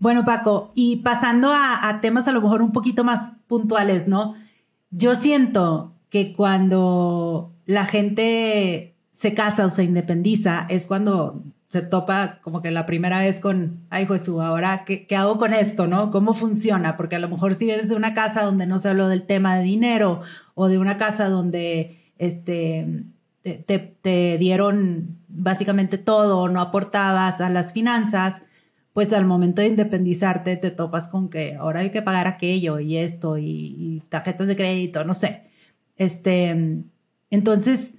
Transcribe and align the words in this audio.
Bueno, 0.00 0.24
Paco, 0.24 0.72
y 0.74 0.96
pasando 0.96 1.52
a, 1.52 1.98
temas 2.00 2.26
a 2.26 2.32
lo 2.32 2.40
mejor 2.40 2.62
un 2.62 2.72
poquito 2.72 3.04
más 3.04 3.32
puntuales, 3.46 4.08
¿no? 4.08 4.34
Yo 4.90 5.14
siento 5.14 5.92
que 6.08 6.32
cuando 6.32 7.52
la 7.66 7.84
gente 7.84 8.94
se 9.12 9.34
casa 9.34 9.66
o 9.66 9.68
se 9.68 9.84
independiza 9.84 10.66
es 10.70 10.86
cuando 10.86 11.42
se 11.68 11.82
topa 11.82 12.40
como 12.42 12.62
que 12.62 12.70
la 12.70 12.86
primera 12.86 13.20
vez 13.20 13.40
con, 13.40 13.80
ay 13.90 14.06
Jesús, 14.06 14.40
ahora 14.40 14.84
¿qué, 14.86 15.06
¿qué, 15.06 15.16
hago 15.16 15.38
con 15.38 15.52
esto, 15.52 15.86
no? 15.86 16.10
¿Cómo 16.10 16.32
funciona? 16.32 16.96
Porque 16.96 17.16
a 17.16 17.20
lo 17.20 17.28
mejor 17.28 17.54
si 17.54 17.66
vienes 17.66 17.90
de 17.90 17.94
una 17.94 18.14
casa 18.14 18.42
donde 18.42 18.66
no 18.66 18.78
se 18.78 18.88
habló 18.88 19.06
del 19.06 19.26
tema 19.26 19.56
de 19.56 19.64
dinero 19.64 20.22
o 20.54 20.68
de 20.68 20.78
una 20.78 20.96
casa 20.96 21.28
donde 21.28 22.00
este, 22.18 23.04
te, 23.42 23.96
te 24.00 24.38
dieron 24.38 25.18
básicamente 25.28 25.98
todo, 25.98 26.48
no 26.48 26.62
aportabas 26.62 27.42
a 27.42 27.50
las 27.50 27.74
finanzas, 27.74 28.42
pues 28.92 29.12
al 29.12 29.24
momento 29.24 29.62
de 29.62 29.68
independizarte 29.68 30.56
te 30.56 30.70
topas 30.70 31.08
con 31.08 31.30
que 31.30 31.54
ahora 31.54 31.80
hay 31.80 31.90
que 31.90 32.02
pagar 32.02 32.26
aquello 32.26 32.80
y 32.80 32.96
esto 32.96 33.38
y, 33.38 34.02
tarjetas 34.08 34.46
de 34.46 34.56
crédito, 34.56 35.04
no 35.04 35.14
sé. 35.14 35.50
Este, 35.96 36.82
entonces, 37.30 37.94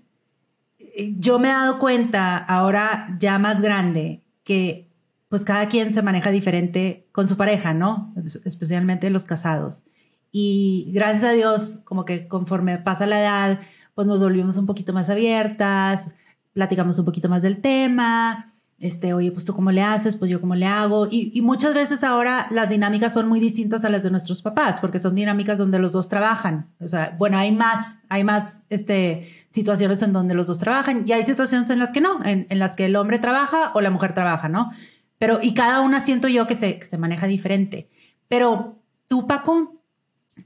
yo 1.17 1.39
me 1.39 1.49
he 1.49 1.51
dado 1.51 1.79
cuenta 1.79 2.37
ahora 2.37 3.15
ya 3.19 3.39
más 3.39 3.61
grande 3.61 4.23
que 4.43 4.89
pues 5.29 5.45
cada 5.45 5.69
quien 5.69 5.93
se 5.93 6.01
maneja 6.01 6.29
diferente 6.29 7.07
con 7.13 7.29
su 7.29 7.37
pareja, 7.37 7.73
¿no? 7.73 8.13
Especialmente 8.43 9.09
los 9.09 9.23
casados. 9.23 9.85
Y 10.29 10.91
gracias 10.93 11.23
a 11.23 11.31
Dios, 11.31 11.79
como 11.85 12.03
que 12.03 12.27
conforme 12.27 12.77
pasa 12.79 13.05
la 13.05 13.21
edad, 13.21 13.59
pues 13.95 14.07
nos 14.07 14.19
volvimos 14.19 14.57
un 14.57 14.65
poquito 14.65 14.91
más 14.91 15.09
abiertas, 15.09 16.11
platicamos 16.53 16.99
un 16.99 17.05
poquito 17.05 17.29
más 17.29 17.41
del 17.41 17.61
tema, 17.61 18.50
este, 18.81 19.13
oye, 19.13 19.31
pues 19.31 19.45
tú 19.45 19.53
cómo 19.53 19.71
le 19.71 19.83
haces, 19.83 20.15
pues 20.17 20.31
yo 20.31 20.41
cómo 20.41 20.55
le 20.55 20.65
hago. 20.65 21.07
Y, 21.09 21.39
muchas 21.41 21.75
veces 21.75 22.03
ahora 22.03 22.47
las 22.49 22.67
dinámicas 22.67 23.13
son 23.13 23.29
muy 23.29 23.39
distintas 23.39 23.85
a 23.85 23.89
las 23.89 24.01
de 24.01 24.09
nuestros 24.09 24.41
papás, 24.41 24.81
porque 24.81 24.97
son 24.97 25.13
dinámicas 25.13 25.59
donde 25.59 25.77
los 25.77 25.91
dos 25.91 26.09
trabajan. 26.09 26.67
O 26.79 26.87
sea, 26.87 27.15
bueno, 27.19 27.37
hay 27.37 27.51
más, 27.51 27.99
hay 28.09 28.23
más 28.23 28.55
este, 28.69 29.29
situaciones 29.51 30.01
en 30.01 30.13
donde 30.13 30.33
los 30.33 30.47
dos 30.47 30.57
trabajan 30.57 31.03
y 31.05 31.11
hay 31.11 31.23
situaciones 31.23 31.69
en 31.69 31.77
las 31.77 31.91
que 31.91 32.01
no, 32.01 32.25
en, 32.25 32.47
las 32.57 32.75
que 32.75 32.85
el 32.85 32.95
hombre 32.95 33.19
trabaja 33.19 33.71
o 33.75 33.81
la 33.81 33.91
mujer 33.91 34.15
trabaja, 34.15 34.49
¿no? 34.49 34.71
Pero, 35.19 35.37
y 35.41 35.53
cada 35.53 35.81
una 35.81 35.99
siento 35.99 36.27
yo 36.27 36.47
que 36.47 36.55
se, 36.55 36.79
que 36.79 36.85
se 36.85 36.97
maneja 36.97 37.27
diferente. 37.27 37.87
Pero 38.27 38.79
tú, 39.07 39.27
Paco, 39.27 39.75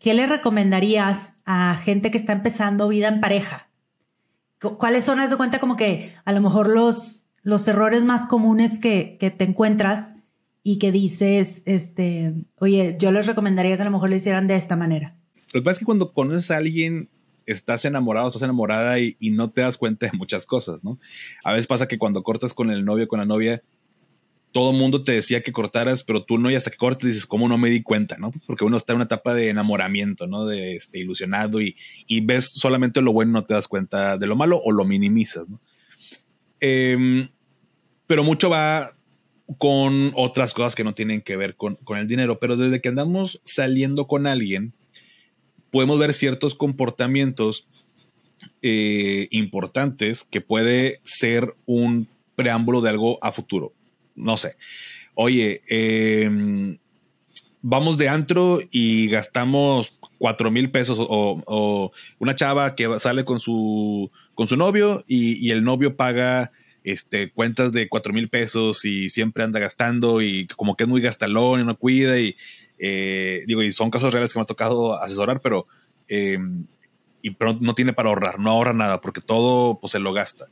¿qué 0.02 0.13
le 0.13 0.28
recomendarías 0.28 1.33
a 1.45 1.75
gente 1.75 2.11
que 2.11 2.17
está 2.17 2.33
empezando 2.33 2.89
vida 2.89 3.08
en 3.08 3.22
pareja? 3.22 3.69
¿Cuáles 4.59 5.06
son, 5.06 5.19
las 5.19 5.30
de 5.30 5.38
cuenta, 5.38 5.59
como 5.59 5.78
que 5.78 6.16
a 6.25 6.33
lo 6.33 6.41
mejor 6.41 6.67
los 6.67 7.25
los 7.46 7.68
errores 7.68 8.04
más 8.04 8.26
comunes 8.26 8.80
que, 8.80 9.18
te 9.20 9.44
encuentras 9.44 10.16
y 10.64 10.80
que 10.80 10.92
dices, 10.92 11.62
este, 11.66 12.34
oye, 12.58 12.98
yo 13.00 13.12
les 13.12 13.28
recomendaría 13.28 13.76
que 13.76 13.84
a 13.84 13.86
lo 13.86 13.92
mejor 13.92 14.10
lo 14.10 14.16
hicieran 14.16 14.48
de 14.48 14.56
esta 14.56 14.76
manera. 14.76 15.16
Lo 15.54 15.62
que 15.62 15.64
pasa 15.64 15.74
es 15.74 15.80
que 15.80 15.86
cuando 15.86 16.12
conoces 16.12 16.50
a 16.50 16.58
alguien, 16.58 17.08
estás 17.46 17.86
enamorado, 17.86 18.28
estás 18.28 18.42
enamorada 18.42 19.00
y, 19.00 19.16
no 19.30 19.52
te 19.52 19.62
das 19.62 19.78
cuenta 19.78 20.08
de 20.08 20.18
muchas 20.18 20.48
cosas, 20.48 20.84
¿no? 20.84 21.00
A 21.44 21.53
veces 21.53 21.68
pasa 21.68 21.88
que 21.88 22.00
cuando 22.00 22.24
cortas 22.24 22.56
con 22.56 22.72
el 22.72 22.84
novio, 22.84 23.08
con 23.08 23.19
la 23.19 23.25
novia, 23.25 23.62
todo 24.52 24.72
el 24.72 24.78
mundo 24.78 25.03
te 25.03 25.12
decía 25.12 25.44
que 25.44 25.52
cortaras, 25.52 26.03
pero 26.03 26.25
tú 26.25 26.40
no, 26.40 26.50
y 26.50 26.56
hasta 26.56 26.72
que 26.72 26.78
cortes 26.78 27.06
dices, 27.06 27.28
¿cómo 27.28 27.48
no 27.48 27.59
me 27.59 27.69
di 27.69 27.84
cuenta? 27.84 28.18
¿no? 28.18 28.31
Porque 28.48 28.66
uno 28.66 28.78
está 28.78 28.94
en 28.94 28.98
una 28.98 29.06
etapa 29.06 29.36
de 29.36 29.50
enamoramiento, 29.50 30.25
¿no? 30.25 30.48
De 30.48 30.78
este, 30.78 30.98
ilusionado 30.98 31.62
y, 31.62 31.75
y 32.08 32.22
ves 32.22 32.50
solamente 32.50 33.03
lo 33.03 33.14
bueno, 33.14 33.34
no 33.34 33.46
te 33.46 33.53
das 33.53 33.68
cuenta 33.68 34.18
de 34.18 34.25
lo 34.25 34.36
malo 34.36 34.59
o 34.66 34.72
lo 34.72 34.84
minimizas, 34.84 35.48
¿no? 35.48 35.59
Eh, 36.59 37.30
pero 38.08 38.24
mucho 38.24 38.50
va 38.50 38.96
con 39.58 40.12
otras 40.16 40.54
cosas 40.54 40.76
que 40.76 40.84
no 40.84 40.94
tienen 40.94 41.22
que 41.22 41.38
ver 41.38 41.56
con, 41.56 41.78
el 41.96 42.08
dinero. 42.08 42.40
Pero 42.40 42.58
desde 42.58 42.82
que 42.82 42.90
andamos 42.90 43.42
saliendo 43.44 44.08
con 44.08 44.28
alguien, 44.28 44.74
podemos 45.72 46.00
ver 46.00 46.14
ciertos 46.14 46.56
comportamientos 46.56 47.68
eh, 48.62 49.28
importantes 49.32 50.24
que 50.24 50.42
puede 50.42 51.00
ser 51.04 51.56
un 51.66 52.08
preámbulo 52.36 52.82
de 52.82 52.90
algo 52.90 53.24
a 53.24 53.32
futuro. 53.32 53.74
No 54.16 54.38
sé. 54.38 54.56
Oye, 55.14 55.62
em, 55.68 56.78
vamos 57.62 57.98
de 57.98 58.10
antro 58.10 58.60
y 58.72 59.08
gastamos 59.08 59.94
cuatro 60.18 60.52
mil 60.52 60.72
pesos 60.72 60.98
o, 61.00 61.92
una 62.20 62.36
chava 62.36 62.76
que 62.76 63.00
sale 63.00 63.26
con 63.26 63.40
su, 63.40 64.12
con 64.34 64.48
su 64.48 64.58
novio 64.58 65.04
y 65.08 65.50
el 65.52 65.64
novio 65.64 65.96
paga 65.96 66.52
este, 66.85 67.31
cuentas 67.31 67.72
de 67.72 67.90
cuatro 67.90 68.13
mil 68.13 68.29
pesos 68.29 68.85
y 68.85 69.09
siempre 69.09 69.44
anda 69.44 69.59
gastando 69.59 70.22
y 70.22 70.46
como 70.56 70.78
que 70.78 70.84
es 70.84 70.88
muy 70.90 71.01
gastalón 71.01 71.59
y 71.59 71.63
no 71.66 71.78
cuida 71.78 72.19
y 72.19 72.38
eh, 72.78 73.44
digo, 73.47 73.63
y 73.63 73.72
son 73.72 73.90
casos 73.90 74.13
reales 74.13 74.31
que 74.31 74.40
me 74.40 74.44
ha 74.44 74.46
tocado 74.46 75.01
asesorar, 75.01 75.41
pero, 75.41 75.66
em, 76.07 76.68
y, 77.24 77.35
no 77.59 77.74
tiene 77.74 77.94
para 77.94 78.09
ahorrar, 78.09 78.40
no 78.40 78.51
ahorra 78.51 78.74
nada 78.74 79.01
porque 79.01 79.19
todo 79.19 79.79
pues 79.79 79.91
se 79.91 80.00
lo 80.00 80.13
gasta. 80.13 80.45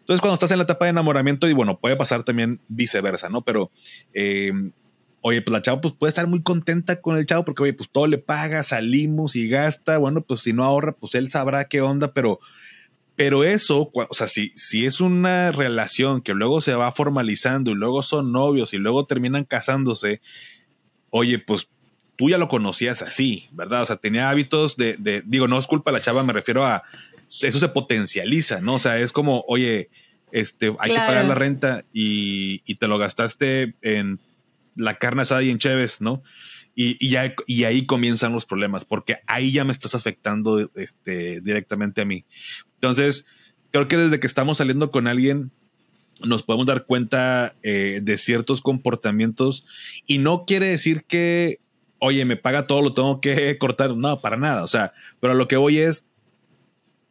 Entonces 0.00 0.20
cuando 0.20 0.34
estás 0.34 0.50
en 0.50 0.58
la 0.58 0.64
etapa 0.64 0.86
de 0.86 0.90
enamoramiento 0.90 1.48
y 1.48 1.52
bueno, 1.52 1.78
puede 1.78 1.94
pasar 1.94 2.24
también 2.24 2.60
viceversa, 2.66 3.28
¿no? 3.28 3.42
Pero, 3.42 3.70
em, 4.12 4.72
oye, 5.20 5.40
pues 5.40 5.52
la 5.52 5.62
chava 5.62 5.80
pues 5.80 5.94
puede 5.94 6.08
estar 6.08 6.26
muy 6.26 6.42
contenta 6.42 7.00
con 7.00 7.16
el 7.16 7.26
chavo 7.26 7.44
porque, 7.44 7.62
oye, 7.62 7.74
pues 7.74 7.90
todo 7.90 8.08
le 8.08 8.18
paga, 8.18 8.64
salimos 8.64 9.36
y 9.36 9.48
gasta, 9.48 9.98
bueno, 9.98 10.22
pues 10.22 10.40
si 10.40 10.52
no 10.52 10.64
ahorra, 10.64 10.96
pues 10.96 11.14
él 11.14 11.30
sabrá 11.30 11.66
qué 11.66 11.80
onda, 11.80 12.12
pero 12.12 12.40
pero 13.16 13.44
eso, 13.44 13.90
o 13.92 14.14
sea, 14.14 14.28
si, 14.28 14.50
si 14.50 14.84
es 14.84 15.00
una 15.00 15.50
relación 15.50 16.20
que 16.20 16.34
luego 16.34 16.60
se 16.60 16.74
va 16.74 16.92
formalizando 16.92 17.70
y 17.70 17.74
luego 17.74 18.02
son 18.02 18.30
novios 18.30 18.74
y 18.74 18.76
luego 18.76 19.06
terminan 19.06 19.44
casándose, 19.44 20.20
oye, 21.08 21.38
pues 21.38 21.68
tú 22.16 22.28
ya 22.28 22.36
lo 22.36 22.48
conocías 22.48 23.00
así, 23.00 23.48
¿verdad? 23.52 23.82
O 23.82 23.86
sea, 23.86 23.96
tenía 23.96 24.28
hábitos 24.28 24.76
de, 24.76 24.96
de 24.98 25.22
digo, 25.24 25.48
no 25.48 25.58
es 25.58 25.66
culpa 25.66 25.90
de 25.90 25.98
la 25.98 26.04
chava, 26.04 26.22
me 26.22 26.34
refiero 26.34 26.66
a, 26.66 26.82
eso 27.26 27.58
se 27.58 27.68
potencializa, 27.68 28.60
¿no? 28.60 28.74
O 28.74 28.78
sea, 28.78 28.98
es 28.98 29.12
como, 29.12 29.44
oye, 29.48 29.88
este, 30.30 30.74
hay 30.78 30.90
que 30.90 30.96
pagar 30.96 31.24
la 31.24 31.34
renta 31.34 31.84
y, 31.94 32.62
y, 32.66 32.74
te 32.74 32.86
lo 32.86 32.98
gastaste 32.98 33.74
en 33.80 34.20
la 34.74 34.96
carne 34.96 35.22
asada 35.22 35.42
y 35.42 35.50
en 35.50 35.58
Chévez, 35.58 36.02
¿no? 36.02 36.22
Y, 36.78 37.08
ya, 37.08 37.34
y 37.46 37.64
ahí 37.64 37.86
comienzan 37.86 38.34
los 38.34 38.44
problemas, 38.44 38.84
porque 38.84 39.16
ahí 39.26 39.50
ya 39.50 39.64
me 39.64 39.72
estás 39.72 39.94
afectando 39.94 40.70
este, 40.74 41.40
directamente 41.40 42.02
a 42.02 42.04
mí. 42.04 42.26
Entonces, 42.74 43.26
creo 43.70 43.88
que 43.88 43.96
desde 43.96 44.20
que 44.20 44.26
estamos 44.26 44.58
saliendo 44.58 44.90
con 44.90 45.06
alguien, 45.06 45.50
nos 46.22 46.42
podemos 46.42 46.66
dar 46.66 46.84
cuenta 46.84 47.54
eh, 47.62 48.00
de 48.02 48.18
ciertos 48.18 48.60
comportamientos 48.60 49.64
y 50.06 50.18
no 50.18 50.44
quiere 50.46 50.68
decir 50.68 51.04
que, 51.04 51.60
oye, 51.98 52.24
me 52.24 52.36
paga 52.36 52.66
todo, 52.66 52.82
lo 52.82 52.94
tengo 52.94 53.20
que 53.20 53.56
cortar. 53.58 53.96
No, 53.96 54.20
para 54.20 54.36
nada. 54.36 54.62
O 54.62 54.68
sea, 54.68 54.92
pero 55.20 55.34
lo 55.34 55.48
que 55.48 55.56
voy 55.56 55.78
es, 55.78 56.06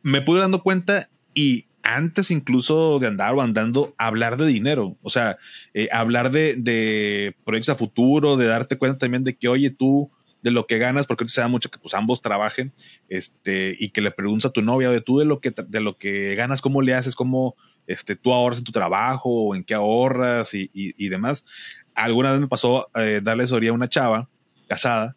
me 0.01 0.21
pude 0.21 0.41
dando 0.41 0.61
cuenta 0.61 1.09
y 1.33 1.65
antes 1.85 2.31
incluso 2.31 2.99
de 2.99 3.07
andar 3.07 3.33
o 3.35 3.41
andando, 3.41 3.93
hablar 3.97 4.37
de 4.37 4.47
dinero, 4.47 4.97
o 5.01 5.09
sea, 5.09 5.37
eh, 5.73 5.87
hablar 5.91 6.31
de, 6.31 6.55
de, 6.55 7.35
proyectos 7.45 7.73
a 7.73 7.77
futuro, 7.77 8.35
de 8.35 8.47
darte 8.47 8.77
cuenta 8.77 8.97
también 8.97 9.23
de 9.23 9.37
que, 9.37 9.47
oye, 9.47 9.69
tú 9.69 10.11
de 10.41 10.51
lo 10.51 10.67
que 10.67 10.77
ganas, 10.77 11.07
porque 11.07 11.27
se 11.27 11.41
da 11.41 11.47
mucho 11.47 11.69
que 11.69 11.79
pues 11.79 11.93
ambos 11.93 12.21
trabajen, 12.21 12.73
este, 13.07 13.75
y 13.79 13.89
que 13.89 14.01
le 14.01 14.11
preguntas 14.11 14.49
a 14.49 14.53
tu 14.53 14.61
novia, 14.61 14.89
de 14.89 15.01
tú 15.01 15.19
de 15.19 15.25
lo 15.25 15.39
que, 15.39 15.51
de 15.51 15.79
lo 15.79 15.97
que 15.97 16.35
ganas, 16.35 16.61
cómo 16.61 16.81
le 16.81 16.93
haces, 16.93 17.15
cómo 17.15 17.55
este, 17.87 18.15
tú 18.15 18.33
ahorras 18.33 18.59
en 18.59 18.65
tu 18.65 18.71
trabajo, 18.71 19.29
o 19.29 19.55
en 19.55 19.63
qué 19.63 19.75
ahorras 19.75 20.53
y, 20.53 20.69
y, 20.73 21.09
demás. 21.09 21.45
Alguna 21.93 22.31
vez 22.31 22.41
me 22.41 22.47
pasó 22.47 22.89
eh, 22.95 23.21
darle 23.23 23.43
asesoría 23.43 23.71
a 23.71 23.73
una 23.73 23.89
chava 23.89 24.29
casada 24.67 25.15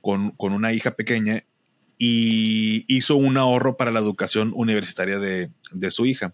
con, 0.00 0.30
con 0.32 0.52
una 0.52 0.72
hija 0.72 0.92
pequeña 0.92 1.44
y 2.02 2.86
hizo 2.88 3.14
un 3.16 3.36
ahorro 3.36 3.76
para 3.76 3.90
la 3.90 4.00
educación 4.00 4.52
universitaria 4.56 5.18
de, 5.18 5.50
su 5.90 6.06
hija. 6.06 6.32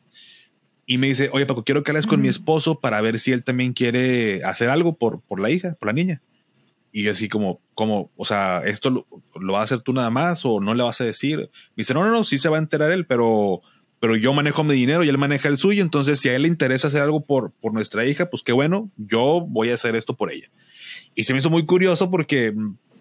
Y 0.87 0.97
me 0.97 1.09
dice, 1.09 1.29
oye 1.33 1.45
Paco, 1.45 1.65
quiero 1.65 1.83
que 1.83 1.91
hables 1.91 2.07
con 2.07 2.21
mi 2.21 2.29
esposo 2.29 2.79
para 2.79 3.01
ver 3.01 3.19
si 3.19 3.33
él 3.33 3.43
también 3.43 3.73
quiere 3.73 4.45
hacer 4.45 4.71
algo 4.71 4.97
por, 4.97 5.23
por 5.23 5.41
la 5.41 5.51
hija, 5.51 5.75
por 5.81 5.89
la 5.89 5.93
niña. 5.93 6.23
Y 6.93 7.09
así 7.09 7.29
como, 7.29 7.61
como, 7.75 8.13
o 8.17 8.25
sea, 8.25 8.63
¿esto 8.65 8.91
lo, 8.91 9.07
lo, 9.35 9.55
vas 9.55 9.61
a 9.63 9.65
hacer 9.65 9.81
tú 9.81 9.93
nada 9.93 10.09
más 10.09 10.45
o 10.45 10.61
no 10.61 10.73
le 10.73 10.85
vas 10.85 11.01
a 11.01 11.05
decir? 11.05 11.39
Me 11.41 11.83
dice, 11.83 11.95
no, 11.95 12.05
no, 12.05 12.13
no, 12.13 12.23
sí 12.23 12.39
se 12.39 12.49
va 12.49 12.59
a 12.59 12.61
enterar 12.61 12.93
él, 12.93 13.05
pero, 13.05 13.61
pero 13.99 14.15
yo 14.15 14.33
manejo 14.33 14.63
mi 14.63 14.75
dinero 14.75 15.03
y 15.03 15.09
él 15.09 15.19
maneja 15.19 15.49
el 15.49 15.59
suyo. 15.59 15.83
Entonces, 15.83 16.21
si 16.21 16.29
a 16.29 16.37
él 16.37 16.43
le 16.43 16.49
interesa 16.49 16.87
hacer 16.87 17.03
algo 17.03 17.27
por, 17.27 17.51
por 17.61 17.75
nuestra 17.75 18.07
hija, 18.07 18.31
pues 18.31 18.45
qué 18.45 18.53
bueno, 18.53 18.89
yo 18.97 19.45
voy 19.49 19.71
a 19.71 19.75
hacer 19.75 19.97
esto 19.97 20.17
por 20.17 20.33
ella. 20.33 20.49
Y 21.17 21.25
se 21.25 21.33
me 21.33 21.41
hizo 21.41 21.51
muy 21.51 21.67
curioso 21.67 22.09
porque 22.09 22.55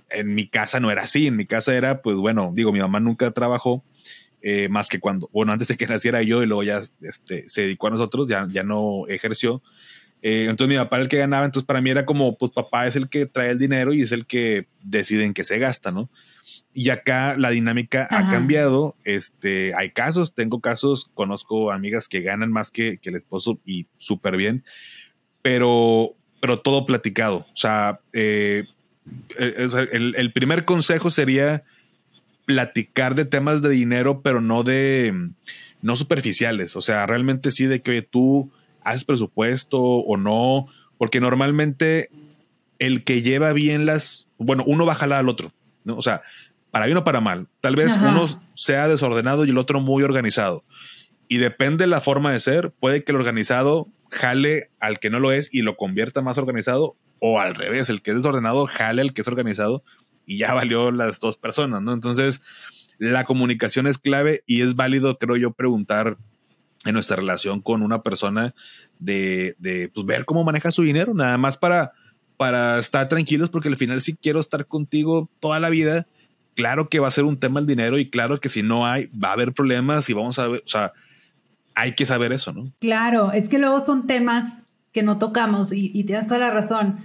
en 0.09 0.33
mi 0.33 0.47
casa 0.47 0.79
no 0.79 0.91
era 0.91 1.03
así, 1.03 1.27
en 1.27 1.35
mi 1.35 1.45
casa 1.45 1.75
era, 1.75 2.01
pues 2.01 2.17
bueno, 2.17 2.51
digo, 2.53 2.71
mi 2.71 2.79
mamá 2.79 2.99
nunca 2.99 3.31
trabajó, 3.31 3.83
eh, 4.41 4.69
más 4.69 4.89
que 4.89 4.99
cuando, 4.99 5.29
bueno, 5.33 5.51
antes 5.53 5.67
de 5.67 5.77
que 5.77 5.87
naciera 5.87 6.21
yo 6.21 6.43
y 6.43 6.45
luego 6.45 6.63
ya 6.63 6.81
este, 7.01 7.49
se 7.49 7.61
dedicó 7.61 7.87
a 7.87 7.91
nosotros, 7.91 8.27
ya, 8.27 8.45
ya 8.49 8.63
no 8.63 9.07
ejerció. 9.07 9.61
Eh, 10.21 10.47
entonces 10.49 10.73
mi 10.75 10.81
papá 10.81 10.97
era 10.97 11.03
el 11.03 11.09
que 11.09 11.17
ganaba, 11.17 11.45
entonces 11.45 11.67
para 11.67 11.81
mí 11.81 11.89
era 11.89 12.05
como, 12.05 12.37
pues 12.37 12.51
papá 12.51 12.87
es 12.87 12.95
el 12.95 13.09
que 13.09 13.25
trae 13.27 13.51
el 13.51 13.59
dinero 13.59 13.93
y 13.93 14.01
es 14.01 14.11
el 14.11 14.25
que 14.25 14.67
decide 14.81 15.23
en 15.23 15.33
qué 15.33 15.43
se 15.43 15.59
gasta, 15.59 15.91
¿no? 15.91 16.09
Y 16.73 16.89
acá 16.89 17.35
la 17.37 17.51
dinámica 17.51 18.07
ha 18.09 18.29
cambiado. 18.29 18.95
Este, 19.03 19.73
hay 19.75 19.91
casos, 19.91 20.33
tengo 20.33 20.61
casos, 20.61 21.09
conozco 21.13 21.71
amigas 21.71 22.09
que 22.09 22.21
ganan 22.21 22.51
más 22.51 22.69
que, 22.69 22.97
que 22.97 23.09
el 23.09 23.15
esposo 23.15 23.59
y 23.65 23.87
súper 23.97 24.35
bien, 24.35 24.63
pero, 25.41 26.15
pero 26.41 26.59
todo 26.59 26.85
platicado. 26.85 27.45
O 27.53 27.55
sea, 27.55 28.01
eh, 28.11 28.65
eh, 29.37 29.67
el, 29.91 30.31
primer 30.31 30.65
consejo 30.65 31.09
sería 31.09 31.63
platicar 32.45 33.15
de 33.15 33.25
temas 33.25 33.61
de 33.61 33.69
dinero, 33.69 34.21
pero 34.21 34.41
no 34.41 34.63
de, 34.63 35.29
no 35.81 35.95
superficiales. 35.95 36.75
O 36.75 36.81
sea, 36.81 37.05
realmente 37.05 37.51
sí 37.51 37.65
de 37.65 37.81
que 37.81 38.01
tú 38.01 38.51
haces 38.83 39.05
presupuesto 39.05 39.81
o 39.81 40.17
no, 40.17 40.67
porque 40.97 41.19
normalmente 41.19 42.09
el 42.79 43.03
que 43.03 43.21
lleva 43.21 43.53
bien 43.53 43.85
las, 43.85 44.27
bueno, 44.37 44.63
uno 44.67 44.85
va 44.85 44.93
a 44.93 44.97
jalar 44.97 45.19
al 45.19 45.29
otro, 45.29 45.53
¿no? 45.83 45.95
O 45.97 46.01
sea, 46.01 46.21
para 46.71 46.85
bien 46.85 46.97
o 46.97 47.03
para 47.03 47.21
mal. 47.21 47.47
Tal 47.61 47.75
vez 47.75 47.95
uno 47.95 48.27
sea 48.53 48.87
desordenado 48.87 49.45
y 49.45 49.49
el 49.49 49.57
otro 49.57 49.79
muy 49.79 50.03
organizado. 50.03 50.63
Y 51.27 51.37
depende 51.37 51.85
de 51.85 51.89
la 51.89 52.01
forma 52.01 52.31
de 52.31 52.39
ser, 52.39 52.71
puede 52.71 53.03
que 53.03 53.11
el 53.11 53.17
organizado 53.17 53.87
jale 54.11 54.69
al 54.79 54.99
que 54.99 55.09
no 55.09 55.19
lo 55.19 55.31
es 55.31 55.49
y 55.51 55.61
lo 55.61 55.77
convierta 55.77 56.21
más 56.21 56.37
organizado 56.37 56.95
o 57.27 57.39
al 57.39 57.56
revés, 57.56 57.89
el 57.89 58.04
que 58.04 58.12
es 58.12 58.18
desordenado 58.18 58.68
jale 58.68 59.01
al 59.01 59.12
que 59.12 59.22
es 59.22 59.27
organizado 59.27 59.83
y 60.27 60.38
ya 60.38 60.54
valió 60.54 60.92
las 60.92 61.19
dos 61.19 61.38
personas, 61.38 61.81
¿no? 61.81 61.92
Entonces, 61.92 62.39
la 63.00 63.24
comunicación 63.24 63.88
es 63.88 63.98
clave 63.98 64.44
y 64.45 64.62
es 64.62 64.75
válido, 64.75 65.18
creo 65.18 65.36
yo, 65.36 65.51
preguntar 65.51 66.18
en 66.86 66.94
nuestra 66.94 67.16
relación 67.16 67.62
con 67.62 67.81
una 67.81 68.04
persona 68.04 68.54
de, 69.00 69.56
de 69.57 69.89
pues, 69.92 70.06
ver 70.06 70.25
cómo 70.25 70.44
maneja 70.44 70.69
su 70.69 70.83
dinero, 70.83 71.16
nada 71.16 71.39
más 71.39 71.57
para, 71.57 71.94
para 72.38 72.77
estar 72.77 73.10
tranquilos, 73.10 73.50
porque 73.50 73.69
al 73.69 73.77
final 73.77 74.01
si 74.01 74.16
quiero 74.16 74.39
estar 74.39 74.68
contigo 74.68 75.27
toda 75.39 75.60
la 75.60 75.72
vida, 75.72 76.06
claro 76.54 76.89
que 76.89 77.00
va 77.00 77.07
a 77.07 77.12
ser 77.12 77.24
un 77.24 77.39
tema 77.39 77.60
el 77.60 77.66
dinero 77.66 77.98
y 77.98 78.12
claro 78.12 78.39
que 78.39 78.50
si 78.50 78.62
no 78.62 78.86
hay, 78.86 79.07
va 79.07 79.30
a 79.30 79.33
haber 79.33 79.51
problemas 79.51 80.07
y 80.12 80.13
vamos 80.13 80.38
a 80.38 80.48
ver, 80.48 80.62
o 80.63 80.69
sea, 80.69 80.94
hay 81.74 81.94
que 81.94 82.06
saber 82.06 82.31
eso, 82.33 82.54
¿no? 82.54 82.72
Claro, 82.80 83.31
es 83.31 83.50
que 83.50 83.57
luego 83.57 83.83
son 83.83 84.06
temas 84.06 84.60
que 84.95 85.04
no 85.04 85.19
tocamos 85.19 85.74
y, 85.74 86.06
tienes 86.06 86.25
toda 86.25 86.39
la 86.39 86.51
razón. 86.51 87.00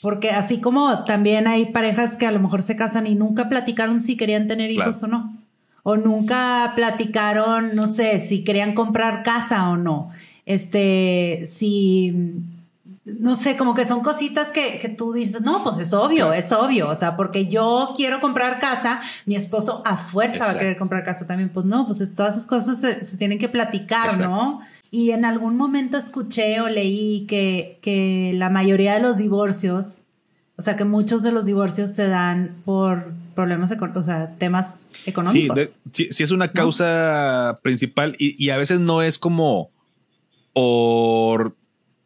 Porque 0.00 0.30
así 0.30 0.60
como 0.60 1.04
también 1.04 1.46
hay 1.46 1.66
parejas 1.66 2.16
que 2.16 2.26
a 2.26 2.32
lo 2.32 2.40
mejor 2.40 2.62
se 2.62 2.76
casan 2.76 3.06
y 3.06 3.14
nunca 3.14 3.48
platicaron 3.48 4.00
si 4.00 4.16
querían 4.16 4.48
tener 4.48 4.70
hijos 4.70 5.02
o 5.02 5.06
no. 5.06 5.36
O 5.82 5.96
nunca 5.96 6.72
platicaron, 6.74 7.74
no 7.74 7.86
sé, 7.86 8.20
si 8.20 8.44
querían 8.44 8.74
comprar 8.74 9.22
casa 9.22 9.68
o 9.68 9.76
no. 9.76 10.10
Este, 10.46 11.44
si 11.46 12.14
no 13.04 13.34
sé, 13.34 13.56
como 13.56 13.74
que 13.74 13.86
son 13.86 14.02
cositas 14.02 14.48
que, 14.48 14.78
que, 14.78 14.88
tú 14.88 15.12
dices, 15.12 15.40
no, 15.40 15.64
pues 15.64 15.78
es 15.78 15.94
obvio, 15.94 16.32
es 16.34 16.52
obvio, 16.52 16.88
o 16.88 16.94
sea, 16.94 17.16
porque 17.16 17.46
yo 17.46 17.94
quiero 17.96 18.20
comprar 18.20 18.60
casa, 18.60 19.00
mi 19.24 19.36
esposo 19.36 19.82
a 19.86 19.96
fuerza 19.96 20.44
va 20.44 20.50
a 20.50 20.58
querer 20.58 20.76
comprar 20.76 21.04
casa 21.04 21.24
también, 21.24 21.48
pues 21.48 21.64
no, 21.64 21.86
pues 21.86 22.14
todas 22.14 22.34
esas 22.34 22.46
cosas 22.46 22.78
se, 22.80 23.16
tienen 23.16 23.38
que 23.38 23.48
platicar, 23.48 24.18
¿no? 24.18 24.60
Y 24.90 25.12
en 25.12 25.24
algún 25.24 25.56
momento 25.56 25.96
escuché 25.96 26.60
o 26.60 26.68
leí 26.68 27.26
que, 27.26 27.78
que 27.80 28.32
la 28.34 28.50
mayoría 28.50 28.94
de 28.94 29.00
los 29.00 29.16
divorcios, 29.16 30.00
o 30.56 30.62
sea, 30.62 30.76
que 30.76 30.84
muchos 30.84 31.22
de 31.22 31.32
los 31.32 31.46
divorcios 31.46 31.90
se 31.90 32.06
dan 32.06 32.56
por 32.66 33.12
problemas, 33.34 33.72
o 33.72 34.02
sea, 34.02 34.34
temas 34.36 34.90
económicos. 35.06 35.78
Sí, 35.92 36.08
sí, 36.10 36.22
es 36.22 36.32
una 36.32 36.52
causa 36.52 37.60
principal 37.62 38.14
y, 38.18 38.36
y 38.42 38.50
a 38.50 38.58
veces 38.58 38.78
no 38.78 39.00
es 39.00 39.16
como 39.16 39.70
por 40.52 41.56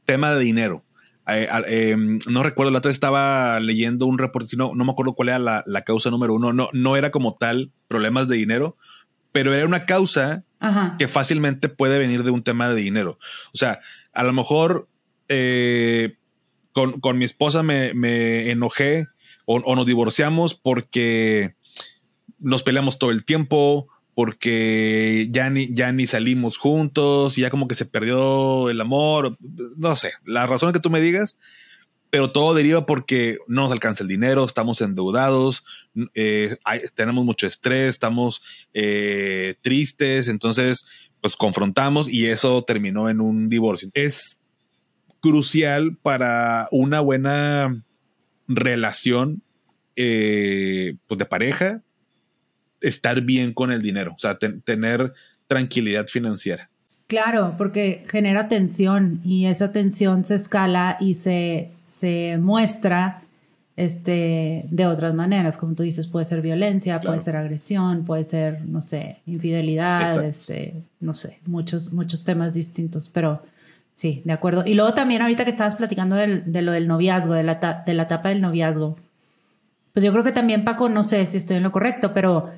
tema 0.04 0.32
de 0.32 0.44
dinero. 0.44 0.83
Eh, 1.26 1.48
em, 1.68 2.18
no 2.28 2.42
recuerdo, 2.42 2.70
la 2.70 2.78
otra 2.78 2.90
vez 2.90 2.96
estaba 2.96 3.58
leyendo 3.60 4.06
un 4.06 4.18
reporte, 4.18 4.56
no, 4.56 4.74
no 4.74 4.84
me 4.84 4.92
acuerdo 4.92 5.14
cuál 5.14 5.30
era 5.30 5.38
la, 5.38 5.82
causa 5.82 6.10
número 6.10 6.34
uno. 6.34 6.52
No, 6.52 6.68
no 6.72 6.96
era 6.96 7.10
como 7.10 7.36
tal 7.36 7.72
problemas 7.88 8.28
de 8.28 8.36
dinero, 8.36 8.76
pero 9.32 9.54
era 9.54 9.66
una 9.66 9.86
causa 9.86 10.44
que 10.98 11.08
fácilmente 11.08 11.68
puede 11.68 11.98
venir 11.98 12.22
de 12.22 12.30
un 12.30 12.42
tema 12.42 12.70
de 12.70 12.80
dinero. 12.80 13.18
O 13.52 13.58
sea, 13.58 13.80
a 14.14 14.24
lo 14.24 14.32
mejor 14.32 14.88
eh, 15.28 16.16
con, 16.72 17.18
mi 17.18 17.24
esposa 17.24 17.62
me, 17.62 18.50
enojé 18.50 19.06
o, 19.44 19.56
o, 19.56 19.76
nos 19.76 19.84
divorciamos 19.84 20.54
porque 20.54 21.54
nos 22.38 22.62
peleamos 22.62 22.98
todo 22.98 23.10
el 23.10 23.24
tiempo 23.24 23.88
porque 24.14 25.28
ya 25.30 25.50
ni, 25.50 25.72
ya 25.72 25.92
ni 25.92 26.06
salimos 26.06 26.56
juntos, 26.56 27.36
y 27.36 27.42
ya 27.42 27.50
como 27.50 27.68
que 27.68 27.74
se 27.74 27.84
perdió 27.84 28.70
el 28.70 28.80
amor, 28.80 29.36
no 29.76 29.96
sé, 29.96 30.12
la 30.24 30.46
razón 30.46 30.72
que 30.72 30.80
tú 30.80 30.90
me 30.90 31.00
digas, 31.00 31.38
pero 32.10 32.30
todo 32.30 32.54
deriva 32.54 32.86
porque 32.86 33.38
no 33.48 33.62
nos 33.62 33.72
alcanza 33.72 34.04
el 34.04 34.08
dinero, 34.08 34.44
estamos 34.44 34.80
endeudados, 34.80 35.64
eh, 36.14 36.56
tenemos 36.94 37.24
mucho 37.24 37.46
estrés, 37.46 37.88
estamos 37.88 38.40
eh, 38.72 39.56
tristes, 39.62 40.28
entonces 40.28 40.86
pues 41.20 41.36
confrontamos 41.36 42.08
y 42.12 42.26
eso 42.26 42.62
terminó 42.62 43.08
en 43.08 43.20
un 43.20 43.48
divorcio. 43.48 43.90
Es 43.94 44.38
crucial 45.18 45.96
para 45.96 46.68
una 46.70 47.00
buena 47.00 47.82
relación 48.46 49.42
eh, 49.96 50.94
pues 51.06 51.18
de 51.18 51.24
pareja, 51.24 51.82
estar 52.84 53.20
bien 53.22 53.52
con 53.52 53.72
el 53.72 53.82
dinero, 53.82 54.12
o 54.14 54.18
sea, 54.18 54.38
tener 54.38 55.12
tranquilidad 55.46 56.06
financiera. 56.06 56.70
Claro, 57.06 57.54
porque 57.58 58.04
genera 58.08 58.48
tensión 58.48 59.20
y 59.24 59.46
esa 59.46 59.72
tensión 59.72 60.24
se 60.24 60.36
escala 60.36 60.96
y 61.00 61.14
se, 61.14 61.70
se 61.84 62.38
muestra 62.38 63.22
este, 63.76 64.64
de 64.70 64.86
otras 64.86 65.14
maneras, 65.14 65.56
como 65.56 65.74
tú 65.74 65.82
dices, 65.82 66.06
puede 66.06 66.24
ser 66.24 66.40
violencia, 66.40 67.00
puede 67.00 67.20
ser 67.20 67.36
agresión, 67.36 68.04
puede 68.04 68.24
ser, 68.24 68.62
no 68.66 68.80
sé, 68.80 69.18
infidelidad, 69.26 70.24
este, 70.24 70.74
no 71.00 71.12
sé, 71.12 71.40
muchos, 71.46 71.92
muchos 71.92 72.24
temas 72.24 72.54
distintos, 72.54 73.08
pero 73.08 73.42
sí, 73.92 74.22
de 74.24 74.32
acuerdo. 74.32 74.64
Y 74.64 74.74
luego 74.74 74.94
también 74.94 75.22
ahorita 75.22 75.44
que 75.44 75.50
estabas 75.50 75.76
platicando 75.76 76.16
de 76.16 76.62
lo 76.62 76.72
del 76.72 76.86
noviazgo, 76.88 77.34
de 77.34 77.42
la, 77.42 77.82
de 77.84 77.94
la 77.94 78.04
etapa 78.04 78.28
del 78.28 78.40
noviazgo, 78.40 78.96
pues 79.92 80.04
yo 80.04 80.12
creo 80.12 80.24
que 80.24 80.32
también, 80.32 80.64
Paco, 80.64 80.88
no 80.88 81.04
sé 81.04 81.24
si 81.26 81.36
estoy 81.36 81.56
en 81.56 81.62
lo 81.62 81.72
correcto, 81.72 82.12
pero 82.14 82.50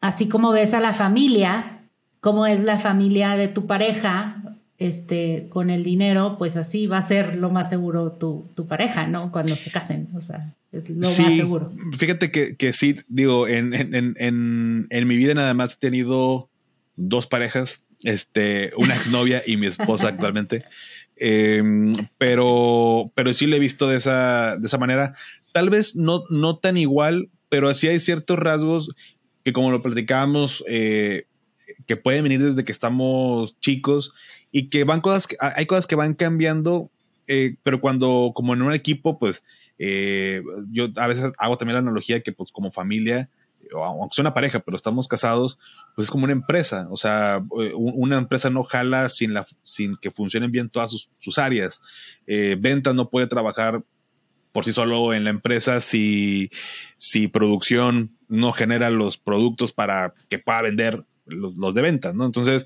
así 0.00 0.28
como 0.28 0.52
ves 0.52 0.74
a 0.74 0.80
la 0.80 0.94
familia, 0.94 1.80
cómo 2.20 2.46
es 2.46 2.62
la 2.62 2.78
familia 2.78 3.36
de 3.36 3.48
tu 3.48 3.66
pareja, 3.66 4.42
este, 4.78 5.46
con 5.48 5.70
el 5.70 5.84
dinero, 5.84 6.36
pues 6.38 6.56
así 6.56 6.86
va 6.86 6.98
a 6.98 7.06
ser 7.06 7.36
lo 7.36 7.50
más 7.50 7.70
seguro 7.70 8.12
tu, 8.12 8.50
tu 8.54 8.66
pareja, 8.66 9.06
¿no? 9.06 9.32
Cuando 9.32 9.56
se 9.56 9.70
casen, 9.70 10.08
o 10.14 10.20
sea, 10.20 10.54
es 10.72 10.90
lo 10.90 10.96
más 10.96 11.14
seguro. 11.14 11.72
Fíjate 11.96 12.30
que, 12.30 12.56
que 12.56 12.72
sí, 12.72 12.94
digo, 13.08 13.48
en, 13.48 13.72
en, 13.72 14.14
en, 14.18 14.86
en, 14.90 15.08
mi 15.08 15.16
vida 15.16 15.34
nada 15.34 15.54
más 15.54 15.74
he 15.74 15.76
tenido 15.76 16.48
dos 16.96 17.26
parejas, 17.26 17.84
este, 18.02 18.72
una 18.76 18.94
exnovia 18.96 19.42
y 19.46 19.56
mi 19.56 19.66
esposa 19.66 20.08
actualmente. 20.08 20.64
Em, 21.18 21.94
pero, 22.18 23.10
pero 23.14 23.32
sí 23.32 23.46
le 23.46 23.56
he 23.56 23.58
visto 23.58 23.88
de 23.88 23.96
esa, 23.96 24.58
de 24.58 24.66
esa 24.66 24.76
manera. 24.76 25.14
Tal 25.52 25.70
vez 25.70 25.96
no, 25.96 26.24
no 26.28 26.58
tan 26.58 26.76
igual, 26.76 27.30
pero 27.48 27.72
sí 27.72 27.88
hay 27.88 28.00
ciertos 28.00 28.38
rasgos 28.38 28.94
que 29.46 29.52
como 29.52 29.70
lo 29.70 29.80
platicábamos, 29.80 30.64
eh, 30.66 31.28
que 31.86 31.94
pueden 31.94 32.24
venir 32.24 32.42
desde 32.42 32.64
que 32.64 32.72
estamos 32.72 33.56
chicos 33.60 34.12
y 34.50 34.70
que 34.70 34.82
van 34.82 35.00
cosas, 35.00 35.28
que, 35.28 35.36
hay 35.38 35.66
cosas 35.66 35.86
que 35.86 35.94
van 35.94 36.14
cambiando, 36.14 36.90
eh, 37.28 37.54
pero 37.62 37.80
cuando, 37.80 38.32
como 38.34 38.54
en 38.54 38.62
un 38.62 38.72
equipo, 38.72 39.20
pues 39.20 39.44
eh, 39.78 40.42
yo 40.72 40.88
a 40.96 41.06
veces 41.06 41.30
hago 41.38 41.56
también 41.56 41.74
la 41.74 41.78
analogía 41.78 42.22
que 42.22 42.32
pues 42.32 42.50
como 42.50 42.72
familia, 42.72 43.30
aunque 43.72 44.16
sea 44.16 44.24
una 44.24 44.34
pareja, 44.34 44.58
pero 44.58 44.76
estamos 44.76 45.06
casados, 45.06 45.60
pues 45.94 46.06
es 46.06 46.10
como 46.10 46.24
una 46.24 46.32
empresa. 46.32 46.88
O 46.90 46.96
sea, 46.96 47.40
una 47.76 48.18
empresa 48.18 48.50
no 48.50 48.64
jala 48.64 49.08
sin, 49.10 49.32
la, 49.32 49.46
sin 49.62 49.96
que 49.96 50.10
funcionen 50.10 50.50
bien 50.50 50.70
todas 50.70 50.90
sus, 50.90 51.08
sus 51.20 51.38
áreas. 51.38 51.80
ventas 52.58 52.96
no 52.96 53.10
puede 53.10 53.28
trabajar 53.28 53.84
por 54.56 54.64
sí 54.64 54.72
solo 54.72 55.12
en 55.12 55.24
la 55.24 55.28
empresa 55.28 55.82
si, 55.82 56.48
si 56.96 57.28
producción 57.28 58.16
no 58.26 58.52
genera 58.52 58.88
los 58.88 59.18
productos 59.18 59.70
para 59.70 60.14
que 60.30 60.38
pueda 60.38 60.62
vender 60.62 61.04
los, 61.26 61.74
de 61.74 61.82
ventas, 61.82 62.14
¿no? 62.14 62.24
Entonces, 62.24 62.64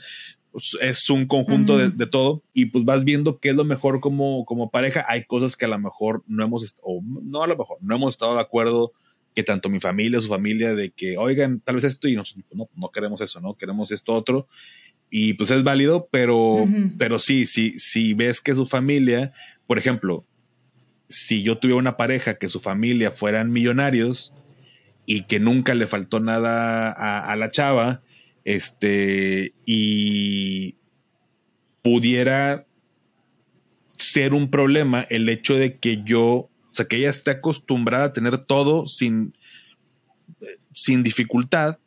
pues, 0.53 0.77
es 0.83 1.11
un 1.11 1.27
conjunto 1.27 1.79
de, 1.79 2.07
todo 2.07 2.45
y 2.55 2.67
pues 2.67 2.85
vas 2.85 3.03
viendo 3.03 3.41
qué 3.41 3.49
es 3.49 3.57
lo 3.57 3.65
mejor 3.65 3.99
como, 3.99 4.45
como 4.45 4.71
pareja. 4.71 5.05
Hay 5.09 5.25
cosas 5.25 5.57
que 5.57 5.65
a 5.65 5.69
lo 5.69 5.81
mejor 5.81 6.23
no 6.29 6.45
hemos, 6.45 6.77
o 6.81 7.03
no 7.03 7.43
a 7.43 7.49
lo 7.49 7.57
mejor, 7.57 7.79
no 7.81 7.97
hemos 7.97 8.15
estado 8.15 8.35
de 8.35 8.41
acuerdo 8.41 8.93
que 9.35 9.43
tanto 9.43 9.69
mi 9.69 9.81
familia, 9.81 10.21
su 10.21 10.29
familia, 10.29 10.77
de 10.77 10.93
que, 10.93 11.19
oigan, 11.19 11.59
tal 11.59 11.75
vez 11.75 11.83
esto 11.83 12.07
y 12.07 12.15
nosotros 12.15 12.47
no, 12.55 12.69
no 12.73 12.91
queremos 12.91 13.21
eso, 13.21 13.41
¿no? 13.41 13.57
Queremos 13.57 13.91
esto 13.91 14.15
otro. 14.15 14.47
Y 15.11 15.33
pues 15.33 15.51
es 15.51 15.65
válido, 15.65 16.09
pero, 16.13 16.69
pero 16.99 17.19
sí, 17.19 17.47
sí, 17.47 17.77
si 17.81 18.15
ves 18.15 18.41
que 18.41 18.55
su 18.55 18.65
familia, 18.65 19.33
por 19.67 19.77
ejemplo, 19.77 20.25
si 21.11 21.43
yo 21.43 21.59
tuviera 21.59 21.79
una 21.79 21.97
pareja 21.97 22.39
que 22.39 22.49
su 22.49 22.61
familia 22.61 23.11
fueran 23.11 23.51
millonarios 23.51 24.33
y 25.07 25.25
que 25.25 25.41
nunca 25.41 25.75
le 25.75 25.89
faltó 25.89 26.21
nada 26.21 26.93
a, 26.93 27.35
la 27.35 27.51
chava, 27.51 28.01
este, 28.45 29.53
y 29.67 30.77
pudiera 31.83 32.65
ser 33.97 34.35
un 34.35 34.51
problema 34.51 35.03
el 35.11 35.29
hecho 35.29 35.57
de 35.57 35.79
que 35.79 36.03
yo, 36.05 36.25
o 36.25 36.51
sea, 36.71 36.87
que 36.87 36.99
ella 36.99 37.11
esté 37.11 37.33
acostumbrada 37.33 38.05
a 38.05 38.13
tener 38.13 38.39
todo 38.39 38.87
sin, 38.87 39.37
sin 40.73 41.03
dificultad 41.03 41.79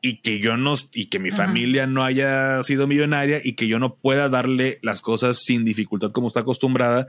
y 0.00 0.18
que 0.18 0.38
yo 0.38 0.56
no, 0.56 0.74
y 0.92 1.06
que 1.06 1.18
mi 1.18 1.32
familia 1.32 1.88
no 1.88 2.04
haya 2.04 2.62
sido 2.62 2.86
millonaria 2.86 3.40
y 3.42 3.54
que 3.54 3.66
yo 3.66 3.80
no 3.80 3.96
pueda 3.96 4.28
darle 4.28 4.78
las 4.82 5.00
cosas 5.00 5.42
sin 5.42 5.64
dificultad 5.64 6.10
como 6.10 6.28
está 6.28 6.40
acostumbrada, 6.40 7.08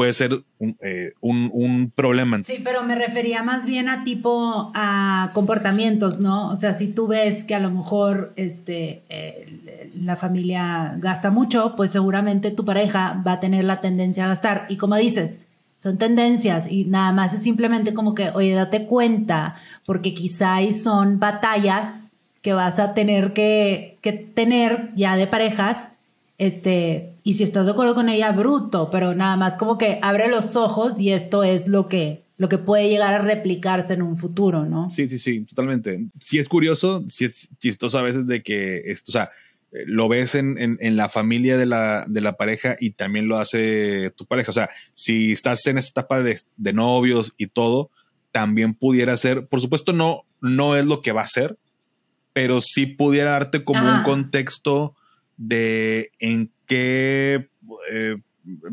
puede 0.00 0.14
ser 0.14 0.44
eh, 0.80 1.12
un, 1.20 1.92
problema. 1.94 2.40
Sí, 2.42 2.62
pero 2.64 2.82
me 2.84 2.94
refería 2.94 3.42
más 3.42 3.66
bien 3.66 3.86
a 3.90 4.02
tipo 4.02 4.72
a 4.74 5.30
comportamientos, 5.34 6.20
¿no? 6.20 6.48
O 6.48 6.56
sea, 6.56 6.72
si 6.72 6.88
tú 6.88 7.06
ves 7.06 7.44
que 7.44 7.54
a 7.54 7.60
lo 7.60 7.70
mejor 7.70 8.32
este, 8.36 9.02
eh, 9.10 9.90
la 9.94 10.16
familia 10.16 10.94
gasta 10.96 11.30
mucho, 11.30 11.74
pues 11.76 11.90
seguramente 11.90 12.50
tu 12.50 12.64
pareja 12.64 13.22
va 13.26 13.32
a 13.32 13.40
tener 13.40 13.66
la 13.66 13.82
tendencia 13.82 14.24
a 14.24 14.28
gastar. 14.28 14.64
Y 14.70 14.78
como 14.78 14.96
dices, 14.96 15.40
son 15.76 15.98
tendencias 15.98 16.66
y 16.66 16.86
nada 16.86 17.12
más 17.12 17.34
es 17.34 17.42
simplemente 17.42 17.92
como 17.92 18.14
que, 18.14 18.30
oye, 18.30 18.54
date 18.54 18.86
cuenta, 18.86 19.56
porque 19.84 20.14
quizá 20.14 20.54
ahí 20.54 20.72
son 20.72 21.18
batallas 21.18 22.10
que 22.40 22.54
vas 22.54 22.78
a 22.78 22.94
tener 22.94 23.34
que, 23.34 23.98
que 24.00 24.14
tener 24.14 24.92
ya 24.94 25.16
de 25.16 25.26
parejas 25.26 25.89
este, 26.40 27.16
y 27.22 27.34
si 27.34 27.42
estás 27.42 27.66
de 27.66 27.72
acuerdo 27.72 27.94
con 27.94 28.08
ella, 28.08 28.32
bruto, 28.32 28.88
pero 28.90 29.14
nada 29.14 29.36
más 29.36 29.58
como 29.58 29.76
que 29.76 29.98
abre 30.00 30.26
los 30.28 30.56
ojos 30.56 30.98
y 30.98 31.12
esto 31.12 31.44
es 31.44 31.68
lo 31.68 31.86
que, 31.86 32.22
lo 32.38 32.48
que 32.48 32.56
puede 32.56 32.88
llegar 32.88 33.12
a 33.12 33.18
replicarse 33.18 33.92
en 33.92 34.00
un 34.00 34.16
futuro, 34.16 34.64
¿no? 34.64 34.90
Sí, 34.90 35.06
sí, 35.10 35.18
sí, 35.18 35.40
totalmente. 35.42 36.06
Sí 36.18 36.38
es 36.38 36.48
curioso, 36.48 37.04
sí 37.10 37.26
es 37.26 37.50
chistoso 37.58 37.98
a 37.98 38.02
veces 38.02 38.26
de 38.26 38.42
que 38.42 38.84
esto, 38.86 39.10
o 39.10 39.12
sea, 39.12 39.32
eh, 39.72 39.84
lo 39.84 40.08
ves 40.08 40.34
en, 40.34 40.56
en, 40.58 40.96
la 40.96 41.10
familia 41.10 41.58
de 41.58 41.66
la, 41.66 42.06
de 42.08 42.22
la, 42.22 42.38
pareja 42.38 42.74
y 42.80 42.92
también 42.92 43.28
lo 43.28 43.36
hace 43.36 44.10
tu 44.16 44.24
pareja. 44.24 44.50
O 44.50 44.54
sea, 44.54 44.70
si 44.94 45.32
estás 45.32 45.66
en 45.66 45.76
esta 45.76 46.00
etapa 46.00 46.22
de, 46.22 46.40
de 46.56 46.72
novios 46.72 47.34
y 47.36 47.48
todo, 47.48 47.90
también 48.32 48.72
pudiera 48.72 49.14
ser, 49.18 49.46
por 49.46 49.60
supuesto 49.60 49.92
no, 49.92 50.22
no 50.40 50.74
es 50.74 50.86
lo 50.86 51.02
que 51.02 51.12
va 51.12 51.20
a 51.20 51.26
ser, 51.26 51.58
pero 52.32 52.62
sí 52.62 52.86
pudiera 52.86 53.32
darte 53.32 53.62
como 53.62 53.86
un 53.86 54.04
contexto 54.04 54.94
de 55.40 56.12
en 56.18 56.52
qué, 56.66 57.48
eh, 57.90 58.16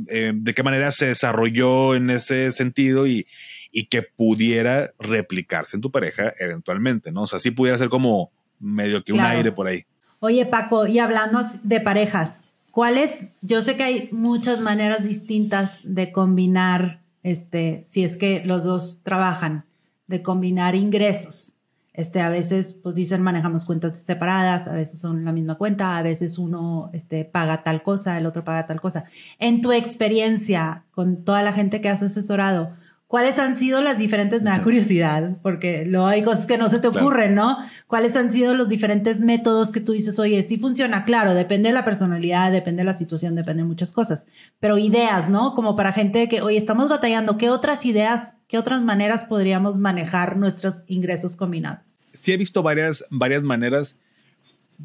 eh, 0.10 0.34
de 0.36 0.54
qué 0.54 0.64
manera 0.64 0.92
se 0.92 1.08
desarrolló 1.08 1.96
en 1.96 2.10
ese 2.10 2.52
sentido 2.52 3.08
y, 3.08 3.26
y, 3.72 3.86
que 3.86 4.02
pudiera 4.02 4.92
replicarse 5.00 5.78
en 5.78 5.82
tu 5.82 5.92
pareja 5.92 6.34
eventualmente, 6.40 7.14
¿no? 7.14 7.22
O 7.24 7.28
sea, 7.28 7.40
sí 7.40 7.52
pudiera 7.52 7.78
ser 7.78 7.88
como 7.88 8.32
medio 8.60 9.02
que 9.04 9.14
un 9.14 9.22
aire 9.22 9.54
por 9.54 9.68
ahí. 9.68 9.86
Oye, 10.20 10.46
Paco, 10.46 10.88
y 10.88 11.00
hablando 11.00 11.42
de 11.64 11.80
parejas, 11.80 12.42
¿cuáles? 12.72 13.12
Yo 13.42 13.62
sé 13.62 13.78
que 13.78 13.84
hay 13.84 14.10
muchas 14.12 14.60
maneras 14.60 15.06
distintas 15.06 15.80
de 15.84 16.12
combinar, 16.12 17.00
este, 17.24 17.84
si 17.86 18.04
es 18.04 18.18
que 18.18 18.44
los 18.44 18.66
dos 18.66 19.00
trabajan, 19.04 19.64
de 20.08 20.22
combinar 20.22 20.76
ingresos. 20.76 21.54
Este, 21.98 22.22
a 22.22 22.30
veces, 22.30 22.76
pues 22.76 22.94
dicen, 22.94 23.24
manejamos 23.24 23.66
cuentas 23.66 23.98
separadas, 23.98 24.68
a 24.68 24.74
veces 24.74 25.00
son 25.00 25.26
la 25.26 25.32
misma 25.32 25.56
cuenta, 25.56 25.98
a 25.98 26.04
veces 26.04 26.38
uno 26.38 26.92
este, 26.94 27.26
paga 27.26 27.64
tal 27.64 27.82
cosa, 27.82 28.20
el 28.20 28.28
otro 28.28 28.44
paga 28.44 28.68
tal 28.68 28.80
cosa. 28.80 29.06
En 29.40 29.62
tu 29.62 29.72
experiencia 29.72 30.86
con 30.92 31.26
toda 31.26 31.42
la 31.42 31.54
gente 31.54 31.82
que 31.82 31.90
has 31.90 32.04
asesorado, 32.04 32.76
¿cuáles 33.08 33.40
han 33.40 33.56
sido 33.56 33.82
las 33.82 33.98
diferentes, 33.98 34.44
me 34.44 34.50
da 34.52 34.64
curiosidad, 34.64 35.38
porque 35.42 35.86
luego 35.86 36.08
hay 36.08 36.24
cosas 36.24 36.46
que 36.46 36.58
no 36.58 36.68
se 36.68 36.80
te 36.80 36.88
ocurren, 36.88 37.36
¿no? 37.36 37.58
¿Cuáles 37.88 38.16
han 38.16 38.32
sido 38.32 38.54
los 38.54 38.70
diferentes 38.70 39.22
métodos 39.22 39.72
que 39.72 39.80
tú 39.80 39.94
dices, 39.94 40.20
oye, 40.20 40.44
sí 40.44 40.58
funciona? 40.58 41.06
Claro, 41.06 41.34
depende 41.34 41.70
de 41.70 41.74
la 41.74 41.86
personalidad, 41.86 42.52
depende 42.52 42.82
de 42.82 42.86
la 42.86 42.94
situación, 42.94 43.36
depende 43.36 43.64
de 43.64 43.70
muchas 43.70 43.92
cosas, 43.92 44.28
pero 44.60 44.78
ideas, 44.78 45.30
¿no? 45.30 45.56
Como 45.56 45.76
para 45.76 45.94
gente 45.94 46.30
que, 46.30 46.42
oye, 46.42 46.58
estamos 46.58 46.90
batallando, 46.90 47.38
¿qué 47.38 47.50
otras 47.50 47.86
ideas 47.86 48.36
¿qué 48.48 48.58
otras 48.58 48.82
maneras 48.82 49.26
podríamos 49.26 49.78
manejar 49.78 50.38
nuestros 50.38 50.84
ingresos 50.88 51.36
combinados? 51.36 51.96
Sí, 52.14 52.32
he 52.32 52.38
visto 52.38 52.64
varias, 52.64 53.06
varias 53.10 53.44
maneras. 53.44 53.98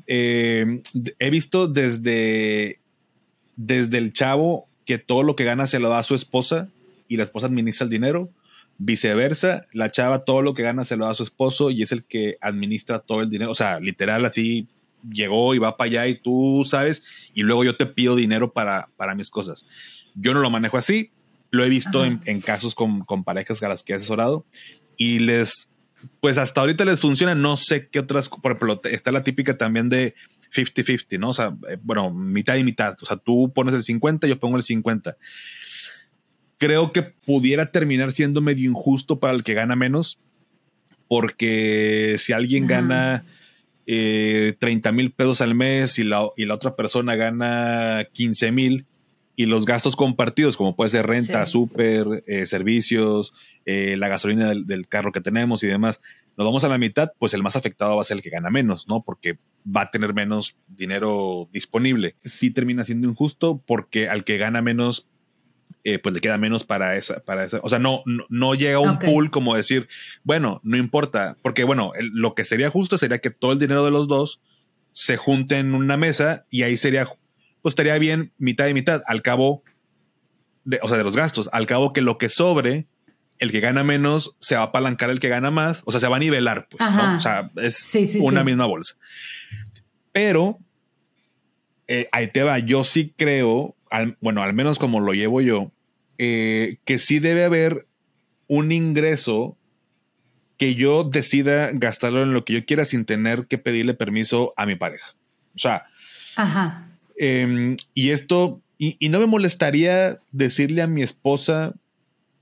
Eh, 0.07 0.83
he 1.19 1.31
visto 1.31 1.69
desde, 1.69 2.81
desde 3.57 3.99
el 3.99 4.13
chavo 4.13 4.67
que 4.85 4.99
todo 4.99 5.23
lo 5.23 5.37
que 5.37 5.45
gana 5.45 5.67
se 5.67 5.79
lo 5.79 5.89
da 5.89 6.01
a 6.01 6.03
su 6.03 6.15
esposa 6.15 6.69
y 7.13 7.17
la 7.17 7.25
esposa 7.25 7.47
administra 7.47 7.85
el 7.85 7.91
dinero. 7.91 8.31
Viceversa, 8.79 9.67
la 9.73 9.91
chava 9.91 10.25
todo 10.25 10.41
lo 10.41 10.55
que 10.55 10.63
gana 10.63 10.87
se 10.87 10.97
lo 10.97 11.05
da 11.05 11.11
a 11.11 11.15
su 11.15 11.25
esposo 11.25 11.71
y 11.71 11.83
es 11.83 11.93
el 11.93 12.05
que 12.05 12.39
administra 12.41 13.01
todo 13.01 13.21
el 13.21 13.29
dinero. 13.29 13.51
O 13.51 13.55
sea, 13.55 13.79
literal 13.81 14.25
así 14.25 14.67
llegó 15.11 15.55
y 15.55 15.59
va 15.59 15.77
para 15.77 15.89
allá 15.89 16.07
y 16.07 16.15
tú 16.15 16.65
sabes, 16.67 17.03
y 17.35 17.43
luego 17.43 17.65
yo 17.65 17.77
te 17.77 17.85
pido 17.85 18.17
dinero 18.17 18.55
para, 18.55 18.89
para 18.97 19.15
mis 19.15 19.29
cosas. 19.29 19.67
Yo 20.15 20.33
no 20.33 20.41
lo 20.41 20.49
manejo 20.49 20.79
así, 20.79 21.11
lo 21.51 21.65
he 21.65 21.69
visto 21.69 22.05
en, 22.05 22.41
casos 22.41 22.75
con, 22.75 23.05
parejas 23.25 23.63
a 23.63 23.69
las 23.69 23.83
que 23.83 23.93
he 23.93 23.97
asesorado 23.97 24.47
y 24.97 25.19
les, 25.19 25.69
pues 26.21 26.39
hasta 26.39 26.63
ahorita 26.63 26.87
les 26.87 27.01
funciona. 27.01 27.35
No 27.35 27.59
sé 27.59 27.89
qué 27.89 27.99
otras, 27.99 28.31
por 28.31 28.53
ejemplo, 28.53 28.81
está 28.85 29.13
la 29.13 29.23
típica 29.23 29.59
también 29.59 29.91
de 29.91 30.15
50-50, 30.55 31.19
¿no? 31.19 31.31
O 31.31 31.35
sea, 31.35 31.55
eh, 31.69 31.79
bueno, 31.83 32.11
mitad 32.11 32.57
y 32.57 32.65
mitad. 32.65 32.97
O 33.01 33.05
sea, 33.05 33.17
tú 33.17 33.53
pones 33.55 33.75
el 33.75 33.83
50, 33.83 34.27
yo 34.27 34.39
pongo 34.39 34.57
el 34.57 34.63
50. 34.63 35.17
Creo 36.63 36.93
que 36.93 37.03
pudiera 37.03 37.73
terminar 37.73 38.13
siendo 38.13 38.41
medio 38.41 38.71
injusto 38.71 39.19
para 39.19 39.35
el 39.35 39.43
que 39.43 39.55
gana 39.55 39.75
menos, 39.75 40.21
porque 41.09 42.15
si 42.19 42.33
alguien 42.33 42.69
gana 42.69 43.25
30 43.85 43.89
eh, 43.89 44.93
mil 44.93 45.11
pesos 45.11 45.41
al 45.41 45.57
mes 45.57 45.99
y 45.99 46.05
la, 46.05 46.29
y 46.37 46.45
la 46.45 46.55
otra 46.55 46.77
persona 46.77 47.17
gana 47.17 48.07
15 48.13 48.53
mil, 48.53 48.87
y 49.35 49.47
los 49.47 49.67
gastos 49.67 49.97
compartidos, 49.97 50.57
como 50.57 50.77
puede 50.77 50.91
ser 50.91 51.07
renta, 51.07 51.47
súper, 51.47 52.23
eh, 52.29 52.47
servicios, 52.47 53.35
eh, 53.65 53.97
la 53.99 54.07
gasolina 54.07 54.55
del, 54.55 54.87
carro 54.87 55.11
que 55.11 55.21
tenemos 55.21 55.65
y 55.65 55.67
demás, 55.67 56.01
nos 56.37 56.47
vamos 56.47 56.63
a 56.63 56.69
la 56.69 56.79
mitad, 56.79 57.11
pues 57.19 57.35
el 57.35 57.43
más 57.43 57.57
afectado 57.57 57.97
va 57.97 58.03
a 58.03 58.05
ser 58.05 58.19
el 58.19 58.23
que 58.23 58.31
gana 58.31 58.51
menos, 58.51 58.87
¿no? 58.89 59.03
Porque 59.03 59.39
va 59.67 59.83
a 59.83 59.91
tener 59.91 60.15
menos 60.15 60.57
dinero 60.69 61.49
disponible. 61.53 62.15
Sí 62.25 62.53
termina 62.53 62.85
siendo 62.85 63.09
injusto 63.09 63.61
porque 63.67 64.09
al 64.09 64.23
que 64.23 64.39
gana 64.39 64.63
menos, 64.63 65.09
eh, 65.85 65.99
pues 65.99 66.15
le 66.15 66.21
queda 66.21 66.39
menos 66.39 66.65
para 66.65 66.97
esa, 66.97 67.21
para 67.21 67.45
esa. 67.45 67.61
O 67.63 67.69
sea, 67.69 67.79
no, 67.79 68.03
no, 68.07 68.55
llega 68.55 68.77
a 68.77 68.81
un 68.81 68.99
pool 68.99 69.31
como 69.31 69.57
decir, 69.57 69.89
bueno, 70.23 70.61
no 70.63 70.77
importa, 70.77 71.37
porque 71.43 71.65
bueno, 71.65 71.93
lo 72.01 72.35
que 72.35 72.45
sería 72.45 72.71
justo 72.71 72.99
sería 72.99 73.19
que 73.19 73.31
todo 73.31 73.53
el 73.53 73.59
dinero 73.59 73.85
de 73.85 73.91
los 73.91 74.09
dos 74.09 74.41
se 74.93 75.17
junte 75.17 75.59
en 75.59 75.75
una 75.75 75.97
mesa 75.97 76.45
y 76.51 76.63
ahí 76.63 76.77
sería 76.77 77.07
pues 77.63 77.73
estaría 77.73 77.97
bien 77.99 78.33
mitad 78.39 78.67
y 78.67 78.75
mitad. 78.75 79.03
Al 79.07 79.23
cabo, 79.23 79.63
de, 80.65 80.81
o 80.83 80.89
sea, 80.89 80.99
de 80.99 81.05
los 81.05 81.17
gastos, 81.17 81.49
al 81.53 81.67
cabo 81.67 81.93
que 81.93 82.03
lo 82.03 82.19
que 82.19 82.29
sobre, 82.29 82.87
el 83.39 83.51
que 83.51 83.61
gana 83.61 83.85
menos 83.85 84.37
se 84.41 84.57
va 84.57 84.63
a 84.63 84.65
apalancar 84.65 85.11
el 85.11 85.21
que 85.21 85.29
gana 85.29 85.51
más, 85.51 85.83
o 85.87 85.93
sea, 85.93 86.01
se 86.01 86.09
va 86.09 86.17
a 86.17 86.21
nivelar, 86.21 86.69
pues, 86.69 86.89
¿no? 86.91 87.17
O 87.17 87.21
sea, 87.21 87.51
es 87.57 87.95
una 88.21 88.45
misma 88.45 88.67
bolsa. 88.67 88.97
Pero 90.13 90.59
eh, 91.89 92.09
ahí 92.13 92.29
te 92.29 92.43
va, 92.43 92.59
yo 92.59 92.85
sí 92.85 93.15
creo, 93.17 93.77
bueno, 94.21 94.43
al 94.43 94.55
menos 94.55 94.79
como 94.79 95.01
lo 95.01 95.13
llevo 95.13 95.41
yo, 95.41 95.71
eh, 96.19 96.77
que 96.85 96.99
sí 96.99 97.19
debe 97.19 97.45
haber 97.45 97.87
un 98.47 98.73
ingreso 98.73 99.57
que 100.59 100.75
yo 100.75 101.05
decida 101.05 101.71
gastarlo 101.73 102.23
en 102.23 102.33
lo 102.33 102.45
que 102.45 102.53
yo 102.53 102.65
quiera 102.65 102.85
sin 102.85 103.05
tener 103.05 103.47
que 103.47 103.59
pedirle 103.59 103.95
permiso 103.95 104.55
a 104.57 104.67
mi 104.67 104.77
pareja. 104.77 105.15
O 105.55 105.59
sea, 105.59 105.87
Ajá. 106.37 106.89
Em, 107.17 107.77
y 107.95 108.11
esto, 108.11 108.61
y, 108.79 109.09
no 109.09 109.21
me 109.21 109.27
molestaría 109.27 110.19
decirle 110.31 110.83
a 110.83 110.87
mi 110.87 111.03
esposa, 111.03 111.75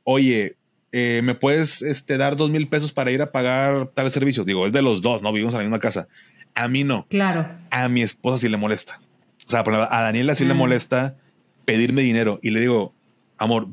oye, 0.04 0.56
eh, 0.92 1.20
¿me 1.22 1.34
puedes 1.34 1.82
este, 1.82 2.16
dar 2.16 2.36
dos 2.36 2.50
mil 2.50 2.66
pesos 2.66 2.92
para 2.92 3.10
ir 3.10 3.22
a 3.22 3.32
pagar 3.32 3.90
tal 3.94 4.10
servicio? 4.10 4.44
Digo, 4.44 4.66
es 4.66 4.72
de 4.72 4.82
los 4.82 5.02
dos, 5.02 5.22
¿no? 5.22 5.32
Vivimos 5.32 5.54
en 5.54 5.58
la 5.58 5.64
misma 5.64 5.80
casa. 5.80 6.08
A 6.54 6.68
mí 6.68 6.84
no. 6.84 7.06
Claro. 7.08 7.48
A 7.70 7.88
mi 7.88 8.02
esposa 8.02 8.38
sí 8.38 8.48
le 8.48 8.56
molesta. 8.56 9.00
O 9.46 9.50
sea, 9.50 9.60
a 9.60 10.02
Daniela 10.02 10.34
sí 10.34 10.44
le 10.44 10.52
ah. 10.52 10.56
molesta 10.56 11.16
pedirme 11.70 12.02
dinero. 12.02 12.40
Y 12.42 12.50
le 12.50 12.58
digo, 12.58 12.92
amor, 13.38 13.68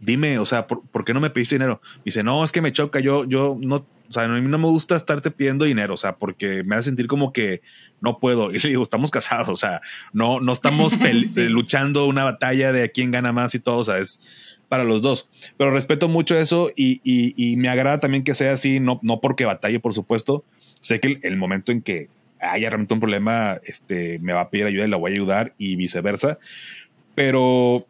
dime, 0.00 0.38
o 0.38 0.46
sea, 0.46 0.66
¿por, 0.66 1.04
qué 1.04 1.12
no 1.12 1.20
me 1.20 1.28
pediste 1.28 1.56
dinero? 1.56 1.82
dice, 2.06 2.22
no, 2.22 2.42
es 2.42 2.52
que 2.52 2.62
me 2.62 2.72
choca, 2.72 3.00
yo, 3.00 3.26
yo 3.26 3.58
no, 3.60 3.84
o 4.08 4.12
sea, 4.12 4.22
a 4.22 4.28
mí 4.28 4.40
no 4.40 4.56
me 4.56 4.66
gusta 4.68 4.96
estarte 4.96 5.30
pidiendo 5.30 5.66
dinero, 5.66 5.92
o 5.92 5.98
sea, 5.98 6.16
porque 6.16 6.64
me 6.64 6.74
hace 6.74 6.86
sentir 6.86 7.08
como 7.08 7.30
que 7.34 7.60
no 8.00 8.18
puedo. 8.18 8.50
Y 8.50 8.60
le 8.60 8.70
digo, 8.70 8.82
estamos 8.82 9.10
casados, 9.10 9.48
o 9.50 9.56
sea, 9.56 9.82
no, 10.14 10.40
no 10.40 10.54
estamos 10.54 10.94
luchando 11.36 12.06
una 12.06 12.24
batalla 12.24 12.72
de 12.72 12.90
quién 12.90 13.10
gana 13.10 13.30
más 13.30 13.54
y 13.54 13.58
todo, 13.58 13.76
o 13.76 13.84
sea, 13.84 13.98
es 13.98 14.18
para 14.70 14.84
los 14.84 15.02
dos. 15.02 15.28
Pero 15.58 15.70
respeto 15.70 16.08
mucho 16.08 16.38
eso 16.38 16.70
y, 16.74 17.02
y, 17.04 17.56
me 17.58 17.68
agrada 17.68 18.00
también 18.00 18.24
que 18.24 18.32
sea 18.32 18.54
así, 18.54 18.80
no, 18.80 19.00
no 19.02 19.20
porque 19.20 19.44
batalle, 19.44 19.80
por 19.80 19.92
supuesto. 19.92 20.44
Sé 20.80 20.98
que 20.98 21.18
el, 21.22 21.36
momento 21.36 21.72
en 21.72 21.82
que 21.82 22.08
haya 22.40 22.70
realmente 22.70 22.94
un 22.94 23.00
problema, 23.00 23.60
este, 23.64 24.18
me 24.20 24.32
va 24.32 24.40
a 24.40 24.50
pedir 24.50 24.64
ayuda 24.64 24.86
y 24.86 24.88
la 24.88 24.96
voy 24.96 25.12
a 25.12 25.14
ayudar 25.14 25.54
y 25.58 25.76
viceversa. 25.76 26.38
Pero, 27.14 27.86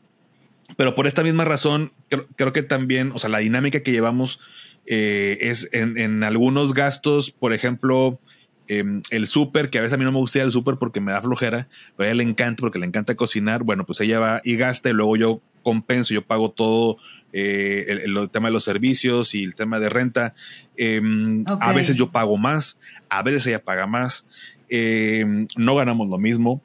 pero 0.76 0.94
por 0.94 1.06
esta 1.06 1.22
misma 1.22 1.44
razón, 1.44 1.92
creo, 2.08 2.26
creo 2.36 2.52
que 2.52 2.62
también, 2.62 3.12
o 3.12 3.18
sea, 3.18 3.30
la 3.30 3.38
dinámica 3.38 3.82
que 3.82 3.92
llevamos 3.92 4.40
Eh, 4.86 5.38
es 5.40 5.68
en, 5.72 5.96
en, 5.96 6.24
algunos 6.24 6.74
gastos, 6.74 7.30
por 7.30 7.52
ejemplo, 7.52 8.18
em, 8.66 9.02
el 9.10 9.26
súper, 9.26 9.70
que 9.70 9.78
a 9.78 9.80
veces 9.80 9.94
a 9.94 9.96
mí 9.96 10.04
no 10.04 10.10
me 10.10 10.18
gusta 10.18 10.42
el 10.42 10.50
súper 10.50 10.76
porque 10.76 11.00
me 11.00 11.12
da 11.12 11.22
flojera, 11.22 11.68
pero 11.96 12.08
a 12.08 12.10
ella 12.10 12.22
le 12.22 12.28
encanta 12.28 12.60
porque 12.60 12.80
le 12.80 12.86
encanta 12.86 13.14
cocinar. 13.14 13.62
Bueno, 13.62 13.86
pues 13.86 14.00
ella 14.00 14.18
va 14.18 14.40
y 14.42 14.56
gasta 14.56 14.90
y 14.90 14.92
luego 14.92 15.16
yo 15.16 15.40
compenso, 15.62 16.12
yo 16.12 16.22
pago 16.22 16.50
todo 16.50 16.96
eh, 17.32 18.02
el, 18.04 18.30
tema 18.30 18.48
de 18.48 18.52
los 18.52 18.64
servicios 18.64 19.36
y 19.36 19.44
el 19.44 19.54
tema 19.54 19.78
de 19.78 19.88
renta. 19.88 20.34
Em, 20.76 21.44
a 21.60 21.72
veces 21.72 21.94
yo 21.94 22.10
pago 22.10 22.36
más, 22.36 22.76
a 23.08 23.22
veces 23.22 23.46
ella 23.46 23.62
paga 23.62 23.86
más. 23.86 24.26
Em, 24.68 25.46
no 25.56 25.76
ganamos 25.76 26.08
lo 26.08 26.18
mismo, 26.18 26.60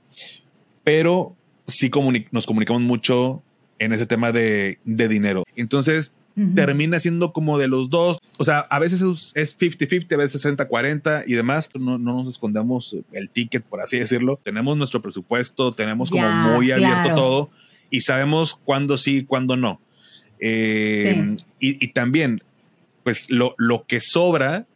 pero 0.83 1.37
sí 1.67 1.91
nos 2.31 2.45
comunicamos 2.45 2.81
mucho 2.81 3.43
en 3.79 3.93
ese 3.93 4.05
tema 4.05 4.31
de, 4.31 4.79
dinero. 4.83 5.43
Entonces, 5.55 6.13
termina 6.55 7.00
siendo 7.00 7.33
como 7.33 7.57
de 7.57 7.67
los 7.67 7.89
dos. 7.89 8.19
O 8.38 8.43
sea, 8.43 8.59
a 8.59 8.79
veces 8.79 9.01
es 9.36 9.57
50-50, 9.57 10.13
a 10.13 10.17
veces 10.17 10.45
60-40 10.45 11.24
y 11.27 11.33
demás. 11.33 11.69
No, 11.75 11.97
nos 11.97 12.27
escondemos 12.27 12.95
el 13.12 13.29
ticket, 13.29 13.63
por 13.63 13.81
así 13.81 14.00
decirlo. 14.00 14.39
Tenemos 14.43 14.77
nuestro 14.77 15.01
presupuesto, 15.01 15.71
tenemos 15.71 16.09
como 16.09 16.29
muy 16.29 16.71
abierto 16.71 17.13
todo 17.15 17.50
y 17.89 18.01
sabemos 18.01 18.59
cuándo 18.63 18.97
sí, 18.97 19.24
cuándo 19.24 19.55
no. 19.55 19.81
Eh, 20.39 21.36
y, 21.59 21.88
también, 21.89 22.39
pues 23.03 23.29
lo, 23.29 23.55
lo, 23.57 23.86
que 23.88 24.00
sobra, 24.01 24.67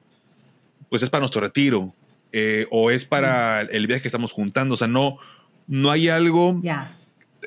pues 0.89 1.03
es 1.03 1.09
para 1.09 1.21
nuestro 1.21 1.41
retiro 1.41 1.93
eh, 2.31 2.65
o 2.71 2.89
es 2.89 3.05
para 3.05 3.61
el 3.61 3.87
viaje 3.87 4.03
que 4.03 4.07
estamos 4.07 4.31
juntando. 4.31 4.73
O 4.73 4.77
sea, 4.77 4.87
no, 4.87 5.17
no 5.67 5.91
hay 5.91 6.09
algo. 6.09 6.61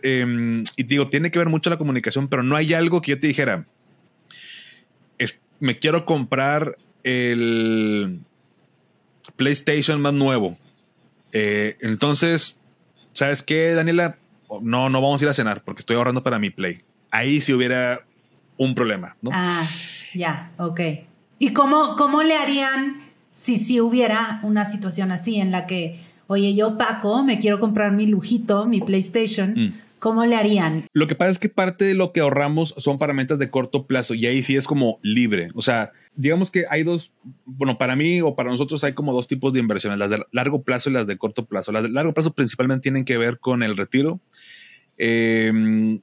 Em, 0.02 0.64
y 0.76 0.82
digo, 0.82 1.08
tiene 1.08 1.30
que 1.30 1.38
ver 1.38 1.48
mucho 1.48 1.70
la 1.70 1.78
comunicación, 1.78 2.28
pero 2.28 2.42
no 2.42 2.56
hay 2.56 2.74
algo 2.74 3.00
que 3.00 3.12
yo 3.12 3.20
te 3.20 3.26
dijera. 3.26 3.66
me 5.60 5.78
quiero 5.78 6.04
comprar 6.04 6.76
el 7.04 8.20
PlayStation 9.36 10.00
más 10.00 10.12
nuevo. 10.12 10.58
Eh, 11.32 11.76
entonces, 11.80 12.58
¿sabes 13.12 13.42
qué, 13.42 13.70
Daniela? 13.70 14.18
No, 14.60 14.90
no 14.90 15.00
vamos 15.00 15.22
a 15.22 15.24
ir 15.24 15.28
a 15.30 15.34
cenar 15.34 15.62
porque 15.64 15.80
estoy 15.80 15.96
ahorrando 15.96 16.22
para 16.22 16.38
mi 16.38 16.50
Play 16.50 16.80
ahí 17.14 17.40
sí 17.40 17.52
hubiera 17.52 18.04
un 18.56 18.74
problema, 18.74 19.16
¿no? 19.22 19.30
Ah, 19.32 19.68
ya, 20.14 20.50
ok. 20.58 20.80
¿Y 21.38 21.52
cómo, 21.52 21.94
cómo 21.96 22.22
le 22.22 22.36
harían 22.36 23.04
si 23.32 23.58
sí 23.58 23.80
hubiera 23.80 24.40
una 24.42 24.70
situación 24.70 25.12
así 25.12 25.36
en 25.36 25.52
la 25.52 25.66
que, 25.66 26.00
oye, 26.26 26.54
yo 26.54 26.76
Paco, 26.78 27.22
me 27.22 27.38
quiero 27.38 27.60
comprar 27.60 27.92
mi 27.92 28.06
lujito, 28.06 28.66
mi 28.66 28.80
PlayStation? 28.80 29.54
Mm. 29.54 29.74
¿Cómo 29.98 30.26
le 30.26 30.36
harían? 30.36 30.86
Lo 30.92 31.06
que 31.06 31.14
pasa 31.14 31.30
es 31.30 31.38
que 31.38 31.48
parte 31.48 31.86
de 31.86 31.94
lo 31.94 32.12
que 32.12 32.20
ahorramos 32.20 32.74
son 32.76 32.98
para 32.98 33.14
metas 33.14 33.38
de 33.38 33.50
corto 33.50 33.86
plazo 33.86 34.12
y 34.12 34.26
ahí 34.26 34.42
sí 34.42 34.54
es 34.54 34.66
como 34.66 34.98
libre. 35.02 35.48
O 35.54 35.62
sea, 35.62 35.92
digamos 36.14 36.50
que 36.50 36.64
hay 36.68 36.82
dos, 36.82 37.10
bueno, 37.46 37.78
para 37.78 37.96
mí 37.96 38.20
o 38.20 38.34
para 38.34 38.50
nosotros 38.50 38.84
hay 38.84 38.92
como 38.92 39.14
dos 39.14 39.28
tipos 39.28 39.54
de 39.54 39.60
inversiones, 39.60 39.98
las 39.98 40.10
de 40.10 40.22
largo 40.30 40.62
plazo 40.62 40.90
y 40.90 40.92
las 40.92 41.06
de 41.06 41.16
corto 41.16 41.46
plazo. 41.46 41.72
Las 41.72 41.84
de 41.84 41.88
largo 41.88 42.12
plazo 42.12 42.34
principalmente 42.34 42.82
tienen 42.82 43.06
que 43.06 43.16
ver 43.16 43.38
con 43.38 43.62
el 43.62 43.78
retiro. 43.78 44.20
Eh, 44.98 45.98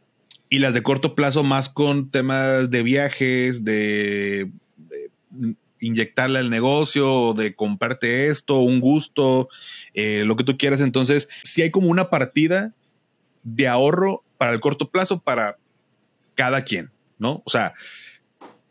y 0.51 0.59
las 0.59 0.73
de 0.73 0.83
corto 0.83 1.15
plazo 1.15 1.43
más 1.43 1.69
con 1.69 2.11
temas 2.11 2.69
de 2.69 2.83
viajes, 2.83 3.63
de, 3.63 4.51
inyectarle 5.81 6.39
al 6.39 6.49
negocio, 6.49 7.33
de 7.33 7.53
comprarte 7.53 8.27
esto, 8.27 8.59
un 8.59 8.79
gusto, 8.79 9.49
eh, 9.93 10.23
lo 10.25 10.37
que 10.37 10.45
tú 10.45 10.57
quieras. 10.57 10.79
Entonces, 10.79 11.27
si 11.43 11.61
hay 11.61 11.71
como 11.71 11.89
una 11.89 12.09
partida 12.09 12.73
de 13.43 13.67
ahorro 13.67 14.23
para 14.37 14.53
el 14.53 14.59
corto 14.59 14.89
plazo 14.89 15.19
para 15.19 15.57
cada 16.35 16.63
quien, 16.63 16.91
¿no? 17.17 17.41
O 17.45 17.49
sea, 17.49 17.73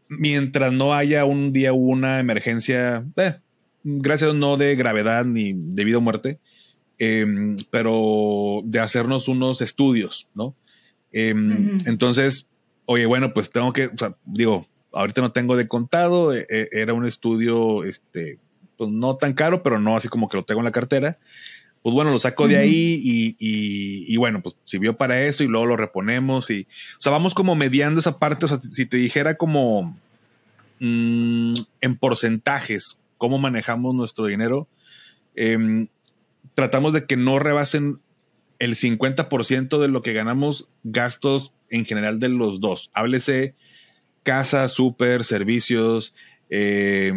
mientras 0.08 0.72
no 0.72 0.94
haya 0.94 1.24
un 1.24 1.52
día 1.52 1.72
una 1.72 2.20
emergencia, 2.20 3.04
eh, 3.16 3.36
gracias 3.84 4.34
no 4.34 4.56
de 4.56 4.74
gravedad 4.76 5.24
ni 5.24 5.52
de 5.54 5.84
vida 5.84 5.98
o 5.98 6.00
muerte, 6.00 6.38
em, 6.98 7.56
pero 7.70 8.62
de 8.64 8.80
hacernos 8.80 9.28
unos 9.28 9.60
estudios, 9.60 10.28
¿no? 10.34 10.54
Em, 11.12 11.78
entonces, 11.86 12.48
oye, 12.86 13.06
bueno, 13.06 13.32
pues 13.32 13.50
tengo 13.50 13.72
que, 13.72 13.86
o 13.86 13.96
sea, 13.96 14.16
digo, 14.24 14.66
ahorita 14.92 15.20
no 15.20 15.32
tengo 15.32 15.56
de 15.56 15.68
contado, 15.68 16.34
e, 16.34 16.46
e, 16.48 16.68
era 16.72 16.94
un 16.94 17.06
estudio, 17.06 17.84
este, 17.84 18.38
pues 18.76 18.90
no 18.90 19.16
tan 19.16 19.34
caro, 19.34 19.62
pero 19.62 19.78
no 19.78 19.96
así 19.96 20.08
como 20.08 20.28
que 20.28 20.36
lo 20.36 20.44
tengo 20.44 20.60
en 20.60 20.64
la 20.64 20.72
cartera. 20.72 21.18
Pues 21.82 21.94
bueno, 21.94 22.12
lo 22.12 22.18
saco 22.18 22.46
de 22.46 22.58
ahí 22.58 23.00
y, 23.02 23.36
y, 23.38 24.16
bueno, 24.18 24.42
pues 24.42 24.54
sirvió 24.64 24.98
para 24.98 25.22
eso 25.22 25.44
y 25.44 25.46
luego 25.46 25.64
lo 25.64 25.76
reponemos 25.78 26.50
y, 26.50 26.66
o 26.98 27.00
sea, 27.00 27.10
vamos 27.10 27.32
como 27.32 27.56
mediando 27.56 28.00
esa 28.00 28.18
parte, 28.18 28.44
o 28.44 28.48
sea, 28.48 28.60
si 28.60 28.84
te 28.84 28.98
dijera 28.98 29.36
como 29.36 29.96
mm, 30.78 31.54
en 31.80 31.96
porcentajes 31.96 32.98
cómo 33.16 33.38
manejamos 33.38 33.94
nuestro 33.94 34.26
dinero, 34.26 34.68
em, 35.34 35.88
tratamos 36.54 36.92
de 36.92 37.06
que 37.06 37.16
no 37.16 37.38
rebasen 37.38 37.98
el 38.58 38.76
50% 38.76 39.80
de 39.80 39.88
lo 39.88 40.02
que 40.02 40.12
ganamos 40.12 40.68
gastos 40.84 41.52
en 41.70 41.86
general 41.86 42.20
de 42.20 42.28
los 42.28 42.60
dos. 42.60 42.90
Háblese 42.92 43.54
casa, 44.22 44.68
súper, 44.68 45.24
servicios, 45.24 46.14
eh, 46.50 47.12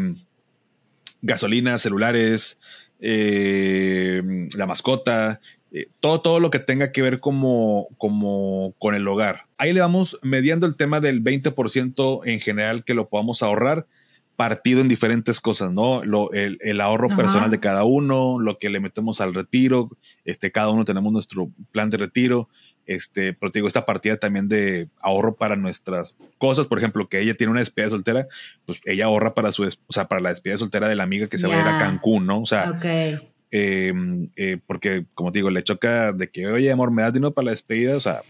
gasolina, 1.22 1.78
celulares, 1.78 2.60
eh, 3.00 4.22
la 4.56 4.68
mascota, 4.68 5.42
eh, 5.72 5.88
todo, 6.00 6.22
todo 6.22 6.40
lo 6.40 6.52
que 6.52 6.60
tenga 6.60 6.92
que 6.92 7.02
ver 7.02 7.20
como, 7.20 7.88
como 7.98 8.74
con 8.80 8.96
el 8.96 9.08
hogar. 9.08 9.48
Ahí 9.58 9.74
le 9.74 9.82
vamos 9.82 10.20
mediando 10.22 10.68
el 10.68 10.76
tema 10.76 11.00
del 11.00 11.24
20% 11.24 12.22
en 12.26 12.40
general 12.40 12.84
que 12.84 12.94
lo 12.94 13.10
podamos 13.10 13.42
ahorrar 13.42 13.88
partido 14.36 14.82
en 14.82 14.88
diferentes 14.88 15.40
cosas, 15.40 15.72
¿no? 15.72 16.02
el, 16.32 16.82
ahorro 16.82 17.16
personal 17.16 17.52
de 17.52 17.60
cada 17.60 17.84
uno, 17.84 18.40
lo 18.40 18.58
que 18.58 18.70
le 18.70 18.80
metemos 18.80 19.22
al 19.22 19.34
retiro, 19.34 19.90
este, 20.26 20.52
cada 20.52 20.70
uno 20.72 20.86
tenemos 20.86 21.14
nuestro 21.14 21.52
plan 21.72 21.90
de 21.90 21.98
retiro, 21.98 22.50
este, 22.86 23.34
pero 23.34 23.52
te 23.52 23.60
digo, 23.60 23.68
esta 23.68 23.86
partida 23.86 24.18
también 24.18 24.48
de 24.48 24.90
ahorro 25.02 25.36
para 25.36 25.56
nuestras 25.56 26.16
cosas, 26.38 26.68
por 26.68 26.78
ejemplo, 26.78 27.08
que 27.08 27.20
ella 27.20 27.34
tiene 27.34 27.52
una 27.52 27.62
despedida 27.62 27.90
soltera, 27.90 28.28
pues 28.66 28.82
ella 28.86 29.06
ahorra 29.06 29.34
para 29.34 29.52
su, 29.52 29.64
o 29.64 29.94
sea, 29.94 30.08
para 30.08 30.22
la 30.22 30.30
despedida 30.30 30.58
soltera 30.58 30.88
de 30.88 30.96
la 30.96 31.04
amiga 31.04 31.28
que 31.28 31.38
se 31.38 31.48
va 31.48 31.56
a 31.56 31.62
ir 31.62 31.68
a 31.68 31.78
Cancún, 31.78 32.26
¿no? 32.26 32.42
O 32.42 32.46
sea, 32.46 32.80
em, 33.52 34.30
eh, 34.36 34.58
porque 34.66 35.06
como 35.14 35.32
te 35.32 35.40
digo, 35.40 35.50
le 35.50 35.64
choca 35.64 36.12
de 36.12 36.30
que, 36.30 36.48
oye, 36.48 36.72
amor, 36.72 36.92
me 36.92 37.04
das 37.04 37.14
dinero 37.14 37.34
para 37.34 37.46
la 37.46 37.52
despedida, 37.52 37.96
o 37.96 38.02
sea, 38.02 38.22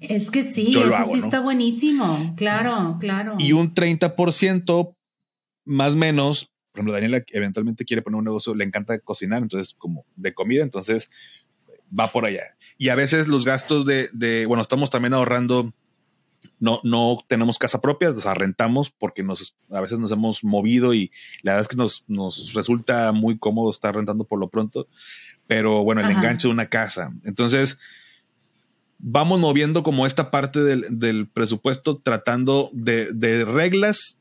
es 0.00 0.30
que 0.30 0.44
sí, 0.44 0.70
eso 0.70 1.12
sí 1.12 1.18
está 1.18 1.40
buenísimo, 1.40 2.34
claro, 2.36 2.96
claro. 2.98 3.34
Y 3.38 3.52
un 3.52 3.74
30% 3.74 4.94
más 5.66 5.92
o 5.92 5.96
menos, 5.96 6.50
por 6.72 6.78
ejemplo, 6.78 6.94
Daniela 6.94 7.22
eventualmente 7.32 7.84
quiere 7.84 8.00
poner 8.00 8.18
un 8.18 8.24
negocio, 8.24 8.54
le 8.54 8.64
encanta 8.64 8.98
cocinar, 9.00 9.42
entonces 9.42 9.74
como 9.76 10.06
de 10.16 10.32
comida, 10.32 10.62
entonces 10.62 11.10
va 11.98 12.08
por 12.08 12.24
allá. 12.24 12.42
Y 12.78 12.88
a 12.88 12.94
veces 12.94 13.28
los 13.28 13.44
gastos 13.44 13.84
de, 13.86 14.44
bueno, 14.46 14.62
estamos 14.62 14.90
también 14.90 15.14
ahorrando, 15.14 15.72
no, 16.58 16.80
no 16.84 17.18
tenemos 17.26 17.58
casa 17.58 17.80
propia, 17.80 18.10
o 18.10 18.20
sea, 18.20 18.34
rentamos 18.34 18.90
porque 18.90 19.22
nos, 19.22 19.56
a 19.70 19.80
veces 19.80 19.98
nos 19.98 20.12
hemos 20.12 20.44
movido 20.44 20.94
y 20.94 21.10
la 21.42 21.52
verdad 21.52 21.62
es 21.62 21.68
que 21.68 21.76
nos, 21.76 22.04
nos 22.06 22.54
resulta 22.54 23.12
muy 23.12 23.38
cómodo 23.38 23.70
estar 23.70 23.94
rentando 23.94 24.24
por 24.24 24.38
lo 24.38 24.48
pronto, 24.48 24.88
pero 25.46 25.82
bueno, 25.84 26.00
el 26.00 26.10
enganche 26.10 26.48
de 26.48 26.52
una 26.54 26.68
casa. 26.68 27.12
Entonces, 27.24 27.78
vamos 28.98 29.40
moviendo 29.40 29.82
como 29.82 30.06
esta 30.06 30.30
parte 30.30 30.60
del, 30.62 30.86
del 30.90 31.28
presupuesto 31.28 31.98
tratando 31.98 32.70
de, 32.72 33.12
de 33.12 33.44
reglas 33.44 34.19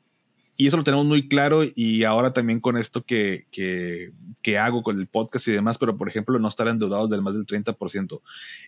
y 0.59 0.67
eso 0.67 0.75
lo 0.75 0.83
tenemos 0.83 1.05
muy 1.05 1.29
claro 1.29 1.61
y 1.63 2.03
ahora 2.03 2.33
también 2.33 2.59
con 2.59 2.75
esto 2.75 3.05
que, 3.05 3.45
que, 3.49 4.57
hago 4.57 4.83
con 4.83 4.99
el 4.99 5.07
podcast 5.07 5.47
y 5.47 5.53
demás, 5.53 5.77
pero 5.77 5.97
por 5.97 6.09
ejemplo 6.09 6.37
no 6.37 6.49
estar 6.49 6.67
endeudados 6.67 7.09
del 7.09 7.21
más 7.21 7.33
del 7.33 7.45
30%. 7.45 8.19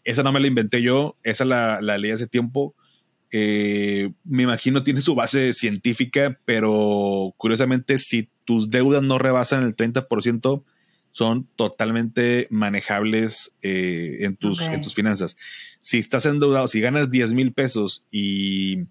Esa 0.05 0.23
no 0.23 0.31
me 0.31 0.39
la 0.39 0.47
inventé 0.47 0.81
yo, 0.81 1.17
esa 1.23 1.43
la, 1.43 1.81
la 1.81 1.97
leí 1.97 2.11
hace 2.11 2.27
tiempo. 2.27 2.75
Eh, 3.29 4.13
me 4.23 4.43
imagino 4.43 4.83
tiene 4.83 5.01
su 5.01 5.15
base 5.15 5.51
científica, 5.51 6.39
pero 6.45 7.33
curiosamente 7.35 7.97
si 7.97 8.29
tus 8.45 8.69
deudas 8.69 9.03
no 9.03 9.17
rebasan 9.17 9.63
el 9.63 9.75
30%, 9.75 10.63
son 11.11 11.49
totalmente 11.57 12.47
manejables 12.51 13.53
eh, 13.63 14.19
en, 14.21 14.37
tus, 14.37 14.61
en 14.61 14.79
tus 14.79 14.95
finanzas. 14.95 15.35
Si 15.81 15.97
estás 15.97 16.25
endeudado, 16.25 16.69
si 16.69 16.79
ganas 16.79 17.11
10 17.11 17.33
mil 17.33 17.51
pesos 17.51 18.05
y, 18.09 18.83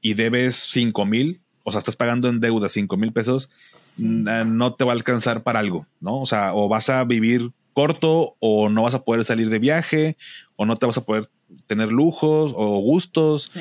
y 0.00 0.14
debes 0.14 0.54
5 0.70 1.06
mil, 1.06 1.40
o 1.64 1.70
sea, 1.70 1.78
estás 1.78 1.96
pagando 1.96 2.28
en 2.28 2.40
deuda 2.40 2.68
5 2.68 2.96
mil 2.96 3.12
pesos, 3.12 3.50
no 3.98 4.74
te 4.74 4.84
va 4.84 4.92
a 4.92 4.94
alcanzar 4.94 5.42
para 5.42 5.60
algo, 5.60 5.86
¿no? 6.00 6.20
O 6.20 6.26
sea, 6.26 6.54
o 6.54 6.68
vas 6.68 6.88
a 6.88 7.04
vivir 7.04 7.50
corto 7.72 8.36
o 8.40 8.68
no 8.68 8.82
vas 8.82 8.94
a 8.94 9.04
poder 9.04 9.24
salir 9.24 9.48
de 9.48 9.58
viaje 9.58 10.16
o 10.56 10.66
no 10.66 10.76
te 10.76 10.86
vas 10.86 10.98
a 10.98 11.04
poder 11.04 11.30
tener 11.66 11.92
lujos 11.92 12.52
o 12.54 12.80
gustos. 12.80 13.52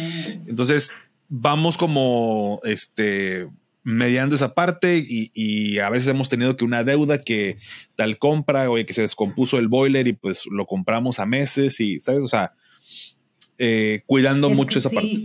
Entonces, 0.47 0.91
vamos 1.27 1.77
como 1.77 2.59
este 2.63 3.47
mediando 3.83 4.35
esa 4.35 4.53
parte 4.53 5.03
y, 5.05 5.79
a 5.79 5.89
veces 5.89 6.09
hemos 6.09 6.29
tenido 6.29 6.57
que 6.57 6.65
una 6.65 6.83
deuda 6.83 7.23
que 7.23 7.57
tal 7.95 8.17
compra, 8.17 8.69
o 8.69 8.75
que 8.75 8.93
se 8.93 9.01
descompuso 9.01 9.57
el 9.57 9.67
boiler 9.67 10.07
y 10.07 10.13
pues 10.13 10.45
lo 10.45 10.65
compramos 10.65 11.19
a 11.19 11.25
meses 11.25 11.79
y, 11.79 11.99
¿sabes? 11.99 12.21
O 12.21 12.27
sea, 12.27 12.53
eh, 13.57 14.03
cuidando 14.05 14.49
mucho 14.49 14.79
esa 14.79 14.89
parte. 14.89 15.23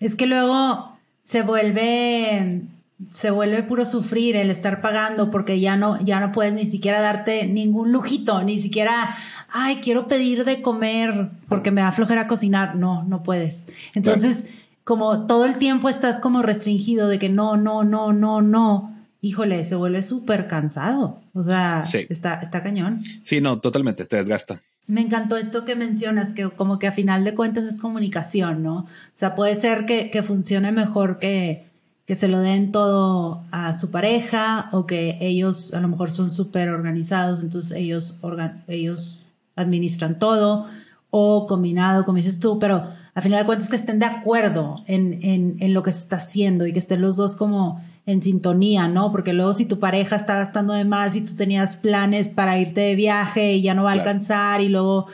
Es 0.00 0.14
que 0.14 0.26
luego 0.26 0.93
se 1.24 1.42
vuelve 1.42 2.62
se 3.10 3.30
vuelve 3.30 3.64
puro 3.64 3.84
sufrir 3.84 4.36
el 4.36 4.50
estar 4.50 4.80
pagando 4.80 5.30
porque 5.30 5.58
ya 5.58 5.76
no 5.76 6.00
ya 6.00 6.20
no 6.20 6.30
puedes 6.30 6.54
ni 6.54 6.64
siquiera 6.64 7.00
darte 7.00 7.46
ningún 7.46 7.90
lujito, 7.90 8.42
ni 8.44 8.58
siquiera 8.58 9.16
ay, 9.54 9.76
quiero 9.76 10.08
pedir 10.08 10.44
de 10.44 10.60
comer 10.60 11.30
porque 11.48 11.70
me 11.70 11.80
da 11.80 11.92
flojera 11.92 12.26
cocinar. 12.26 12.74
No, 12.74 13.04
no 13.04 13.22
puedes. 13.22 13.66
Entonces, 13.94 14.46
como 14.82 15.26
todo 15.26 15.46
el 15.46 15.58
tiempo 15.58 15.88
estás 15.88 16.20
como 16.20 16.42
restringido 16.42 17.06
de 17.06 17.20
que 17.20 17.28
no, 17.28 17.56
no, 17.56 17.84
no, 17.84 18.12
no, 18.12 18.42
no. 18.42 18.92
Híjole, 19.20 19.64
se 19.64 19.76
vuelve 19.76 20.02
súper 20.02 20.48
cansado. 20.48 21.22
O 21.32 21.44
sea, 21.44 21.82
está, 21.82 22.34
está 22.40 22.62
cañón. 22.62 23.00
Sí, 23.22 23.40
no, 23.40 23.60
totalmente, 23.60 24.04
te 24.04 24.16
desgasta. 24.16 24.60
Me 24.86 25.00
encantó 25.00 25.36
esto 25.36 25.64
que 25.64 25.76
mencionas, 25.76 26.34
que 26.34 26.50
como 26.50 26.78
que 26.78 26.86
a 26.86 26.92
final 26.92 27.24
de 27.24 27.34
cuentas 27.34 27.64
es 27.64 27.78
comunicación, 27.78 28.62
¿no? 28.62 28.76
O 28.80 28.88
sea, 29.14 29.34
puede 29.34 29.54
ser 29.56 29.86
que, 29.86 30.22
funcione 30.22 30.72
mejor 30.72 31.18
que, 31.18 31.66
que 32.06 32.14
se 32.14 32.28
lo 32.28 32.40
den 32.40 32.70
todo 32.70 33.42
a 33.50 33.72
su 33.72 33.90
pareja 33.90 34.68
o 34.72 34.86
que 34.86 35.16
ellos 35.20 35.72
a 35.72 35.80
lo 35.80 35.88
mejor 35.88 36.10
son 36.10 36.30
súper 36.30 36.68
organizados, 36.68 37.42
entonces 37.42 37.72
ellos, 37.72 38.18
ellos 38.68 39.20
administran 39.56 40.18
todo 40.18 40.66
o 41.10 41.46
combinado, 41.46 42.04
como 42.04 42.16
dices 42.16 42.40
tú, 42.40 42.58
pero 42.58 42.88
a 43.14 43.20
final 43.22 43.38
de 43.38 43.46
cuentas 43.46 43.68
que 43.68 43.76
estén 43.76 44.00
de 44.00 44.06
acuerdo 44.06 44.82
en, 44.86 45.20
en, 45.22 45.56
en, 45.60 45.72
lo 45.72 45.82
que 45.82 45.92
se 45.92 46.00
está 46.00 46.16
haciendo 46.16 46.66
y 46.66 46.72
que 46.72 46.80
estén 46.80 47.00
los 47.00 47.16
dos 47.16 47.36
como 47.36 47.80
en 48.06 48.22
sintonía, 48.22 48.88
¿no? 48.88 49.10
Porque 49.12 49.32
luego 49.32 49.52
si 49.52 49.66
tu 49.66 49.78
pareja 49.78 50.16
está 50.16 50.36
gastando 50.36 50.72
de 50.72 50.84
más 50.84 51.16
y 51.16 51.22
tú 51.22 51.34
tenías 51.34 51.76
planes 51.76 52.28
para 52.28 52.58
irte 52.58 52.82
de 52.82 52.94
viaje 52.94 53.54
y 53.54 53.62
ya 53.62 53.74
no 53.74 53.84
va 53.84 53.90
a 53.90 53.94
alcanzar 53.94 54.60
y 54.60 54.68
luego 54.68 55.06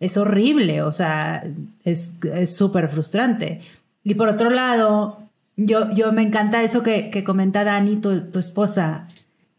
es 0.00 0.16
horrible, 0.16 0.82
o 0.82 0.92
sea, 0.92 1.44
es 1.84 2.16
súper 2.44 2.88
frustrante. 2.88 3.60
Y 4.04 4.14
por 4.14 4.28
otro 4.28 4.50
lado, 4.50 5.18
yo, 5.56 5.92
yo 5.92 6.12
me 6.12 6.22
encanta 6.22 6.62
eso 6.62 6.82
que, 6.82 7.10
que 7.10 7.24
comenta 7.24 7.64
Dani, 7.64 7.96
tu, 7.96 8.30
tu 8.30 8.38
esposa, 8.38 9.08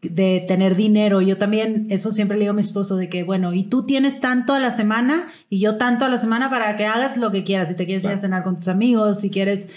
de 0.01 0.45
tener 0.47 0.75
dinero. 0.75 1.21
Yo 1.21 1.37
también, 1.37 1.87
eso 1.89 2.11
siempre 2.11 2.37
le 2.37 2.43
digo 2.43 2.51
a 2.51 2.55
mi 2.55 2.61
esposo, 2.61 2.95
de 2.95 3.09
que, 3.09 3.23
bueno, 3.23 3.53
y 3.53 3.63
tú 3.63 3.85
tienes 3.85 4.21
tanto 4.21 4.53
a 4.53 4.59
la 4.59 4.71
semana 4.71 5.29
y 5.49 5.59
yo 5.59 5.77
tanto 5.77 6.05
a 6.05 6.09
la 6.09 6.17
semana 6.17 6.49
para 6.49 6.77
que 6.77 6.85
hagas 6.85 7.17
lo 7.17 7.31
que 7.31 7.43
quieras. 7.43 7.67
Si 7.67 7.75
te 7.75 7.85
quieres 7.85 8.05
ir 8.05 8.11
a 8.11 8.17
cenar 8.17 8.43
con 8.43 8.55
tus 8.55 8.69
amigos, 8.69 9.19
si 9.19 9.29
quieres, 9.29 9.69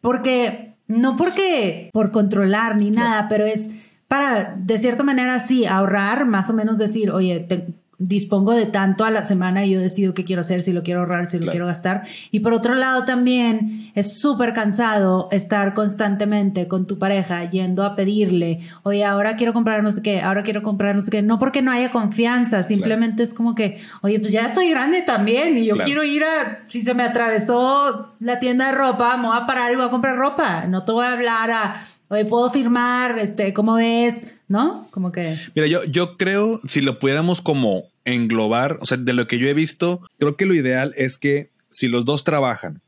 porque, 0.00 0.67
no 0.88 1.16
porque 1.16 1.90
por 1.92 2.10
controlar 2.10 2.76
ni 2.76 2.90
nada, 2.90 3.28
pero 3.28 3.46
es 3.46 3.70
para, 4.08 4.56
de 4.56 4.78
cierta 4.78 5.04
manera, 5.04 5.38
sí, 5.38 5.66
ahorrar, 5.66 6.24
más 6.24 6.48
o 6.48 6.54
menos 6.54 6.78
decir, 6.78 7.10
oye, 7.10 7.40
te, 7.40 7.74
dispongo 7.98 8.52
de 8.52 8.66
tanto 8.66 9.04
a 9.04 9.10
la 9.10 9.24
semana 9.24 9.66
y 9.66 9.72
yo 9.72 9.80
decido 9.80 10.14
qué 10.14 10.24
quiero 10.24 10.40
hacer, 10.40 10.62
si 10.62 10.72
lo 10.72 10.84
quiero 10.84 11.00
ahorrar, 11.00 11.26
si 11.26 11.40
lo 11.40 11.50
quiero 11.50 11.66
gastar. 11.66 12.04
Y 12.30 12.40
por 12.40 12.52
otro 12.52 12.76
lado 12.76 13.04
también 13.04 13.90
es 13.96 14.20
súper 14.20 14.52
cansado 14.54 15.28
estar 15.32 15.74
constantemente 15.74 16.68
con 16.68 16.86
tu 16.86 16.98
pareja 16.98 17.50
yendo 17.50 17.84
a 17.84 17.96
pedirle, 17.96 18.60
oye, 18.84 19.04
ahora 19.04 19.36
quiero 19.36 19.52
comprar 19.52 19.82
no 19.82 19.90
sé 19.90 20.00
qué, 20.02 20.20
ahora 20.20 20.44
quiero 20.44 20.62
comprar 20.62 20.94
no 20.94 21.00
sé 21.00 21.10
qué, 21.10 21.22
no 21.22 21.40
porque 21.40 21.60
no 21.60 21.72
haya 21.72 21.90
confianza, 21.90 22.62
simplemente 22.62 23.24
es 23.24 23.34
como 23.34 23.56
que, 23.56 23.80
oye, 24.02 24.20
pues 24.20 24.30
ya 24.30 24.42
estoy 24.42 24.70
grande 24.70 25.02
también 25.02 25.58
y 25.58 25.66
yo 25.66 25.74
quiero 25.76 26.04
ir 26.04 26.22
a, 26.22 26.64
si 26.68 26.82
se 26.82 26.94
me 26.94 27.02
atravesó 27.02 28.14
la 28.20 28.38
tienda 28.38 28.66
de 28.66 28.72
ropa, 28.72 29.16
me 29.16 29.26
voy 29.26 29.36
a 29.36 29.46
parar 29.46 29.72
y 29.72 29.76
voy 29.76 29.86
a 29.86 29.90
comprar 29.90 30.16
ropa, 30.16 30.66
no 30.66 30.84
te 30.84 30.92
voy 30.92 31.06
a 31.06 31.14
hablar 31.14 31.50
a, 31.50 31.84
oye, 32.08 32.24
puedo 32.24 32.48
firmar, 32.50 33.18
este, 33.18 33.52
¿cómo 33.52 33.74
ves? 33.74 34.37
¿No? 34.48 34.88
Como 34.90 35.12
que... 35.12 35.38
Mira, 35.54 35.68
yo, 35.68 35.84
yo 35.84 36.16
creo, 36.16 36.60
si 36.66 36.80
lo 36.80 36.98
pudiéramos 36.98 37.40
como 37.40 37.84
englobar, 38.04 38.78
o 38.80 38.86
sea, 38.86 38.96
de 38.96 39.12
lo 39.12 39.26
que 39.26 39.38
yo 39.38 39.48
he 39.48 39.54
visto, 39.54 40.02
creo 40.18 40.36
que 40.36 40.46
lo 40.46 40.54
ideal 40.54 40.94
es 40.96 41.18
que 41.18 41.50
si 41.68 41.88
los 41.88 42.04
dos 42.04 42.24
trabajan, 42.24 42.80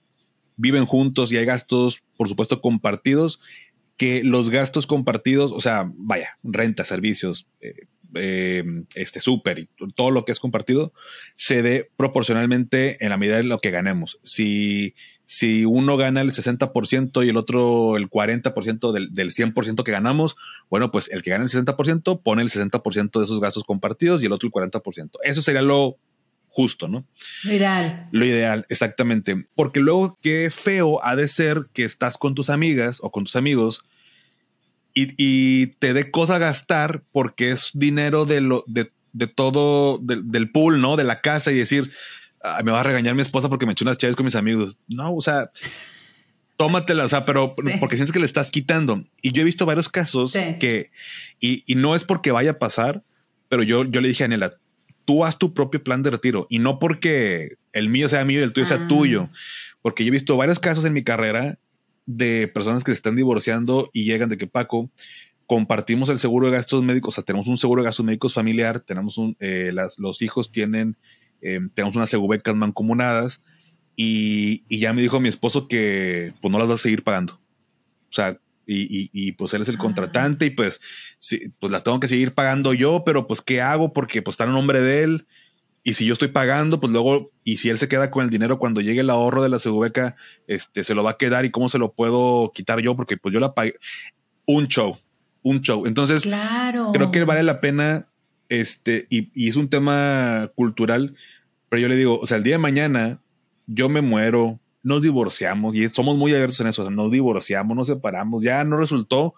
viven 0.56 0.86
juntos 0.86 1.32
y 1.32 1.36
hay 1.36 1.44
gastos, 1.44 2.02
por 2.16 2.28
supuesto, 2.28 2.60
compartidos, 2.60 3.40
que 3.96 4.24
los 4.24 4.48
gastos 4.50 4.86
compartidos, 4.86 5.52
o 5.52 5.60
sea, 5.60 5.90
vaya, 5.94 6.38
renta, 6.42 6.84
servicios, 6.84 7.46
eh, 7.60 7.74
eh, 8.14 8.64
este 8.96 9.20
súper 9.20 9.60
y 9.60 9.68
todo 9.94 10.10
lo 10.10 10.24
que 10.24 10.32
es 10.32 10.40
compartido 10.40 10.92
se 11.36 11.62
dé 11.62 11.90
proporcionalmente 11.96 13.04
en 13.04 13.10
la 13.10 13.16
medida 13.16 13.36
de 13.36 13.44
lo 13.44 13.60
que 13.60 13.70
ganemos. 13.70 14.18
Si, 14.24 14.94
si 15.32 15.64
uno 15.64 15.96
gana 15.96 16.22
el 16.22 16.32
60% 16.32 17.24
y 17.24 17.28
el 17.28 17.36
otro 17.36 17.96
el 17.96 18.10
40% 18.10 18.90
del, 18.90 19.14
del 19.14 19.30
100% 19.30 19.84
que 19.84 19.92
ganamos, 19.92 20.34
bueno, 20.68 20.90
pues 20.90 21.08
el 21.08 21.22
que 21.22 21.30
gana 21.30 21.44
el 21.44 21.48
60% 21.48 22.20
pone 22.20 22.42
el 22.42 22.48
60% 22.48 23.16
de 23.16 23.24
esos 23.24 23.40
gastos 23.40 23.62
compartidos 23.62 24.20
y 24.20 24.26
el 24.26 24.32
otro 24.32 24.48
el 24.48 24.52
40%. 24.52 25.10
Eso 25.22 25.40
sería 25.40 25.62
lo 25.62 25.98
justo, 26.48 26.88
¿no? 26.88 27.06
Lo 27.44 27.54
ideal. 27.54 28.08
Lo 28.10 28.24
ideal, 28.24 28.66
exactamente. 28.70 29.46
Porque 29.54 29.78
luego 29.78 30.18
qué 30.20 30.50
feo 30.50 30.98
ha 31.04 31.14
de 31.14 31.28
ser 31.28 31.68
que 31.74 31.84
estás 31.84 32.18
con 32.18 32.34
tus 32.34 32.50
amigas 32.50 32.98
o 33.00 33.12
con 33.12 33.22
tus 33.22 33.36
amigos 33.36 33.84
y, 34.94 35.68
te 35.78 35.94
dé 35.94 36.10
cosa 36.10 36.38
gastar 36.38 37.04
porque 37.12 37.52
es 37.52 37.70
dinero 37.72 38.24
de, 38.24 38.40
lo, 38.40 38.64
de, 38.66 38.90
de 39.12 39.28
todo, 39.28 39.98
del 39.98 40.50
pool, 40.50 40.80
¿no? 40.80 40.96
De 40.96 41.04
la 41.04 41.20
casa 41.20 41.52
y 41.52 41.54
decir, 41.54 41.92
me 42.64 42.72
va 42.72 42.80
a 42.80 42.84
regañar 42.84 43.14
mi 43.14 43.22
esposa 43.22 43.48
porque 43.48 43.66
me 43.66 43.72
eché 43.72 43.84
unas 43.84 43.98
chaves 43.98 44.16
con 44.16 44.24
mis 44.24 44.34
amigos. 44.34 44.78
No, 44.88 45.14
o 45.14 45.22
sea, 45.22 45.50
tómatela, 46.56 47.04
o 47.04 47.08
sea, 47.08 47.24
pero 47.24 47.54
porque 47.78 47.96
sientes 47.96 48.12
que 48.12 48.18
le 48.18 48.26
estás 48.26 48.50
quitando. 48.50 49.04
Y 49.22 49.32
yo 49.32 49.42
he 49.42 49.44
visto 49.44 49.66
varios 49.66 49.88
casos 49.88 50.32
que, 50.32 50.90
y, 51.40 51.64
y, 51.66 51.74
no 51.74 51.94
es 51.94 52.04
porque 52.04 52.32
vaya 52.32 52.52
a 52.52 52.58
pasar, 52.58 53.02
pero 53.48 53.62
yo, 53.62 53.84
yo 53.84 54.00
le 54.00 54.08
dije 54.08 54.24
a 54.24 54.26
Anela, 54.26 54.54
tú 55.04 55.24
haz 55.24 55.38
tu 55.38 55.54
propio 55.54 55.82
plan 55.82 56.02
de 56.02 56.10
retiro 56.10 56.46
y 56.50 56.58
no 56.58 56.78
porque 56.78 57.56
el 57.72 57.88
mío 57.88 58.08
sea 58.08 58.24
mío 58.24 58.40
y 58.40 58.44
el 58.44 58.52
tuyo 58.52 58.66
sea 58.66 58.84
ah. 58.84 58.88
tuyo, 58.88 59.28
porque 59.82 60.04
yo 60.04 60.08
he 60.08 60.12
visto 60.12 60.36
varios 60.36 60.58
casos 60.58 60.84
en 60.84 60.92
mi 60.92 61.02
carrera 61.02 61.58
de 62.06 62.48
personas 62.48 62.84
que 62.84 62.90
se 62.90 62.96
están 62.96 63.16
divorciando 63.16 63.90
y 63.92 64.04
llegan 64.04 64.28
de 64.28 64.38
que 64.38 64.46
Paco, 64.46 64.90
compartimos 65.46 66.08
el 66.10 66.18
seguro 66.18 66.46
de 66.46 66.52
gastos 66.52 66.82
médicos, 66.84 67.14
o 67.14 67.16
sea, 67.16 67.24
tenemos 67.24 67.48
un 67.48 67.58
seguro 67.58 67.82
de 67.82 67.86
gastos 67.86 68.06
médicos 68.06 68.34
familiar, 68.34 68.78
tenemos 68.78 69.18
un, 69.18 69.36
eh, 69.40 69.70
las, 69.72 69.98
los 69.98 70.22
hijos 70.22 70.52
tienen, 70.52 70.96
eh, 71.42 71.60
tenemos 71.74 71.96
unas 71.96 72.10
segubecas 72.10 72.54
mancomunadas 72.54 73.42
y, 73.96 74.64
y, 74.68 74.78
ya 74.78 74.92
me 74.92 75.02
dijo 75.02 75.20
mi 75.20 75.28
esposo 75.28 75.68
que 75.68 76.32
pues 76.40 76.50
no 76.50 76.58
las 76.58 76.68
va 76.68 76.74
a 76.74 76.78
seguir 76.78 77.02
pagando. 77.02 77.34
O 77.34 78.12
sea, 78.12 78.38
y, 78.66 79.10
y, 79.12 79.32
pues 79.32 79.52
él 79.52 79.62
es 79.62 79.68
el 79.68 79.76
ah. 79.76 79.80
contratante 79.80 80.46
y 80.46 80.50
pues, 80.50 80.80
sí, 81.18 81.52
pues 81.58 81.72
las 81.72 81.82
tengo 81.82 81.98
que 81.98 82.08
seguir 82.08 82.34
pagando 82.34 82.72
yo, 82.72 83.02
pero 83.04 83.26
pues 83.26 83.42
¿qué 83.42 83.60
hago? 83.60 83.92
Porque 83.92 84.22
pues 84.22 84.34
está 84.34 84.44
en 84.44 84.52
nombre 84.52 84.80
de 84.80 85.02
él 85.02 85.26
y 85.82 85.94
si 85.94 86.04
yo 86.04 86.12
estoy 86.12 86.28
pagando, 86.28 86.78
pues 86.78 86.92
luego, 86.92 87.30
y 87.42 87.56
si 87.56 87.70
él 87.70 87.78
se 87.78 87.88
queda 87.88 88.10
con 88.10 88.24
el 88.24 88.30
dinero 88.30 88.58
cuando 88.58 88.80
llegue 88.80 89.00
el 89.00 89.10
ahorro 89.10 89.42
de 89.42 89.48
la 89.48 89.58
Segubeca, 89.58 90.16
este, 90.46 90.84
se 90.84 90.94
lo 90.94 91.02
va 91.02 91.12
a 91.12 91.16
quedar 91.16 91.44
y 91.44 91.50
cómo 91.50 91.68
se 91.68 91.78
lo 91.78 91.92
puedo 91.92 92.52
quitar 92.54 92.80
yo, 92.80 92.96
porque 92.96 93.16
pues 93.16 93.32
yo 93.32 93.40
la 93.40 93.54
pagué. 93.54 93.74
Un 94.44 94.68
show, 94.68 94.98
un 95.42 95.62
show. 95.62 95.86
Entonces, 95.86 96.28
creo 96.92 97.10
que 97.10 97.24
vale 97.24 97.42
la 97.42 97.60
pena, 97.60 98.04
este, 98.50 99.06
y, 99.08 99.30
y 99.34 99.48
es 99.48 99.56
un 99.56 99.70
tema 99.70 100.50
cultural, 100.54 101.14
pero 101.70 101.80
yo 101.80 101.88
le 101.88 101.96
digo, 101.96 102.18
o 102.18 102.26
sea, 102.26 102.36
el 102.36 102.42
día 102.42 102.56
de 102.56 102.58
mañana 102.58 103.20
yo 103.66 103.88
me 103.88 104.02
muero, 104.02 104.60
nos 104.82 105.00
divorciamos 105.00 105.74
y 105.76 105.88
somos 105.88 106.16
muy 106.16 106.32
abiertos 106.32 106.60
en 106.60 106.66
eso, 106.66 106.82
o 106.82 106.84
sea, 106.84 106.94
nos 106.94 107.10
divorciamos, 107.10 107.76
nos 107.76 107.86
separamos, 107.86 108.42
ya 108.42 108.64
no 108.64 108.76
resultó, 108.76 109.34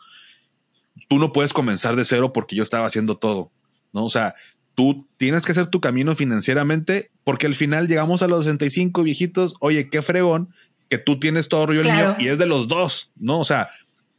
tú 1.08 1.18
no 1.18 1.32
puedes 1.32 1.52
comenzar 1.52 1.94
de 1.94 2.04
cero 2.04 2.32
porque 2.32 2.56
yo 2.56 2.62
estaba 2.62 2.86
haciendo 2.86 3.16
todo, 3.16 3.50
¿no? 3.92 4.04
O 4.04 4.08
sea, 4.08 4.34
tú 4.74 5.06
tienes 5.18 5.44
que 5.44 5.52
hacer 5.52 5.66
tu 5.66 5.80
camino 5.80 6.14
financieramente, 6.16 7.10
porque 7.24 7.46
al 7.46 7.54
final 7.54 7.88
llegamos 7.88 8.22
a 8.22 8.28
los 8.28 8.44
65 8.44 9.02
viejitos, 9.02 9.54
oye, 9.60 9.90
qué 9.90 10.00
fregón, 10.00 10.54
que 10.88 10.98
tú 10.98 11.18
tienes 11.18 11.48
todo 11.48 11.72
yo 11.72 11.80
el 11.80 11.92
mío 11.92 12.16
y 12.18 12.28
es 12.28 12.38
de 12.38 12.46
los 12.46 12.68
dos, 12.68 13.12
¿no? 13.16 13.40
O 13.40 13.44
sea, 13.44 13.68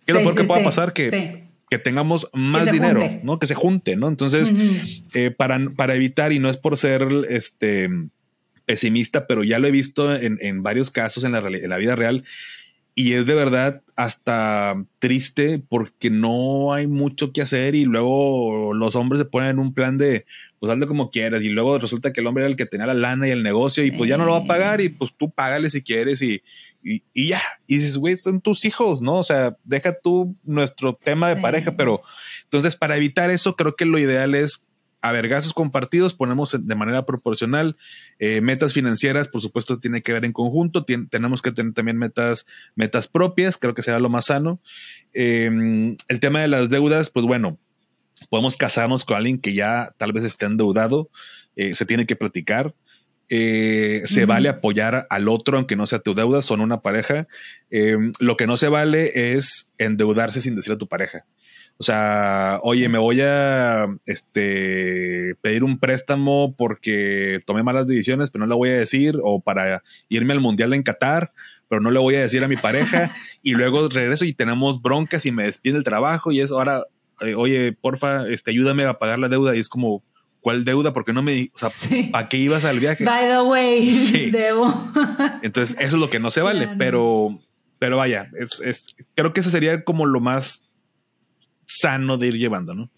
¿qué 0.05 0.11
es 0.11 0.15
lo 0.15 0.21
peor 0.21 0.35
que 0.35 0.43
pueda 0.43 0.63
pasar? 0.63 0.93
Que, 0.93 1.42
que 1.73 1.79
tengamos 1.79 2.27
más 2.33 2.71
dinero, 2.71 3.09
¿no? 3.23 3.39
Que 3.39 3.47
se 3.47 3.55
junte, 3.55 3.95
¿no? 3.95 4.07
Entonces, 4.07 4.53
eh, 5.15 5.31
para, 5.31 5.59
para 5.75 5.95
evitar, 5.95 6.31
y 6.31 6.37
no 6.37 6.47
es 6.47 6.57
por 6.57 6.77
ser 6.77 7.07
este 7.29 7.89
pesimista, 8.65 9.25
pero 9.25 9.43
ya 9.43 9.57
lo 9.57 9.67
he 9.67 9.71
visto 9.71 10.15
en, 10.15 10.37
en 10.39 10.61
varios 10.61 10.91
casos 10.91 11.23
en 11.23 11.31
la, 11.31 11.39
en 11.39 11.67
la 11.67 11.77
vida 11.77 11.95
real, 11.95 12.25
y 12.93 13.13
es 13.13 13.25
de 13.25 13.33
verdad 13.33 13.81
hasta 13.95 14.85
triste 14.99 15.63
porque 15.67 16.11
no 16.11 16.73
hay 16.73 16.85
mucho 16.85 17.33
que 17.33 17.41
hacer 17.41 17.73
y 17.73 17.85
luego 17.85 18.75
los 18.75 18.95
hombres 18.95 19.17
se 19.17 19.25
ponen 19.25 19.49
en 19.49 19.59
un 19.59 19.73
plan 19.73 19.97
de 19.97 20.25
pues 20.59 20.71
hazlo 20.71 20.87
como 20.87 21.09
quieras 21.09 21.41
y 21.41 21.49
luego 21.49 21.79
resulta 21.79 22.13
que 22.13 22.21
el 22.21 22.27
hombre 22.27 22.43
era 22.43 22.51
el 22.51 22.55
que 22.55 22.67
tenía 22.67 22.85
la 22.85 22.93
lana 22.93 23.27
y 23.27 23.31
el 23.31 23.41
negocio 23.41 23.83
y 23.83 23.89
pues 23.89 24.07
ya 24.11 24.17
no 24.17 24.25
lo 24.25 24.33
va 24.33 24.37
a 24.37 24.45
pagar 24.45 24.79
y 24.79 24.89
pues 24.89 25.11
tú 25.17 25.31
págale 25.31 25.71
si 25.71 25.81
quieres 25.81 26.21
y, 26.21 26.43
y, 26.83 27.03
y 27.13 27.29
ya. 27.29 27.41
Y 27.67 27.77
dices, 27.77 27.97
güey, 27.97 28.15
son 28.17 28.41
tus 28.41 28.65
hijos, 28.65 29.01
¿no? 29.01 29.17
O 29.17 29.23
sea, 29.23 29.57
deja 29.63 29.97
tú 29.99 30.35
nuestro 30.43 30.93
tema 30.93 31.29
de 31.29 31.41
pareja, 31.41 31.75
pero 31.75 32.01
entonces 32.43 32.75
para 32.75 32.97
evitar 32.97 33.29
eso 33.29 33.55
creo 33.55 33.75
que 33.75 33.85
lo 33.85 33.97
ideal 33.99 34.35
es 34.35 34.61
a 35.03 35.11
ver, 35.11 35.27
gastos 35.27 35.53
compartidos 35.53 36.13
ponemos 36.13 36.57
de 36.57 36.75
manera 36.75 37.05
proporcional. 37.05 37.75
Eh, 38.19 38.39
metas 38.39 38.71
financieras, 38.71 39.27
por 39.27 39.41
supuesto, 39.41 39.77
tiene 39.77 40.01
que 40.01 40.13
ver 40.13 40.23
en 40.23 40.31
conjunto. 40.31 40.85
tenemos 40.85 41.41
que 41.41 41.51
tener 41.51 41.73
también 41.73 41.97
metas, 41.97 42.45
metas 42.75 43.09
propias, 43.09 43.57
creo 43.57 43.73
que 43.73 43.81
será 43.81 43.99
lo 43.99 44.07
más 44.07 44.27
sano. 44.27 44.61
Em, 45.13 45.97
el 46.07 46.21
tema 46.21 46.39
de 46.39 46.47
las 46.47 46.69
deudas, 46.69 47.09
pues 47.09 47.25
bueno, 47.25 47.59
podemos 48.29 48.55
casarnos 48.55 49.03
con 49.03 49.17
alguien 49.17 49.39
que 49.39 49.53
ya 49.53 49.93
tal 49.97 50.13
vez 50.13 50.23
esté 50.23 50.45
endeudado, 50.45 51.09
eh, 51.57 51.75
se 51.75 51.85
tiene 51.85 52.05
que 52.05 52.15
platicar. 52.15 52.73
Eh, 53.35 54.03
se 54.05 54.27
vale 54.27 54.47
apoyar 54.47 55.07
al 55.09 55.27
otro, 55.27 55.57
aunque 55.57 55.75
no 55.75 55.87
sea 55.87 55.97
tu 55.97 56.13
deuda, 56.13 56.43
son 56.43 56.61
una 56.61 56.81
pareja. 56.81 57.27
Eh, 57.71 57.97
lo 58.19 58.37
que 58.37 58.45
no 58.45 58.57
se 58.57 58.67
vale 58.67 59.33
es 59.35 59.67
endeudarse 59.79 60.39
sin 60.39 60.53
decir 60.55 60.73
a 60.73 60.77
tu 60.77 60.87
pareja. 60.87 61.25
O 61.77 61.83
sea, 61.83 62.59
oye, 62.61 62.87
me 62.89 62.99
voy 62.99 63.21
a 63.21 63.87
este, 64.05 65.33
pedir 65.41 65.63
un 65.63 65.79
préstamo 65.79 66.53
porque 66.55 67.41
tomé 67.47 67.63
malas 67.63 67.87
decisiones, 67.87 68.29
pero 68.29 68.45
no 68.45 68.49
le 68.49 68.55
voy 68.55 68.69
a 68.69 68.77
decir, 68.77 69.17
o 69.23 69.39
para 69.39 69.81
irme 70.09 70.33
al 70.33 70.39
Mundial 70.39 70.71
en 70.73 70.83
Qatar, 70.83 71.33
pero 71.67 71.81
no 71.81 71.89
le 71.89 71.97
voy 71.97 72.13
a 72.13 72.21
decir 72.21 72.43
a 72.43 72.47
mi 72.47 72.57
pareja, 72.57 73.15
y 73.41 73.55
luego 73.55 73.89
regreso 73.89 74.25
y 74.25 74.33
tenemos 74.33 74.79
broncas 74.79 75.25
y 75.25 75.31
me 75.31 75.45
despide 75.45 75.75
el 75.75 75.83
trabajo, 75.83 76.31
y 76.31 76.39
es 76.39 76.51
ahora, 76.51 76.83
eh, 77.21 77.33
oye, 77.33 77.73
porfa, 77.73 78.27
este, 78.27 78.51
ayúdame 78.51 78.85
a 78.85 78.99
pagar 78.99 79.17
la 79.17 79.27
deuda, 79.27 79.55
y 79.55 79.59
es 79.59 79.69
como, 79.69 80.03
¿cuál 80.43 80.65
deuda? 80.65 80.93
Porque 80.93 81.13
no 81.13 81.23
me, 81.23 81.49
o 81.55 81.57
sea, 81.57 81.69
¿para 82.11 82.29
qué 82.29 82.37
ibas 82.37 82.65
al 82.65 82.79
viaje? 82.79 83.05
By 83.05 83.27
the 83.29 83.41
way, 83.41 84.29
debo. 84.31 84.91
Entonces, 85.41 85.75
eso 85.79 85.95
es 85.95 86.01
lo 86.01 86.09
que 86.09 86.19
no 86.19 86.29
se 86.29 86.41
vale, 86.41 86.69
pero, 86.77 87.39
pero 87.79 87.97
vaya, 87.97 88.29
es, 88.37 88.59
es, 88.59 88.95
creo 89.15 89.33
que 89.33 89.39
eso 89.39 89.49
sería 89.49 89.83
como 89.83 90.05
lo 90.05 90.19
más 90.19 90.63
sano 91.65 92.17
de 92.17 92.27
ir 92.27 92.37
llevando, 92.37 92.75
¿no? 92.75 92.89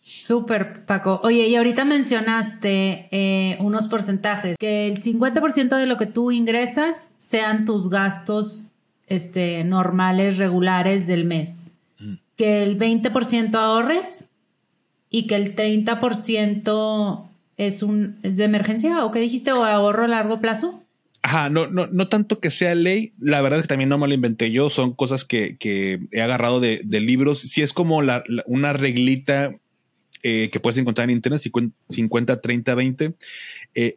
Súper, 0.00 0.86
Paco. 0.86 1.20
Oye, 1.24 1.48
y 1.48 1.56
ahorita 1.56 1.84
mencionaste 1.84 3.08
eh, 3.10 3.56
unos 3.60 3.88
porcentajes, 3.88 4.56
que 4.58 4.86
el 4.86 5.02
50% 5.02 5.76
de 5.76 5.86
lo 5.86 5.96
que 5.96 6.06
tú 6.06 6.30
ingresas 6.30 7.10
sean 7.16 7.64
tus 7.64 7.90
gastos 7.90 8.64
este, 9.08 9.64
normales, 9.64 10.38
regulares 10.38 11.08
del 11.08 11.24
mes. 11.24 11.66
Mm. 11.98 12.14
Que 12.36 12.62
el 12.62 12.78
20% 12.78 13.54
ahorres 13.56 14.29
y 15.10 15.26
que 15.26 15.34
el 15.34 15.54
30% 15.56 17.26
es, 17.56 17.82
un, 17.82 18.18
es 18.22 18.36
de 18.36 18.44
emergencia, 18.44 19.04
¿o 19.04 19.10
qué 19.10 19.18
dijiste? 19.18 19.52
¿O 19.52 19.64
ahorro 19.64 20.04
a 20.04 20.08
largo 20.08 20.40
plazo? 20.40 20.82
Ajá, 21.22 21.50
no, 21.50 21.66
no, 21.66 21.86
no 21.88 22.08
tanto 22.08 22.40
que 22.40 22.50
sea 22.50 22.74
ley, 22.74 23.12
la 23.18 23.42
verdad 23.42 23.58
es 23.58 23.64
que 23.64 23.68
también 23.68 23.90
no 23.90 23.98
me 23.98 24.08
lo 24.08 24.14
inventé 24.14 24.50
yo, 24.50 24.70
son 24.70 24.94
cosas 24.94 25.26
que, 25.26 25.58
he 26.12 26.22
agarrado 26.22 26.60
de, 26.60 26.80
libros. 26.82 27.40
Si 27.40 27.60
es 27.60 27.74
como 27.74 28.00
una 28.46 28.72
reglita 28.72 29.54
eh, 30.22 30.48
que 30.50 30.60
puedes 30.60 30.78
encontrar 30.78 31.10
en 31.10 31.16
internet, 31.16 31.42
50, 31.90 32.40
30, 32.40 32.74
20. 32.74 33.14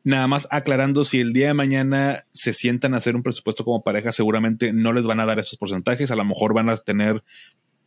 nada 0.03 0.27
más 0.27 0.47
aclarando, 0.51 1.05
si 1.05 1.21
el 1.21 1.31
día 1.31 1.47
de 1.47 1.53
mañana 1.53 2.25
se 2.33 2.51
sientan 2.51 2.93
a 2.93 2.97
hacer 2.97 3.15
un 3.15 3.23
presupuesto 3.23 3.63
como 3.63 3.83
pareja, 3.83 4.11
seguramente 4.11 4.73
no 4.73 4.91
les 4.91 5.05
van 5.05 5.21
a 5.21 5.25
dar 5.25 5.39
esos 5.39 5.57
porcentajes, 5.57 6.11
a 6.11 6.17
lo 6.17 6.25
mejor 6.25 6.53
van 6.53 6.69
a 6.69 6.75
tener 6.75 7.23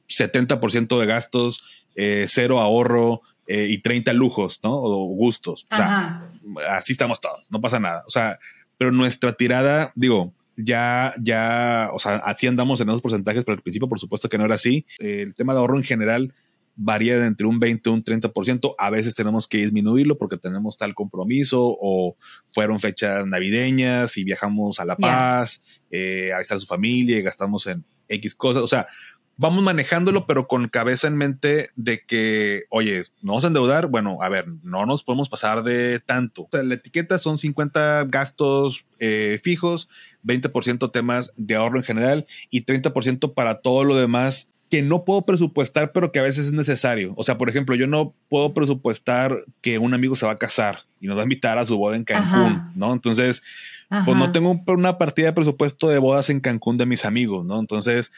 70% 0.09 0.99
de 0.99 1.07
gastos, 1.07 1.63
eh, 1.97 2.27
cero 2.29 2.61
ahorro, 2.61 3.23
eh, 3.49 3.69
y 3.71 3.79
30 3.79 4.13
lujos, 4.13 4.59
¿no? 4.63 4.73
O 4.75 5.07
gustos. 5.07 5.67
O 5.71 5.77
sea, 5.77 6.31
así 6.69 6.93
estamos 6.93 7.21
todos, 7.21 7.51
no 7.51 7.61
pasa 7.61 7.79
nada. 7.79 8.03
O 8.07 8.11
sea, 8.11 8.39
pero 8.77 8.91
nuestra 8.91 9.35
tirada, 9.35 9.93
digo, 9.95 10.33
ya, 10.57 11.15
ya, 11.23 11.91
o 11.93 11.99
sea, 12.01 12.17
así 12.17 12.47
andamos 12.49 12.81
en 12.81 12.89
esos 12.89 13.03
porcentajes, 13.03 13.45
pero 13.45 13.57
al 13.57 13.63
principio, 13.63 13.89
por 13.89 14.01
supuesto 14.01 14.29
que 14.29 14.39
no 14.39 14.45
era 14.45 14.57
así. 14.57 14.85
El 14.99 15.35
tema 15.35 15.53
de 15.53 15.61
ahorro 15.61 15.77
en 15.77 15.85
general 15.85 16.35
varía 16.75 17.19
de 17.19 17.27
entre 17.27 17.47
un 17.47 17.61
20 17.61 17.89
y 17.89 17.93
un 17.93 18.05
30%. 18.05 18.75
A 18.79 18.91
veces 18.91 19.15
tenemos 19.15 19.47
que 19.47 19.59
disminuirlo 19.59 20.19
porque 20.19 20.37
tenemos 20.37 20.77
tal 20.77 20.95
compromiso 20.95 21.77
o 21.81 22.17
fueron 22.53 22.81
fechas 22.81 23.27
navideñas 23.27 24.17
y 24.17 24.25
viajamos 24.25 24.81
a 24.81 24.85
La 24.85 24.97
Paz, 24.97 25.63
eh, 25.91 26.33
a 26.33 26.41
estar 26.41 26.59
su 26.59 26.67
familia 26.67 27.19
y 27.19 27.23
gastamos 27.23 27.67
en 27.67 27.85
X 28.09 28.35
cosas. 28.35 28.63
O 28.63 28.69
sea, 28.69 28.87
vamos 29.37 29.63
manejándolo, 29.63 30.27
pero 30.27 30.47
con 30.49 30.69
cabeza 30.69 31.07
en 31.07 31.17
mente 31.17 31.71
de 31.77 32.03
que, 32.05 32.65
oye, 32.71 33.05
no 33.23 33.33
vamos 33.33 33.45
a 33.45 33.49
endeudar. 33.49 33.87
Bueno, 33.89 34.19
a 34.21 34.29
ver, 34.29 34.47
no 34.63 34.87
nos 34.87 35.05
podemos 35.05 35.29
pasar 35.29 35.63
de 35.63 36.01
tanto. 36.01 36.49
la 36.53 36.75
etiqueta 36.75 37.19
son 37.19 37.39
50 37.39 38.07
gastos 38.09 38.87
eh, 38.99 39.39
fijos, 39.43 39.89
20% 40.25 40.91
temas 40.91 41.33
de 41.37 41.55
ahorro 41.57 41.79
en 41.79 41.85
general 41.85 42.27
y 42.51 42.65
30% 42.65 43.35
para 43.35 43.61
todo 43.61 43.85
lo 43.85 43.97
demás 43.97 44.49
que 44.71 44.83
no 44.83 45.05
puedo 45.05 45.23
presupuestar, 45.23 45.93
pero 45.93 46.11
que 46.11 46.19
a 46.19 46.23
veces 46.23 46.47
es 46.47 46.53
necesario. 46.53 47.15
O 47.17 47.23
sea, 47.23 47.39
por 47.39 47.49
ejemplo, 47.49 47.77
yo 47.77 47.87
no 47.87 48.15
puedo 48.29 48.53
presupuestar 48.53 49.45
que 49.61 49.79
un 49.79 49.95
amigo 49.95 50.17
se 50.17 50.27
va 50.27 50.33
a 50.33 50.39
casar 50.39 50.81
y 51.01 51.07
nos 51.07 51.17
va 51.17 51.21
a 51.21 51.25
invitar 51.25 51.59
a 51.59 51.65
su 51.65 51.79
boda 51.79 51.97
en 51.97 52.05
Cancún, 52.05 52.73
¿no? 52.75 52.93
Entonces, 52.93 53.43
pues 53.89 54.17
no 54.17 54.33
tengo 54.33 54.61
una 54.67 54.99
partida 54.99 55.27
de 55.27 55.33
presupuesto 55.33 55.89
de 55.89 55.99
bodas 55.99 56.29
en 56.31 56.41
Cancún 56.41 56.77
de 56.77 56.87
mis 56.87 57.05
amigos, 57.05 57.47
¿no? 57.47 57.61
Entonces 57.61 58.11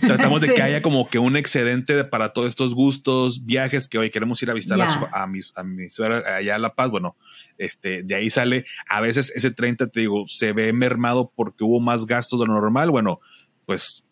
tratamos 0.00 0.40
de 0.40 0.54
que 0.54 0.62
haya 0.62 0.82
como 0.82 1.08
que 1.08 1.18
un 1.18 1.36
excedente 1.36 2.02
para 2.04 2.32
todos 2.32 2.48
estos 2.48 2.74
gustos, 2.74 3.44
viajes 3.44 3.86
que 3.86 3.98
hoy 3.98 4.10
queremos 4.10 4.42
ir 4.42 4.50
a 4.50 4.54
visitar 4.54 4.80
a, 4.80 5.26
mis, 5.26 5.52
a 5.54 5.62
mi 5.62 5.88
suegra 5.88 6.22
allá 6.36 6.56
a 6.56 6.58
La 6.58 6.74
Paz. 6.74 6.90
Bueno, 6.90 7.16
este, 7.58 8.02
de 8.02 8.14
ahí 8.16 8.28
sale, 8.28 8.64
a 8.88 9.00
veces 9.00 9.30
ese 9.34 9.52
30, 9.52 9.86
te 9.88 10.00
digo, 10.00 10.24
se 10.26 10.52
ve 10.52 10.72
mermado 10.72 11.32
porque 11.34 11.62
hubo 11.62 11.80
más 11.80 12.06
gastos 12.06 12.40
de 12.40 12.46
lo 12.46 12.54
normal. 12.54 12.90
Bueno, 12.90 13.20
pues 13.66 14.02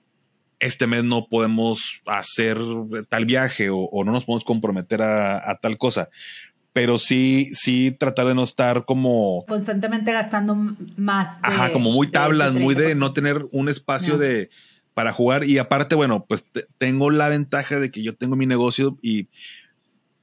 este 0.60 0.86
mes 0.86 1.02
no 1.02 1.26
podemos 1.26 2.00
hacer 2.06 2.58
tal 3.08 3.24
viaje 3.24 3.68
o, 3.70 3.88
no 4.04 4.12
nos 4.12 4.24
podemos 4.24 4.44
comprometer 4.44 5.02
a 5.02 5.58
tal 5.60 5.76
cosa 5.78 6.10
pero 6.72 6.98
sí, 6.98 7.48
sí 7.52 7.90
tratar 7.90 8.26
de 8.26 8.34
no 8.34 8.44
estar 8.44 8.84
como... 8.84 9.44
Constantemente 9.46 10.12
gastando 10.12 10.56
más. 10.96 11.38
Ajá, 11.42 11.70
como 11.72 11.90
muy 11.90 12.08
tablas, 12.08 12.52
muy 12.52 12.74
de 12.74 12.94
no 12.94 13.12
tener 13.12 13.46
un 13.52 13.68
espacio 13.68 14.18
de 14.18 14.50
para 14.94 15.12
jugar 15.12 15.44
y 15.44 15.58
aparte, 15.58 15.94
bueno, 15.94 16.26
pues 16.28 16.46
tengo 16.78 17.10
la 17.10 17.28
ventaja 17.28 17.80
de 17.80 17.90
que 17.90 18.02
yo 18.02 18.14
tengo 18.14 18.36
mi 18.36 18.46
negocio 18.46 18.98
y 19.00 19.28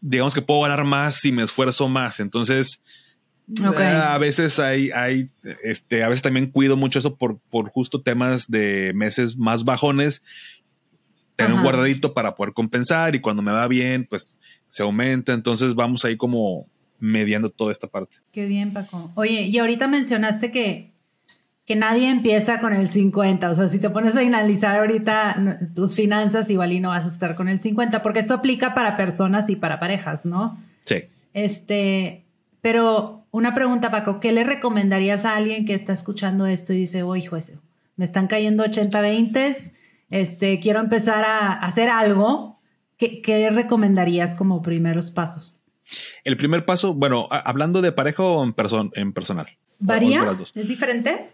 digamos 0.01 0.35
que 0.35 0.41
puedo 0.41 0.61
ganar 0.61 0.83
más 0.85 1.15
si 1.15 1.31
me 1.31 1.43
esfuerzo 1.43 1.87
más. 1.89 2.19
Entonces, 2.19 2.83
a 3.65 4.17
veces 4.19 4.59
hay, 4.59 4.91
hay, 4.91 5.29
este, 5.63 6.03
a 6.03 6.09
veces 6.09 6.21
también 6.21 6.51
cuido 6.51 6.77
mucho 6.77 6.99
eso 6.99 7.15
por, 7.15 7.39
por 7.49 7.69
justo 7.69 8.01
temas 8.01 8.49
de 8.49 8.91
meses 8.93 9.37
más 9.37 9.65
bajones. 9.65 10.21
Tener 11.45 11.57
un 11.57 11.63
guardadito 11.63 12.13
para 12.13 12.35
poder 12.35 12.53
compensar 12.53 13.15
y 13.15 13.21
cuando 13.21 13.41
me 13.41 13.51
va 13.51 13.67
bien, 13.67 14.05
pues 14.09 14.37
se 14.67 14.83
aumenta, 14.83 15.33
entonces 15.33 15.75
vamos 15.75 16.05
ahí 16.05 16.17
como 16.17 16.67
mediando 16.99 17.49
toda 17.49 17.71
esta 17.71 17.87
parte. 17.87 18.17
Qué 18.31 18.45
bien, 18.45 18.73
Paco. 18.73 19.11
Oye, 19.15 19.43
y 19.43 19.57
ahorita 19.57 19.87
mencionaste 19.87 20.51
que, 20.51 20.91
que 21.65 21.75
nadie 21.75 22.09
empieza 22.09 22.59
con 22.59 22.73
el 22.73 22.89
50, 22.89 23.49
o 23.49 23.55
sea, 23.55 23.69
si 23.69 23.79
te 23.79 23.89
pones 23.89 24.15
a 24.15 24.19
analizar 24.19 24.77
ahorita 24.77 25.59
tus 25.75 25.95
finanzas, 25.95 26.49
igual 26.49 26.73
y 26.73 26.79
no 26.79 26.89
vas 26.89 27.05
a 27.05 27.09
estar 27.09 27.35
con 27.35 27.47
el 27.47 27.59
50, 27.59 28.03
porque 28.03 28.19
esto 28.19 28.33
aplica 28.33 28.73
para 28.73 28.97
personas 28.97 29.49
y 29.49 29.55
para 29.55 29.79
parejas, 29.79 30.25
¿no? 30.25 30.61
Sí. 30.83 31.03
Este, 31.33 32.25
pero 32.61 33.25
una 33.31 33.53
pregunta, 33.53 33.91
Paco, 33.91 34.19
¿qué 34.19 34.31
le 34.31 34.43
recomendarías 34.43 35.25
a 35.25 35.35
alguien 35.35 35.65
que 35.65 35.73
está 35.73 35.93
escuchando 35.93 36.47
esto 36.47 36.73
y 36.73 36.77
dice, 36.77 37.03
oye, 37.03 37.27
juez, 37.27 37.53
me 37.95 38.05
están 38.05 38.27
cayendo 38.27 38.63
80-20, 38.63 39.71
este, 40.09 40.59
quiero 40.59 40.79
empezar 40.79 41.23
a 41.23 41.53
hacer 41.53 41.89
algo, 41.89 42.59
¿Qué, 42.99 43.49
recomendarías 43.49 44.35
como 44.35 44.61
primeros 44.61 45.09
pasos? 45.09 45.61
El 46.25 46.35
primer 46.35 46.65
paso, 46.65 46.93
bueno, 46.93 47.29
hablando 47.31 47.81
de 47.81 47.93
pareja 47.93 48.23
o 48.23 48.43
en, 48.43 48.53
en 48.93 49.13
personal. 49.13 49.47
¿Varía? 49.79 50.37
¿Es 50.53 50.67
diferente? 50.67 51.29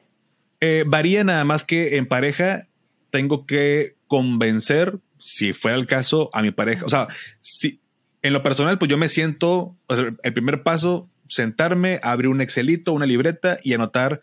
Eh, 0.62 0.84
varía 0.86 1.24
nada 1.24 1.44
más 1.44 1.64
que 1.64 1.98
en 1.98 2.06
pareja 2.06 2.68
tengo 3.10 3.48
que 3.48 3.96
convencer, 4.06 5.00
si 5.18 5.54
fuera 5.54 5.76
el 5.76 5.88
caso, 5.88 6.30
a 6.34 6.44
mi 6.44 6.52
pareja. 6.52 6.86
O 6.86 6.90
sea, 6.90 7.08
si 7.40 7.82
en 8.22 8.34
lo 8.34 8.44
personal, 8.44 8.78
pues 8.78 8.92
yo 8.92 9.00
me 9.00 9.08
siento, 9.08 9.76
el 9.90 10.34
primer 10.34 10.62
paso, 10.62 11.10
sentarme, 11.28 12.00
abrir 12.04 12.30
un 12.30 12.42
Excelito, 12.42 12.94
una 12.94 13.08
libreta 13.08 13.58
y 13.64 13.74
anotar, 13.74 14.22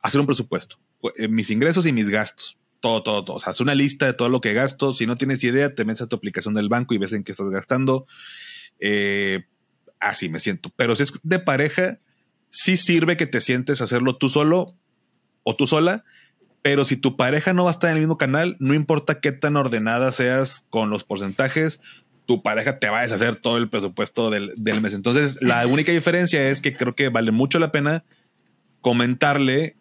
hacer 0.00 0.20
un 0.20 0.26
presupuesto, 0.26 0.78
eh, 1.16 1.26
mis 1.26 1.50
ingresos 1.50 1.84
y 1.84 1.92
mis 1.92 2.10
gastos 2.10 2.56
todo, 2.80 3.02
todo, 3.02 3.24
todo. 3.24 3.36
O 3.36 3.40
sea, 3.40 3.50
haz 3.50 3.60
una 3.60 3.74
lista 3.74 4.06
de 4.06 4.12
todo 4.12 4.28
lo 4.28 4.40
que 4.40 4.52
gasto. 4.52 4.92
Si 4.92 5.06
no 5.06 5.16
tienes 5.16 5.42
idea, 5.44 5.74
te 5.74 5.84
metes 5.84 6.02
a 6.02 6.06
tu 6.06 6.16
aplicación 6.16 6.54
del 6.54 6.68
banco 6.68 6.94
y 6.94 6.98
ves 6.98 7.12
en 7.12 7.24
qué 7.24 7.32
estás 7.32 7.50
gastando. 7.50 8.06
Eh, 8.80 9.44
así 10.00 10.28
me 10.28 10.40
siento. 10.40 10.72
Pero 10.76 10.94
si 10.96 11.04
es 11.04 11.12
de 11.22 11.38
pareja, 11.38 11.98
sí 12.50 12.76
sirve 12.76 13.16
que 13.16 13.26
te 13.26 13.40
sientes 13.40 13.80
hacerlo 13.80 14.16
tú 14.16 14.28
solo 14.28 14.74
o 15.42 15.54
tú 15.54 15.66
sola. 15.66 16.04
Pero 16.62 16.84
si 16.84 16.96
tu 16.96 17.16
pareja 17.16 17.52
no 17.52 17.64
va 17.64 17.70
a 17.70 17.72
estar 17.72 17.90
en 17.90 17.96
el 17.96 18.02
mismo 18.02 18.18
canal, 18.18 18.56
no 18.58 18.74
importa 18.74 19.20
qué 19.20 19.32
tan 19.32 19.56
ordenada 19.56 20.10
seas 20.10 20.64
con 20.68 20.90
los 20.90 21.04
porcentajes, 21.04 21.80
tu 22.26 22.42
pareja 22.42 22.80
te 22.80 22.88
va 22.88 23.00
a 23.00 23.02
deshacer 23.02 23.36
todo 23.36 23.56
el 23.56 23.68
presupuesto 23.68 24.30
del 24.30 24.80
mes. 24.80 24.94
Entonces, 24.94 25.40
la 25.40 25.64
única 25.66 25.92
diferencia 25.92 26.48
es 26.48 26.60
que 26.60 26.76
creo 26.76 26.96
que 26.96 27.08
vale 27.08 27.30
mucho 27.30 27.60
la 27.60 27.70
pena 27.70 28.04
comentarle 28.80 29.76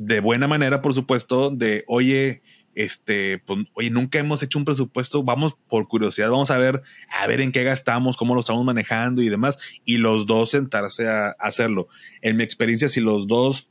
de 0.00 0.20
buena 0.20 0.48
manera, 0.48 0.80
por 0.80 0.94
supuesto, 0.94 1.50
de, 1.50 1.84
oye, 1.86 2.40
este, 2.74 3.38
pues, 3.38 3.66
oye, 3.74 3.90
nunca 3.90 4.18
hemos 4.18 4.42
hecho 4.42 4.58
un 4.58 4.64
presupuesto, 4.64 5.22
vamos 5.22 5.58
por 5.68 5.88
curiosidad, 5.88 6.30
vamos 6.30 6.50
a 6.50 6.56
ver, 6.56 6.82
a 7.10 7.26
ver 7.26 7.42
en 7.42 7.52
qué 7.52 7.64
gastamos, 7.64 8.16
cómo 8.16 8.32
lo 8.32 8.40
estamos 8.40 8.64
manejando 8.64 9.20
y 9.20 9.28
demás, 9.28 9.58
y 9.84 9.98
los 9.98 10.26
dos 10.26 10.52
sentarse 10.52 11.06
a, 11.06 11.32
hacerlo. 11.38 11.88
En 12.22 12.38
mi 12.38 12.44
experiencia, 12.44 12.88
si 12.88 13.02
los 13.02 13.26
dos 13.26 13.68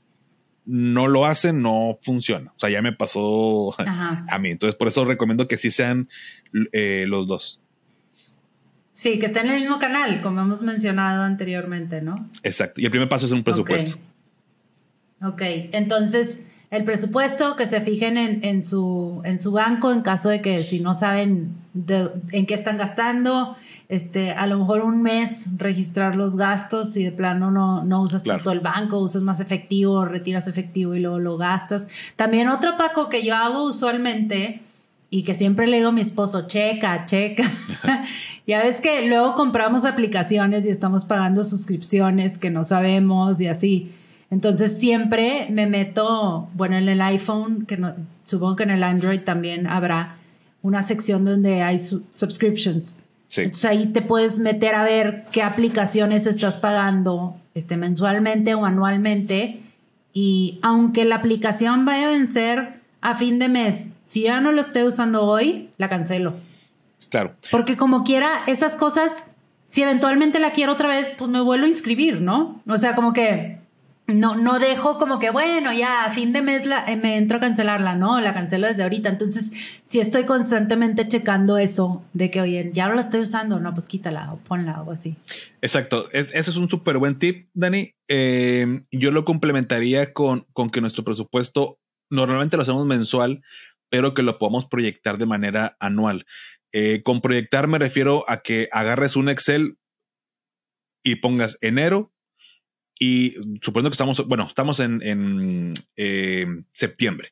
no 0.66 1.08
lo 1.08 1.26
hacen, 1.26 1.64
no 1.64 1.98
funciona. 2.04 2.52
O 2.56 2.60
sea, 2.60 2.70
ya 2.70 2.84
me 2.84 2.94
pasó 2.94 3.74
a 3.80 4.38
mí. 4.38 4.50
Entonces, 4.50 4.76
por 4.76 4.88
eso 4.88 5.06
recomiendo 5.06 5.48
que 5.48 5.58
sí 5.58 5.72
sean 5.72 6.10
eh, 6.74 7.06
los 7.08 7.28
dos. 7.28 7.60
Sí, 8.94 9.18
que 9.18 9.26
estén 9.26 9.48
en 9.48 9.54
el 9.54 9.62
mismo 9.62 9.80
canal, 9.80 10.22
como 10.22 10.42
hemos 10.42 10.62
mencionado 10.62 11.24
anteriormente, 11.24 12.02
¿no? 12.02 12.30
Exacto. 12.44 12.82
Y 12.82 12.86
el 12.86 12.92
primer 12.92 13.10
paso 13.10 13.26
es 13.26 13.32
un 13.32 13.44
presupuesto. 13.44 13.98
Ok, 15.22 15.42
entonces 15.72 16.44
el 16.72 16.84
presupuesto 16.84 17.56
que 17.56 17.66
se 17.66 17.82
fijen 17.82 18.18
en, 18.18 18.64
su, 18.64 19.22
en 19.26 19.40
su 19.40 19.52
banco 19.52 19.92
en 19.92 20.02
caso 20.02 20.30
de 20.30 20.42
que 20.42 20.60
si 20.60 20.82
no 20.82 20.94
saben 20.94 21.56
en 22.32 22.46
qué 22.46 22.54
están 22.54 22.78
gastando, 22.78 23.56
este, 23.90 24.32
a 24.32 24.46
lo 24.46 24.60
mejor 24.60 24.82
un 24.82 25.02
mes 25.02 25.46
registrar 25.58 26.16
los 26.16 26.36
gastos 26.36 26.96
y 26.96 27.04
de 27.04 27.12
plano 27.12 27.50
no, 27.50 27.84
no 27.84 28.04
usas 28.04 28.24
todo 28.24 28.52
el 28.52 28.60
banco, 28.60 29.00
usas 29.00 29.24
más 29.24 29.40
efectivo, 29.40 30.06
retiras 30.06 30.48
efectivo 30.48 30.94
y 30.94 31.00
luego 31.00 31.18
lo 31.18 31.38
gastas. 31.38 31.88
También 32.16 32.50
otro 32.50 32.78
paco 32.78 33.10
que 33.10 33.26
yo 33.26 33.36
hago 33.36 33.64
usualmente 33.64 34.62
y 35.10 35.24
que 35.24 35.34
siempre 35.34 35.66
le 35.66 35.78
digo 35.78 35.90
a 35.90 35.92
mi 35.92 36.02
esposo, 36.02 36.46
checa, 36.48 37.04
checa. 37.06 37.52
ya 38.48 38.64
ves 38.64 38.80
que 38.80 39.08
luego 39.08 39.34
compramos 39.34 39.86
aplicaciones 39.86 40.68
y 40.68 40.70
estamos 40.70 41.04
pagando 41.04 41.44
suscripciones 41.44 42.38
que 42.38 42.52
no 42.52 42.64
sabemos 42.64 43.42
y 43.42 43.48
así. 43.48 43.92
Entonces 44.32 44.78
siempre 44.78 45.48
me 45.50 45.66
meto, 45.66 46.50
bueno, 46.54 46.78
en 46.78 46.88
el 46.88 47.02
iPhone, 47.02 47.66
que 47.66 47.78
no, 47.78 47.96
supongo 48.24 48.58
que 48.58 48.64
en 48.64 48.72
el 48.72 48.84
Android 48.84 49.22
también 49.22 49.66
habrá 49.66 50.18
una 50.62 50.82
sección 50.82 51.26
donde 51.26 51.62
hay 51.62 51.80
subscriptions. 51.80 53.00
Entonces 53.36 53.66
ahí 53.66 53.88
te 53.88 54.02
puedes 54.02 54.40
meter 54.40 54.76
a 54.76 54.84
ver 54.84 55.26
qué 55.32 55.44
aplicaciones 55.44 56.26
estás 56.26 56.58
pagando 56.58 57.38
este, 57.54 57.78
mensualmente 57.78 58.56
o 58.56 58.66
anualmente. 58.66 59.62
Y 60.14 60.60
aunque 60.62 61.06
la 61.06 61.16
aplicación 61.16 61.86
vaya 61.86 62.08
a 62.08 62.12
vencer 62.12 62.80
a 63.02 63.16
fin 63.16 63.40
de 63.40 63.50
mes, 63.50 63.92
si 64.04 64.24
ya 64.24 64.42
no 64.42 64.52
lo 64.52 64.62
estoy 64.62 64.84
usando 64.84 65.24
hoy, 65.24 65.70
la 65.78 65.90
cancelo. 65.90 66.34
Claro. 67.10 67.34
Porque 67.52 67.78
como 67.78 68.04
quiera, 68.04 68.44
esas 68.48 68.76
cosas, 68.76 69.12
si 69.66 69.82
eventualmente 69.84 70.40
la 70.40 70.52
quiero 70.52 70.74
otra 70.74 70.88
vez, 70.88 71.12
pues 71.18 71.30
me 71.30 71.42
vuelvo 71.42 71.66
a 71.66 71.70
inscribir, 71.70 72.22
¿no? 72.22 72.62
O 72.68 72.78
sea, 72.78 72.96
como 72.96 73.14
que 73.14 73.60
no, 74.14 74.36
no 74.36 74.60
dejo 74.60 74.98
como 74.98 75.20
que, 75.20 75.30
bueno, 75.30 75.72
ya 75.72 76.06
a 76.06 76.12
fin 76.12 76.34
de 76.34 76.42
mes 76.42 76.66
la, 76.66 76.92
eh, 76.92 76.98
me 76.98 77.18
entro 77.18 77.38
a 77.38 77.40
cancelarla, 77.40 77.96
no, 77.96 78.20
la 78.20 78.34
cancelo 78.34 78.68
desde 78.68 78.84
ahorita. 78.84 79.10
Entonces, 79.10 79.52
si 79.86 80.00
estoy 80.00 80.26
constantemente 80.26 81.08
checando 81.08 81.58
eso, 81.58 82.04
de 82.14 82.32
que, 82.32 82.42
oye, 82.42 82.72
ya 82.74 82.88
no 82.88 82.96
la 82.96 83.02
estoy 83.02 83.22
usando, 83.22 83.60
no, 83.60 83.74
pues 83.74 83.88
quítala 83.88 84.34
o 84.34 84.38
ponla 84.38 84.82
o 84.82 84.92
así. 84.92 85.16
Exacto, 85.62 86.10
es, 86.12 86.34
ese 86.36 86.52
es 86.52 86.58
un 86.58 86.70
súper 86.70 86.98
buen 86.98 87.20
tip, 87.20 87.50
Dani. 87.54 87.94
Eh, 88.08 88.84
yo 88.92 89.12
lo 89.12 89.26
complementaría 89.26 90.14
con, 90.14 90.48
con 90.54 90.70
que 90.70 90.82
nuestro 90.82 91.04
presupuesto 91.04 91.80
normalmente 92.10 92.58
lo 92.58 92.64
hacemos 92.64 92.86
mensual, 92.86 93.44
pero 93.90 94.14
que 94.14 94.24
lo 94.24 94.40
podamos 94.40 94.66
proyectar 94.66 95.18
de 95.18 95.26
manera 95.26 95.78
anual. 95.80 96.26
Eh, 96.72 97.02
con 97.04 97.22
proyectar 97.22 97.68
me 97.68 97.80
refiero 97.80 98.24
a 98.28 98.42
que 98.42 98.70
agarres 98.72 99.16
un 99.16 99.30
Excel 99.30 99.78
y 101.04 101.16
pongas 101.16 101.58
enero, 101.62 102.12
y 103.00 103.36
suponiendo 103.62 103.90
que 103.90 103.94
estamos, 103.94 104.28
bueno, 104.28 104.46
estamos 104.46 104.82
en, 104.82 105.74
eh, 105.96 106.46
septiembre. 106.74 107.32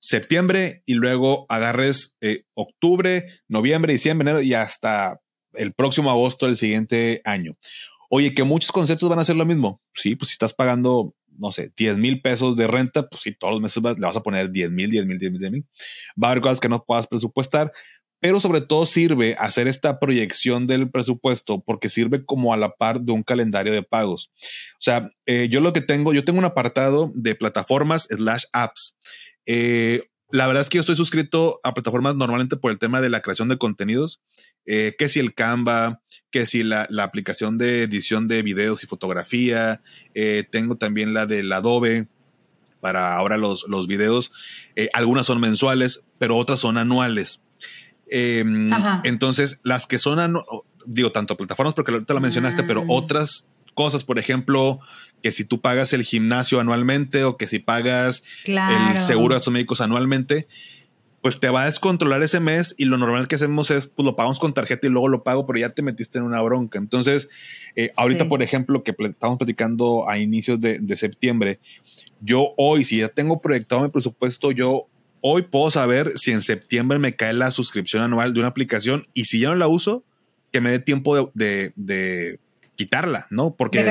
Septiembre 0.00 0.82
y 0.86 0.94
luego 0.94 1.46
agarres 1.48 2.16
eh, 2.20 2.44
octubre, 2.54 3.28
noviembre, 3.46 3.92
diciembre, 3.92 4.30
enero 4.30 4.42
y 4.42 4.54
hasta 4.54 5.20
el 5.52 5.74
próximo 5.74 6.10
agosto 6.10 6.46
del 6.46 6.56
siguiente 6.56 7.20
año. 7.24 7.56
Oye, 8.10 8.34
que 8.34 8.44
muchos 8.44 8.72
conceptos 8.72 9.08
van 9.08 9.18
a 9.18 9.24
ser 9.24 9.36
lo 9.36 9.46
mismo. 9.46 9.80
Sí, 9.92 10.16
pues 10.16 10.30
si 10.30 10.32
estás 10.34 10.54
pagando, 10.54 11.14
no 11.38 11.52
sé, 11.52 11.72
10 11.76 11.98
mil 11.98 12.22
pesos 12.22 12.56
de 12.56 12.66
renta, 12.66 13.08
pues 13.08 13.22
sí, 13.22 13.34
todos 13.34 13.54
los 13.54 13.62
meses 13.62 13.82
le 13.82 14.06
vas 14.06 14.16
a 14.16 14.22
poner 14.22 14.50
10 14.50 14.70
mil, 14.70 14.90
10 14.90 15.06
mil, 15.06 15.18
10 15.18 15.32
mil, 15.32 15.40
10 15.40 15.52
mil. 15.52 15.66
Va 16.22 16.28
a 16.28 16.30
haber 16.32 16.42
cosas 16.42 16.60
que 16.60 16.68
no 16.68 16.82
puedas 16.84 17.06
presupuestar, 17.06 17.72
pero 18.24 18.40
sobre 18.40 18.62
todo 18.62 18.86
sirve 18.86 19.36
hacer 19.38 19.68
esta 19.68 20.00
proyección 20.00 20.66
del 20.66 20.90
presupuesto 20.90 21.60
porque 21.60 21.90
sirve 21.90 22.24
como 22.24 22.54
a 22.54 22.56
la 22.56 22.70
par 22.74 23.02
de 23.02 23.12
un 23.12 23.22
calendario 23.22 23.70
de 23.70 23.82
pagos. 23.82 24.30
O 24.76 24.80
sea, 24.80 25.10
eh, 25.26 25.48
yo 25.50 25.60
lo 25.60 25.74
que 25.74 25.82
tengo, 25.82 26.14
yo 26.14 26.24
tengo 26.24 26.38
un 26.38 26.46
apartado 26.46 27.12
de 27.14 27.34
plataformas 27.34 28.08
slash 28.08 28.44
apps. 28.54 28.96
Eh, 29.44 30.08
la 30.30 30.46
verdad 30.46 30.62
es 30.62 30.70
que 30.70 30.78
yo 30.78 30.80
estoy 30.80 30.96
suscrito 30.96 31.60
a 31.64 31.74
plataformas 31.74 32.14
normalmente 32.14 32.56
por 32.56 32.70
el 32.70 32.78
tema 32.78 33.02
de 33.02 33.10
la 33.10 33.20
creación 33.20 33.50
de 33.50 33.58
contenidos, 33.58 34.22
eh, 34.64 34.94
que 34.98 35.10
si 35.10 35.20
el 35.20 35.34
Canva, 35.34 36.00
que 36.30 36.46
si 36.46 36.62
la, 36.62 36.86
aplicación 37.00 37.58
de 37.58 37.82
edición 37.82 38.26
de 38.26 38.40
videos 38.40 38.84
y 38.84 38.86
fotografía, 38.86 39.82
tengo 40.50 40.78
también 40.78 41.12
la 41.12 41.26
del 41.26 41.52
Adobe 41.52 42.06
para 42.80 43.16
ahora 43.16 43.36
los, 43.36 43.66
los 43.68 43.86
videos. 43.86 44.32
algunas 44.94 45.26
son 45.26 45.42
mensuales, 45.42 46.04
pero 46.18 46.38
otras 46.38 46.60
son 46.60 46.78
anuales. 46.78 47.43
Em, 48.10 48.70
entonces, 49.02 49.60
las 49.62 49.86
que 49.86 49.98
son, 49.98 50.36
digo, 50.86 51.12
tanto 51.12 51.36
plataformas, 51.36 51.74
porque 51.74 51.92
ahorita 51.92 52.14
la 52.14 52.20
mencionaste, 52.20 52.62
pero 52.64 52.84
mm. 52.84 52.90
otras 52.90 53.48
cosas, 53.74 54.04
por 54.04 54.18
ejemplo, 54.18 54.80
que 55.22 55.32
si 55.32 55.44
tú 55.44 55.60
pagas 55.60 55.92
el 55.92 56.02
gimnasio 56.02 56.60
anualmente 56.60 57.24
o 57.24 57.36
que 57.36 57.46
si 57.46 57.58
pagas 57.58 58.22
el 58.44 59.00
seguro 59.00 59.34
de 59.34 59.36
gastos 59.36 59.52
médicos 59.52 59.80
anualmente, 59.80 60.46
pues 61.22 61.40
te 61.40 61.48
va 61.48 61.62
a 61.62 61.64
descontrolar 61.64 62.22
ese 62.22 62.38
mes 62.38 62.74
y 62.76 62.84
lo 62.84 62.98
normal 62.98 63.26
que 63.28 63.36
hacemos 63.36 63.70
es, 63.70 63.88
pues 63.88 64.04
lo 64.04 64.14
pagamos 64.14 64.38
con 64.38 64.52
tarjeta 64.52 64.86
y 64.86 64.90
luego 64.90 65.08
lo 65.08 65.22
pago, 65.22 65.46
pero 65.46 65.58
ya 65.58 65.70
te 65.70 65.80
metiste 65.80 66.18
en 66.18 66.24
una 66.24 66.42
bronca. 66.42 66.78
Entonces, 66.78 67.30
eh, 67.76 67.90
ahorita, 67.96 68.28
por 68.28 68.42
ejemplo, 68.42 68.82
que 68.82 68.94
estamos 68.98 69.38
platicando 69.38 70.06
a 70.06 70.18
inicios 70.18 70.60
de, 70.60 70.80
de 70.80 70.96
septiembre, 70.96 71.60
yo 72.20 72.52
hoy, 72.58 72.84
si 72.84 72.98
ya 72.98 73.08
tengo 73.08 73.40
proyectado 73.40 73.82
mi 73.82 73.88
presupuesto, 73.88 74.52
yo 74.52 74.88
hoy 75.26 75.40
puedo 75.40 75.70
saber 75.70 76.12
si 76.16 76.32
en 76.32 76.42
septiembre 76.42 76.98
me 76.98 77.16
cae 77.16 77.32
la 77.32 77.50
suscripción 77.50 78.02
anual 78.02 78.34
de 78.34 78.40
una 78.40 78.48
aplicación 78.48 79.08
y 79.14 79.24
si 79.24 79.40
ya 79.40 79.48
no 79.48 79.54
la 79.54 79.66
uso, 79.66 80.04
que 80.52 80.60
me 80.60 80.70
dé 80.70 80.80
tiempo 80.80 81.32
de, 81.32 82.38
quitarla, 82.76 83.26
¿no? 83.30 83.54
Porque 83.54 83.82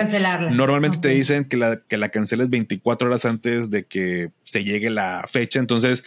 normalmente 0.52 1.00
te 1.00 1.08
dicen 1.08 1.46
que 1.46 1.58
la, 1.58 1.82
que 1.88 1.98
la 1.98 2.10
canceles 2.10 2.52
24 2.52 3.08
horas 3.08 3.26
antes 3.26 3.72
de 3.72 3.86
que 3.86 4.30
se 4.44 4.64
llegue 4.64 4.92
la 4.92 5.26
fecha. 5.28 5.58
Entonces, 5.58 6.04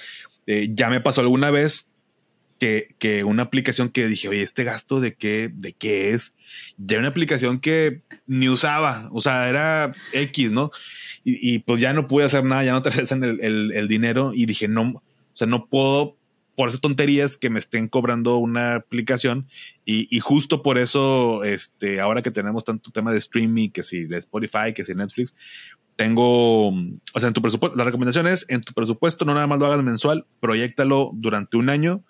eh, 0.47 0.69
ya 0.71 0.91
me 0.91 1.01
pasó 1.01 1.23
alguna 1.23 1.51
vez 1.51 1.89
que, 2.61 2.95
que, 3.01 3.25
una 3.25 3.43
aplicación 3.43 3.89
que 3.89 4.07
dije, 4.07 4.29
oye, 4.29 4.43
este 4.43 4.63
gasto 4.63 5.01
de 5.01 5.15
qué, 5.15 5.51
de 5.53 5.73
qué 5.73 6.11
es, 6.11 6.35
ya 6.77 6.99
una 7.01 7.09
aplicación 7.09 7.59
que 7.59 8.03
ni 8.29 8.49
usaba, 8.49 9.09
o 9.13 9.21
sea, 9.21 9.49
era 9.49 9.93
X, 10.13 10.53
¿no? 10.53 10.71
Y, 11.25 11.59
pues 11.61 11.81
ya 11.81 11.93
no 11.93 12.07
pude 12.07 12.27
hacer 12.27 12.45
nada, 12.45 12.63
ya 12.63 12.73
no 12.73 12.83
te 12.83 12.91
regresan 12.91 13.25
el, 13.25 13.73
el 13.73 13.89
dinero 13.89 14.31
y 14.33 14.47
dije, 14.47 14.69
no, 14.69 15.03
o 15.37 15.39
sea, 15.39 15.47
no 15.47 15.67
puedo 15.67 16.17
por 16.57 16.71
esas 16.71 16.81
tonterías 16.81 17.37
que 17.37 17.51
me 17.51 17.59
estén 17.59 17.87
cobrando 17.87 18.39
una 18.39 18.77
aplicación 18.77 19.47
y, 19.85 20.19
justo 20.21 20.63
por 20.63 20.79
eso, 20.79 21.45
este, 21.45 22.01
ahora 22.01 22.23
que 22.23 22.31
tenemos 22.31 22.65
tanto 22.65 22.91
tema 22.91 23.13
de 23.13 23.19
streaming, 23.19 23.69
que 23.69 23.83
si 23.83 24.05
de 24.05 24.17
Spotify, 24.17 24.73
que 24.75 24.83
si 24.83 24.95
Netflix, 24.95 25.35
tengo, 25.97 26.69
o 26.69 27.21
sea, 27.21 27.29
en 27.29 27.35
tu 27.35 27.43
presupuesto, 27.43 27.77
la 27.77 27.85
recomendación 27.85 28.27
es, 28.27 28.47
en 28.49 28.63
tu 28.63 28.73
presupuesto 28.73 29.27
no 29.27 29.35
nada 29.35 29.47
más 29.47 29.59
lo 29.61 29.67
hagas 29.67 29.83
mensual, 29.83 30.25
proyectalo 30.41 31.11
durante 31.13 31.59
un 31.59 31.69
año, 31.69 32.03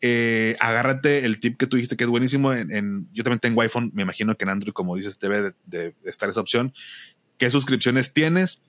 eh, 0.00 0.56
agárrate 0.58 1.24
el 1.24 1.38
tip 1.38 1.56
que 1.56 1.68
tú 1.68 1.76
dijiste 1.76 1.96
que 1.96 2.04
es 2.04 2.10
buenísimo, 2.10 2.52
en, 2.52 3.08
yo 3.12 3.22
también 3.22 3.40
tengo 3.40 3.62
iPhone, 3.62 3.92
me 3.94 4.02
imagino 4.02 4.36
que 4.36 4.44
en 4.44 4.50
Android, 4.50 4.72
como 4.72 4.96
dices, 4.96 5.20
debe 5.20 5.52
de, 5.64 5.94
estar 6.04 6.28
esa 6.28 6.40
opción, 6.40 6.74
qué 7.38 7.50
suscripciones 7.50 8.12
tienes, 8.12 8.60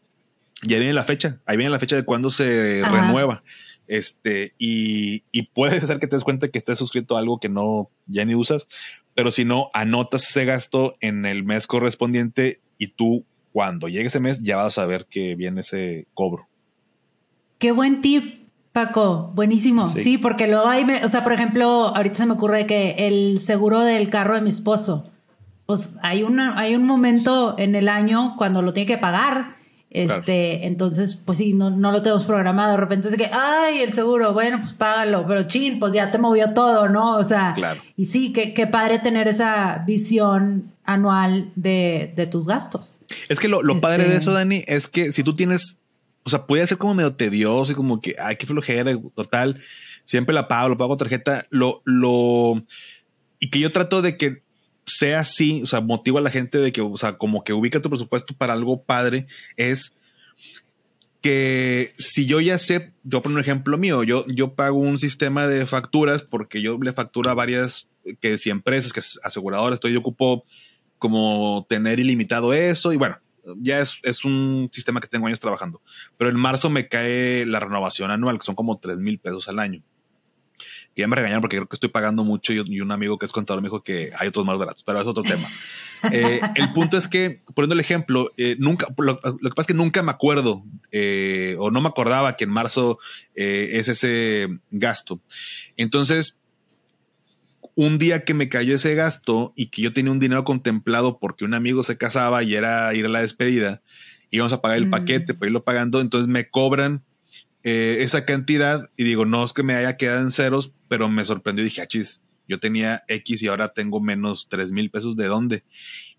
ya 0.61 0.77
viene 0.77 0.93
la 0.93 1.03
fecha, 1.03 1.39
ahí 1.47 1.57
viene 1.57 1.71
la 1.71 1.79
fecha 1.79 1.95
de 1.95 2.03
cuándo 2.03 2.29
se 2.29 2.83
renueva. 2.83 3.43
Este, 3.87 4.53
y, 4.57 5.23
y 5.31 5.43
puede 5.43 5.79
ser 5.87 5.99
que 5.99 6.07
te 6.07 6.15
des 6.15 6.23
cuenta 6.23 6.49
que 6.49 6.57
estés 6.57 6.77
suscrito 6.77 7.15
a 7.15 7.19
algo 7.19 7.39
que 7.39 7.49
no 7.49 7.89
ya 8.05 8.25
ni 8.25 8.35
usas, 8.35 8.67
pero 9.15 9.31
si 9.31 9.45
no, 9.45 9.71
anotas 9.73 10.29
ese 10.29 10.45
gasto 10.45 10.95
en 11.01 11.25
el 11.25 11.43
mes 11.43 11.65
correspondiente 11.65 12.61
y 12.77 12.89
tú 12.89 13.25
cuando 13.51 13.87
llegue 13.87 14.07
ese 14.07 14.19
mes 14.19 14.43
ya 14.43 14.57
vas 14.57 14.77
a 14.77 14.85
ver 14.85 15.07
que 15.09 15.33
viene 15.33 15.61
ese 15.61 16.05
cobro. 16.13 16.47
Qué 17.57 17.71
buen 17.71 18.01
tip, 18.01 18.47
Paco, 18.71 19.31
buenísimo. 19.33 19.87
Sí, 19.87 20.19
porque 20.19 20.45
luego 20.45 20.67
hay, 20.67 20.85
o 21.03 21.09
sea, 21.09 21.23
por 21.23 21.33
ejemplo, 21.33 21.95
ahorita 21.95 22.13
se 22.13 22.25
me 22.27 22.33
ocurre 22.33 22.67
que 22.67 22.91
el 22.99 23.39
seguro 23.39 23.81
del 23.81 24.11
carro 24.11 24.35
de 24.35 24.41
mi 24.41 24.51
esposo, 24.51 25.09
pues 25.65 25.95
hay, 26.03 26.21
una, 26.21 26.59
hay 26.59 26.75
un 26.75 26.85
momento 26.85 27.57
en 27.57 27.73
el 27.73 27.89
año 27.89 28.35
cuando 28.37 28.61
lo 28.61 28.73
tiene 28.73 28.85
que 28.85 28.99
pagar 28.99 29.56
este, 29.89 30.67
entonces, 30.67 31.15
pues 31.15 31.37
sí, 31.37 31.53
no, 31.53 31.69
no 31.69 31.91
lo 31.91 32.01
tenemos 32.01 32.25
programado. 32.25 32.71
De 32.71 32.77
repente 32.77 33.07
es 33.07 33.15
que, 33.15 33.29
ay, 33.31 33.79
el 33.81 33.93
seguro, 33.93 34.33
bueno, 34.33 34.59
pues 34.59 34.73
págalo, 34.73 35.25
pero 35.27 35.43
chin, 35.43 35.79
pues 35.79 35.93
ya 35.93 36.11
te 36.11 36.17
movió 36.17 36.53
todo, 36.53 36.89
¿no? 36.89 37.17
O 37.17 37.23
sea, 37.23 37.53
y 37.95 38.05
sí, 38.05 38.33
qué, 38.33 38.53
qué 38.53 38.67
padre 38.67 38.99
tener 38.99 39.27
esa 39.27 39.83
visión 39.87 40.71
anual 40.83 41.51
de, 41.55 42.13
de 42.15 42.27
tus 42.27 42.47
gastos. 42.47 42.99
Es 43.29 43.39
que 43.39 43.47
lo, 43.47 43.61
lo 43.61 43.79
padre 43.79 44.03
de 44.03 44.15
este 44.15 44.21
eso, 44.21 44.33
Dani, 44.33 44.63
es 44.67 44.87
que 44.87 45.11
si 45.11 45.23
tú 45.23 45.33
tienes, 45.33 45.77
o 46.23 46.29
sea, 46.29 46.45
puede 46.45 46.67
ser 46.67 46.77
como 46.77 46.93
medio 46.93 47.15
tedioso 47.15 47.71
y 47.71 47.75
como 47.75 48.01
que, 48.01 48.15
ay, 48.19 48.35
qué 48.35 48.45
flojera, 48.45 48.91
total, 49.15 49.61
siempre 50.03 50.35
la 50.35 50.47
pago, 50.47 50.69
lo 50.69 50.77
pago 50.77 50.97
tarjeta, 50.97 51.45
lo, 51.49 51.81
lo, 51.85 52.63
y 53.39 53.49
que 53.49 53.59
yo 53.59 53.71
trato 53.71 54.01
de 54.01 54.17
que 54.17 54.41
sea 54.87 55.19
así, 55.19 55.61
o 55.61 55.65
sea, 55.65 55.81
motiva 55.81 56.19
a 56.19 56.23
la 56.23 56.31
gente 56.31 56.57
de 56.57 56.71
que, 56.71 56.81
o 56.81 56.97
sea, 56.97 57.17
como 57.17 57.43
que 57.43 57.53
ubica 57.53 57.81
tu 57.81 57.89
presupuesto 57.89 58.33
para 58.33 58.53
algo 58.53 58.81
padre, 58.81 59.27
es 59.57 59.93
que 61.21 61.91
si 61.97 62.25
yo 62.25 62.39
ya 62.39 62.57
sé, 62.57 62.93
a 63.11 63.21
poner 63.21 63.37
un 63.37 63.41
ejemplo 63.41 63.77
mío, 63.77 64.03
yo, 64.03 64.25
yo 64.27 64.53
pago 64.53 64.77
un 64.77 64.97
sistema 64.97 65.47
de 65.47 65.65
facturas 65.65 66.21
porque 66.21 66.61
yo 66.61 66.77
le 66.81 66.93
factura 66.93 67.31
a 67.31 67.35
varias, 67.35 67.89
que 68.21 68.37
si 68.37 68.49
empresas, 68.49 68.93
que 68.93 69.01
aseguradoras, 69.23 69.77
estoy 69.77 69.91
yo 69.91 69.99
ocupo 69.99 70.45
como 70.97 71.65
tener 71.69 71.99
ilimitado 71.99 72.53
eso 72.53 72.93
y 72.93 72.97
bueno, 72.97 73.17
ya 73.57 73.81
es, 73.81 73.99
es, 74.03 74.23
un 74.23 74.69
sistema 74.71 75.01
que 75.01 75.07
tengo 75.07 75.27
años 75.27 75.39
trabajando. 75.39 75.81
Pero 76.17 76.29
en 76.29 76.37
marzo 76.37 76.69
me 76.69 76.87
cae 76.87 77.45
la 77.45 77.59
renovación 77.59 78.11
anual, 78.11 78.39
que 78.39 78.45
son 78.45 78.55
como 78.55 78.79
3 78.79 78.99
mil 78.99 79.19
pesos 79.19 79.47
al 79.49 79.59
año. 79.59 79.83
Y 80.97 81.01
ya 81.01 81.07
me 81.07 81.15
regañaron 81.15 81.41
porque 81.41 81.57
creo 81.57 81.67
que 81.67 81.75
estoy 81.75 81.89
pagando 81.89 82.23
mucho 82.23 82.53
y, 82.53 82.81
un 82.81 82.91
amigo 82.91 83.19
que 83.19 83.27
es 83.27 83.31
contador 83.31 83.61
me 83.61 83.67
dijo 83.67 83.83
que 83.83 84.11
hay 84.17 84.29
otros 84.29 84.43
más 84.47 84.57
baratos, 84.57 84.81
pero 84.83 84.99
es 84.99 85.07
otro 85.07 85.23
tema. 85.23 85.47
Eh, 86.11 86.41
el 86.53 86.73
punto 86.73 86.95
es 86.95 87.07
que, 87.07 87.41
poniendo 87.55 87.73
el 87.73 87.79
ejemplo, 87.79 88.31
eh, 88.37 88.55
nunca, 88.59 88.85
lo, 88.99 89.19
que 89.19 89.49
pasa 89.49 89.61
es 89.61 89.65
que 89.65 89.73
nunca 89.73 90.03
me 90.03 90.11
acuerdo 90.11 90.63
eh, 90.91 91.55
o 91.57 91.71
no 91.71 91.81
me 91.81 91.89
acordaba 91.89 92.37
que 92.37 92.43
en 92.43 92.51
marzo 92.51 92.99
es 93.33 93.87
ese 93.87 94.47
gasto. 94.69 95.19
Entonces, 95.75 96.37
un 97.73 97.97
día 97.97 98.25
que 98.25 98.35
me 98.35 98.47
cayó 98.47 98.75
ese 98.75 98.93
gasto 98.93 99.53
y 99.55 99.67
que 99.67 99.81
yo 99.81 99.91
tenía 99.91 100.11
un 100.11 100.19
dinero 100.19 100.43
contemplado 100.43 101.17
porque 101.17 101.45
un 101.45 101.55
amigo 101.55 101.81
se 101.81 101.97
casaba 101.97 102.43
y 102.43 102.53
era 102.53 102.93
ir 102.93 103.07
a 103.07 103.09
la 103.09 103.23
despedida, 103.23 103.81
íbamos 104.29 104.53
a 104.53 104.61
pagar 104.61 104.77
el 104.77 104.87
mm. 104.87 104.91
paquete 104.91 105.33
para 105.33 105.47
irlo 105.47 105.63
pagando, 105.63 105.99
entonces 105.99 106.27
me 106.27 106.47
cobran 106.47 107.03
eh, 107.63 108.03
esa 108.03 108.23
cantidad 108.23 108.89
y 108.95 109.03
digo, 109.03 109.25
no 109.25 109.43
es 109.43 109.51
que 109.51 109.61
me 109.61 109.75
haya 109.75 109.97
quedado 109.97 110.21
en 110.21 110.31
ceros, 110.31 110.73
pero 110.87 111.09
me 111.09 111.25
sorprendió 111.25 111.63
y 111.63 111.69
dije, 111.69 111.81
achis, 111.81 112.21
ah, 112.21 112.27
yo 112.47 112.59
tenía 112.59 113.03
X 113.07 113.41
y 113.41 113.47
ahora 113.47 113.73
tengo 113.73 113.99
menos 113.99 114.47
3 114.49 114.71
mil 114.71 114.89
pesos, 114.89 115.15
¿de 115.17 115.27
dónde? 115.27 115.63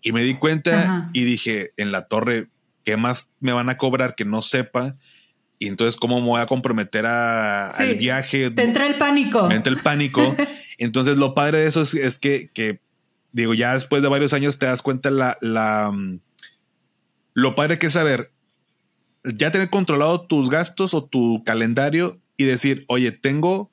Y 0.01 0.11
me 0.11 0.23
di 0.23 0.35
cuenta 0.35 1.09
y 1.13 1.23
dije, 1.23 1.71
en 1.77 1.91
la 1.91 2.07
torre, 2.07 2.49
¿qué 2.83 2.97
más 2.97 3.31
me 3.39 3.53
van 3.53 3.69
a 3.69 3.77
cobrar 3.77 4.15
que 4.15 4.25
no 4.25 4.41
sepa? 4.41 4.95
Y 5.57 5.67
entonces, 5.67 5.95
¿cómo 5.95 6.21
me 6.21 6.27
voy 6.27 6.41
a 6.41 6.45
comprometer 6.45 7.05
a, 7.05 7.71
al 7.71 7.95
viaje? 7.95 8.51
Te 8.51 8.63
entra 8.63 8.87
el 8.87 8.95
pánico. 8.95 9.47
Me 9.47 9.55
entra 9.55 9.73
el 9.73 9.81
pánico. 9.81 10.35
Entonces, 10.77 11.17
lo 11.17 11.33
padre 11.33 11.59
de 11.59 11.67
eso 11.67 11.81
es, 11.81 12.19
que, 12.19 12.79
digo, 13.33 13.53
ya 13.53 13.73
después 13.73 14.01
de 14.01 14.07
varios 14.07 14.31
años 14.31 14.57
te 14.57 14.67
das 14.67 14.81
cuenta 14.81 15.09
la, 15.09 15.37
la 15.41 15.91
mm, 15.91 16.21
lo 17.33 17.55
padre 17.55 17.77
que 17.77 17.87
es 17.87 17.93
saber, 17.93 18.31
ya 19.23 19.51
tener 19.51 19.69
controlado 19.69 20.21
tus 20.21 20.49
gastos 20.49 20.93
o 20.93 21.03
tu 21.03 21.43
calendario 21.43 22.21
y 22.37 22.45
decir, 22.45 22.85
oye, 22.87 23.11
tengo 23.11 23.68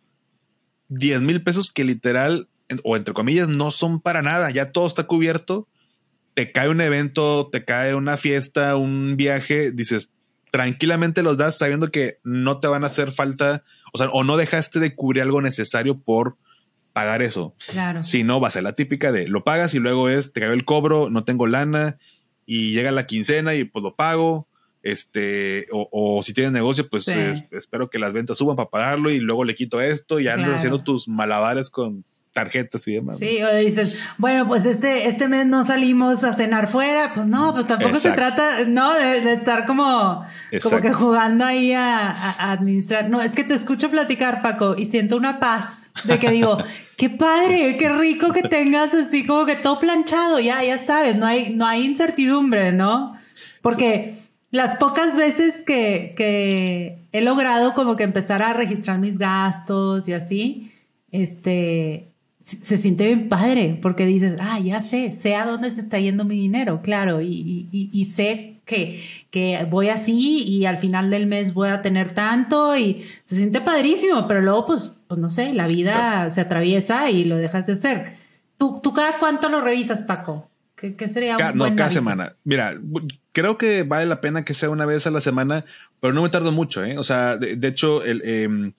10 0.89 1.23
mil 1.23 1.43
pesos 1.43 1.71
que 1.71 1.85
literal, 1.85 2.49
o 2.85 2.97
entre 2.97 3.15
comillas, 3.15 3.49
no 3.49 3.71
son 3.71 4.01
para 4.01 4.23
nada, 4.23 4.51
ya 4.51 4.73
todo 4.73 4.87
está 4.87 5.05
cubierto. 5.05 5.69
Te 6.35 6.53
cae 6.53 6.69
un 6.69 6.81
evento, 6.81 7.49
te 7.51 7.65
cae 7.65 7.95
una 7.95 8.17
fiesta, 8.17 8.77
un 8.77 9.17
viaje, 9.17 9.73
dices, 9.73 10.11
tranquilamente 10.51 11.23
los 11.23 11.37
das 11.37 11.59
sabiendo 11.59 11.91
que 11.91 12.19
no 12.25 12.61
te 12.61 12.69
van 12.69 12.85
a 12.85 12.89
hacer 12.89 13.13
falta, 13.13 13.65
o 13.93 13.99
sea, 13.99 14.09
o 14.11 14.25
no 14.25 14.37
dejaste 14.37 14.81
de 14.81 14.95
cubrir 14.95 15.23
algo 15.23 15.41
necesario 15.41 15.99
por 15.99 16.37
pagar 16.93 17.21
eso. 17.21 17.55
Claro. 17.69 18.03
Si 18.03 18.25
no, 18.25 18.41
va 18.41 18.49
a 18.49 18.51
ser 18.51 18.63
la 18.63 18.73
típica 18.73 19.13
de 19.13 19.29
lo 19.29 19.45
pagas 19.45 19.75
y 19.75 19.79
luego 19.79 20.09
es, 20.09 20.33
te 20.33 20.41
cae 20.41 20.53
el 20.53 20.65
cobro, 20.65 21.11
no 21.11 21.25
tengo 21.25 21.47
lana 21.47 21.99
y 22.47 22.73
llega 22.73 22.91
la 22.91 23.07
quincena 23.07 23.55
y 23.55 23.65
pues 23.65 23.83
lo 23.83 23.97
pago. 23.97 24.49
Este, 24.87 25.67
o, 25.73 26.23
si 26.23 26.33
tienes 26.33 26.53
negocio, 26.53 26.89
pues 26.89 27.09
espero 27.09 27.91
que 27.91 27.99
las 27.99 28.13
ventas 28.13 28.39
suban 28.39 28.55
para 28.55 28.71
pagarlo 28.71 29.11
y 29.11 29.19
luego 29.19 29.43
le 29.43 29.57
quito 29.57 29.81
esto 29.81 30.21
y 30.21 30.29
andas 30.29 30.55
haciendo 30.55 30.85
tus 30.85 31.09
malabares 31.09 31.71
con 31.71 32.05
tarjetas 32.33 32.87
y 32.87 32.93
demás. 32.93 33.19
Sí, 33.19 33.43
o 33.43 33.53
dices, 33.57 33.99
bueno, 34.17 34.47
pues 34.47 34.65
este, 34.65 35.09
este 35.09 35.27
mes 35.27 35.45
no 35.45 35.65
salimos 35.65 36.23
a 36.23 36.35
cenar 36.35 36.69
fuera, 36.69 37.13
pues 37.15 37.27
no, 37.27 37.53
pues 37.53 37.67
tampoco 37.67 37.97
se 37.97 38.13
trata, 38.13 38.65
¿no? 38.65 38.95
De, 38.95 39.33
estar 39.33 39.67
como, 39.67 40.25
como 40.63 40.81
que 40.81 40.93
jugando 40.93 41.45
ahí 41.45 41.73
a, 41.73 42.53
administrar. 42.53 43.11
No, 43.11 43.21
es 43.21 43.35
que 43.35 43.43
te 43.43 43.55
escucho 43.55 43.91
platicar, 43.91 44.41
Paco, 44.41 44.77
y 44.79 44.85
siento 44.85 45.17
una 45.17 45.41
paz 45.41 45.91
de 46.05 46.21
que 46.21 46.31
digo, 46.31 46.59
qué 46.97 47.11
padre, 47.11 47.77
qué 47.77 47.89
rico 47.89 48.33
que 48.33 48.43
tengas 48.43 48.95
así 48.95 49.27
como 49.27 49.47
que 49.47 49.57
todo 49.57 49.81
planchado, 49.81 50.39
ya, 50.39 50.63
ya 50.63 50.79
sabes, 50.79 51.17
no 51.17 51.27
hay, 51.27 51.51
no 51.51 51.67
hay 51.67 51.85
incertidumbre, 51.85 52.71
¿no? 52.71 53.19
Porque 53.63 54.26
las 54.51 54.77
pocas 54.77 55.17
veces 55.17 55.63
que, 55.63 56.15
que 56.17 56.99
he 57.13 57.21
logrado 57.21 57.75
como 57.75 57.97
que 57.97 58.05
empezar 58.05 58.43
a 58.43 58.53
registrar 58.53 58.99
mis 58.99 59.19
gastos 59.19 60.09
y 60.09 60.13
así, 60.13 60.73
este, 61.11 62.09
se 62.45 62.77
siente 62.77 63.05
bien 63.05 63.29
padre 63.29 63.79
porque 63.83 64.07
dices, 64.07 64.39
ah, 64.41 64.61
ya 64.61 64.81
sé, 64.81 65.13
sé 65.13 65.35
a 65.35 65.45
dónde 65.45 65.71
se 65.71 65.81
está 65.81 65.99
yendo 65.99 66.25
mi 66.25 66.37
dinero, 66.37 66.81
claro, 66.81 67.21
y, 67.21 67.69
y, 67.73 68.05
sé 68.05 68.61
que, 68.65 69.03
que, 69.31 69.67
voy 69.69 69.89
así 69.89 70.45
y 70.45 70.65
al 70.65 70.77
final 70.77 71.11
del 71.11 71.27
mes 71.27 71.55
voy 71.55 71.71
a 71.71 71.83
tener 71.83 72.15
tanto 72.15 72.77
y 72.77 73.05
se 73.25 73.37
siente 73.37 73.61
padrísimo, 73.61 74.29
pero 74.29 74.43
luego 74.43 74.67
pues, 74.67 75.01
pues 75.09 75.19
no 75.19 75.29
sé, 75.29 75.53
la 75.55 75.67
vida 75.67 76.31
se 76.31 76.41
atraviesa 76.41 77.11
y 77.11 77.25
lo 77.25 77.37
dejas 77.37 77.67
de 77.67 77.73
hacer. 77.73 78.17
¿Tú, 78.57 78.81
¿Tú 78.81 78.95
cada 78.95 79.19
cuánto 79.19 79.49
lo 79.49 79.61
revisas, 79.61 80.03
Paco? 80.03 80.49
¿Qué, 80.77 81.09
sería 81.09 81.37
un 81.37 81.59
No, 81.59 81.75
cada 81.75 81.91
semana. 81.91 82.37
Mira, 82.45 82.75
creo 83.37 83.59
que 83.59 83.83
vale 83.83 84.07
la 84.07 84.23
pena 84.23 84.47
que 84.47 84.55
sea 84.55 84.71
una 84.71 84.87
vez 84.87 85.07
a 85.07 85.11
la 85.11 85.21
semana, 85.21 85.67
pero 86.01 86.15
no 86.15 86.23
me 86.23 86.31
tardo 86.31 86.53
mucho, 86.53 86.83
¿eh? 86.83 86.97
O 86.97 87.05
sea, 87.05 87.37
de, 87.37 87.69
hecho, 87.69 88.03
el... 88.03 88.23
Em, 88.25 88.73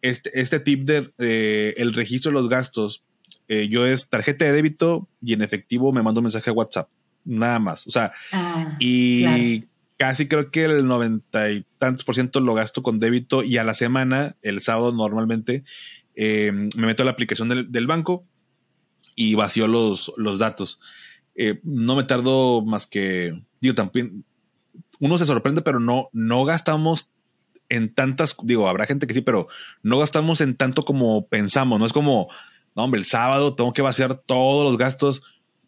este, 0.00 0.40
este 0.40 0.60
tip 0.60 0.86
de 0.86 1.12
eh, 1.18 1.74
el 1.76 1.92
registro 1.92 2.30
de 2.30 2.40
los 2.40 2.48
gastos 2.48 3.02
eh, 3.48 3.68
yo 3.68 3.84
es 3.86 4.08
tarjeta 4.08 4.46
de 4.46 4.52
débito 4.52 5.08
y 5.20 5.34
en 5.34 5.42
efectivo 5.42 5.92
me 5.92 6.02
mando 6.02 6.20
un 6.20 6.24
mensaje 6.24 6.48
a 6.48 6.54
WhatsApp. 6.54 6.88
Nada 7.26 7.58
más. 7.58 7.86
O 7.86 7.90
sea, 7.90 8.12
ah, 8.32 8.76
y 8.78 9.64
casi 9.98 10.26
creo 10.26 10.50
que 10.50 10.64
el 10.64 10.86
noventa 10.86 11.50
y 11.50 11.66
tantos 11.78 12.04
por 12.04 12.14
ciento 12.14 12.40
lo 12.40 12.54
gasto 12.54 12.82
con 12.82 13.00
débito 13.00 13.42
y 13.42 13.58
a 13.58 13.64
la 13.64 13.74
semana, 13.74 14.36
el 14.40 14.62
sábado 14.62 14.92
normalmente, 14.92 15.64
eh, 16.14 16.50
me 16.52 16.86
meto 16.86 17.02
a 17.02 17.06
la 17.06 17.12
aplicación 17.12 17.50
del, 17.70 17.86
banco 17.86 18.24
y 19.14 19.34
vacío 19.34 19.66
los, 19.66 20.14
los 20.16 20.38
datos. 20.38 20.80
Eh, 21.40 21.60
no 21.62 21.96
me 21.96 22.04
tardo 22.04 22.60
más 22.62 22.86
que, 22.86 23.40
digo, 23.60 23.74
también, 23.74 24.24
uno 24.98 25.16
se 25.16 25.24
sorprende, 25.24 25.62
pero 25.62 25.80
no, 25.80 26.10
no 26.12 26.44
gastamos 26.44 27.10
en 27.68 27.94
tantas, 27.94 28.36
digo, 28.42 28.68
habrá 28.68 28.86
gente 28.86 29.06
que 29.06 29.14
sí, 29.14 29.20
pero 29.20 29.48
no 29.82 29.98
gastamos 29.98 30.40
en 30.40 30.56
tanto 30.56 30.84
como 30.84 31.26
pensamos, 31.28 31.78
no 31.78 31.86
es 31.86 31.92
como, 31.92 32.28
no, 32.74 32.84
hombre, 32.84 32.98
el 32.98 33.04
sábado 33.04 33.54
tengo 33.54 33.72
que 33.72 33.82
vaciar 33.82 34.14
todos 34.14 34.64
los 34.68 34.78
gastos. 34.78 35.22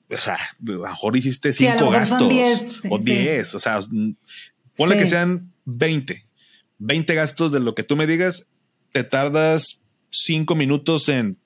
O 0.08 0.16
sea, 0.16 0.34
a 0.34 0.56
lo 0.60 0.82
mejor 0.82 1.16
hiciste 1.16 1.52
cinco 1.52 1.90
gastos 1.90 2.22
o 2.88 2.98
diez. 2.98 3.52
O 3.54 3.58
sea, 3.58 3.80
ponle 4.76 4.96
que 4.96 5.06
sean 5.06 5.52
20. 5.64 6.24
20 6.78 7.14
gastos 7.14 7.52
de 7.52 7.60
lo 7.60 7.74
que 7.74 7.82
tú 7.82 7.96
me 7.96 8.06
digas. 8.06 8.46
Te 8.92 9.04
tardas 9.04 9.82
cinco 10.10 10.54
minutos 10.54 11.08
en 11.08 11.36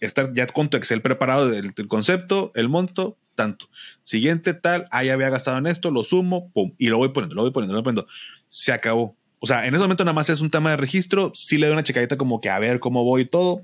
estar 0.00 0.32
ya 0.32 0.46
con 0.46 0.68
tu 0.68 0.76
Excel 0.76 1.02
preparado 1.02 1.48
del, 1.48 1.74
concepto, 1.88 2.52
el 2.54 2.68
monto, 2.68 3.16
tanto. 3.36 3.68
Siguiente 4.02 4.54
tal, 4.54 4.88
ah, 4.90 5.04
ya 5.04 5.12
había 5.12 5.30
gastado 5.30 5.58
en 5.58 5.68
esto, 5.68 5.92
lo 5.92 6.02
sumo, 6.02 6.50
pum, 6.52 6.72
y 6.78 6.88
lo 6.88 6.98
voy 6.98 7.10
poniendo, 7.10 7.36
lo 7.36 7.42
voy 7.42 7.52
poniendo, 7.52 7.74
lo 7.74 7.82
voy 7.82 7.84
poniendo. 7.84 8.10
Se 8.48 8.72
acabó. 8.72 9.16
O 9.38 9.46
sea, 9.46 9.66
en 9.66 9.74
ese 9.74 9.82
momento 9.82 10.04
nada 10.04 10.14
más 10.14 10.28
es 10.28 10.40
un 10.40 10.50
tema 10.50 10.70
de 10.70 10.76
registro. 10.76 11.30
Sí 11.34 11.58
le 11.58 11.66
doy 11.66 11.74
una 11.74 11.84
checadita 11.84 12.16
como 12.16 12.40
que 12.40 12.50
a 12.50 12.58
ver 12.58 12.80
cómo 12.80 13.04
voy 13.04 13.22
y 13.22 13.26
todo. 13.26 13.62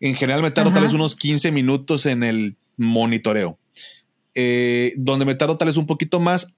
En 0.00 0.14
general 0.14 0.42
me 0.42 0.50
tardo 0.50 0.72
tal 0.72 0.82
vez 0.82 0.92
unos 0.92 1.16
15 1.16 1.50
minutos 1.50 2.04
en 2.04 2.22
el 2.22 2.56
monitoreo. 2.76 3.58
Eh, 4.34 4.92
donde 4.96 5.24
me 5.24 5.34
tardo 5.34 5.56
tal 5.56 5.66
vez 5.66 5.76
un 5.76 5.86
poquito 5.86 6.20
más, 6.20 6.52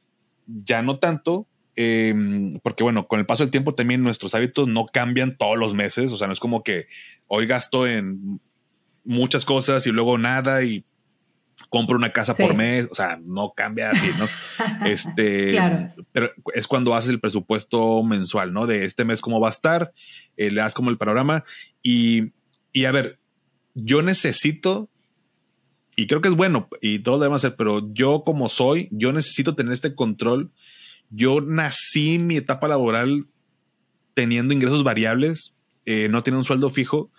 ya 0.46 0.82
no 0.82 0.98
tanto, 0.98 1.46
em, 1.76 2.58
porque 2.62 2.82
bueno, 2.82 3.06
con 3.06 3.20
el 3.20 3.26
paso 3.26 3.42
del 3.42 3.50
tiempo 3.50 3.74
también 3.74 4.02
nuestros 4.02 4.34
hábitos 4.34 4.68
no 4.68 4.86
cambian 4.86 5.36
todos 5.36 5.56
los 5.56 5.72
meses, 5.72 6.12
o 6.12 6.16
sea, 6.16 6.26
no 6.26 6.32
es 6.32 6.40
como 6.40 6.62
que 6.62 6.88
hoy 7.26 7.46
gasto 7.46 7.86
en 7.86 8.40
muchas 9.04 9.44
cosas 9.44 9.86
y 9.86 9.90
luego 9.90 10.18
nada 10.18 10.62
y 10.62 10.84
compro 11.70 11.96
una 11.96 12.12
casa 12.12 12.34
por 12.34 12.54
mes, 12.54 12.88
o 12.90 12.94
sea, 12.94 13.18
no 13.24 13.54
cambia 13.56 13.90
así, 13.90 14.10
¿no? 14.18 14.26
este, 14.86 15.58
pero 16.12 16.30
es 16.52 16.66
cuando 16.66 16.94
haces 16.94 17.10
el 17.10 17.20
presupuesto 17.20 18.02
mensual, 18.02 18.52
¿no? 18.52 18.66
De 18.66 18.84
este 18.84 19.04
mes 19.04 19.20
cómo 19.20 19.40
va 19.40 19.48
a 19.48 19.52
estar, 19.52 19.92
eh, 20.36 20.50
le 20.50 20.60
das 20.60 20.74
como 20.74 20.90
el 20.90 20.98
panorama 20.98 21.44
y, 21.82 22.32
y 22.72 22.84
a 22.84 22.92
ver, 22.92 23.18
yo 23.74 24.02
necesito, 24.02 24.90
y 25.94 26.06
creo 26.06 26.20
que 26.20 26.28
es 26.28 26.34
bueno, 26.34 26.68
y 26.82 26.98
todo 26.98 27.14
lo 27.14 27.20
debemos 27.20 27.44
hacer, 27.44 27.56
pero 27.56 27.92
yo 27.94 28.24
como 28.24 28.48
soy, 28.48 28.88
yo 28.90 29.12
necesito 29.12 29.54
tener 29.54 29.72
este 29.72 29.94
control. 29.94 30.50
Yo 31.10 31.40
nací 31.40 32.18
mi 32.18 32.36
etapa 32.36 32.68
laboral 32.68 33.26
teniendo 34.14 34.54
ingresos 34.54 34.84
variables, 34.84 35.54
eh, 35.86 36.08
no 36.08 36.22
tiene 36.22 36.38
un 36.38 36.44
sueldo 36.44 36.70
fijo. 36.70 37.10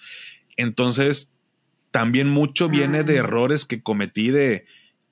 Entonces, 0.55 1.30
también 1.91 2.29
mucho 2.29 2.69
viene 2.69 3.03
de 3.03 3.17
ah. 3.17 3.19
errores 3.19 3.65
que 3.65 3.83
cometí 3.83 4.29
de, 4.29 4.65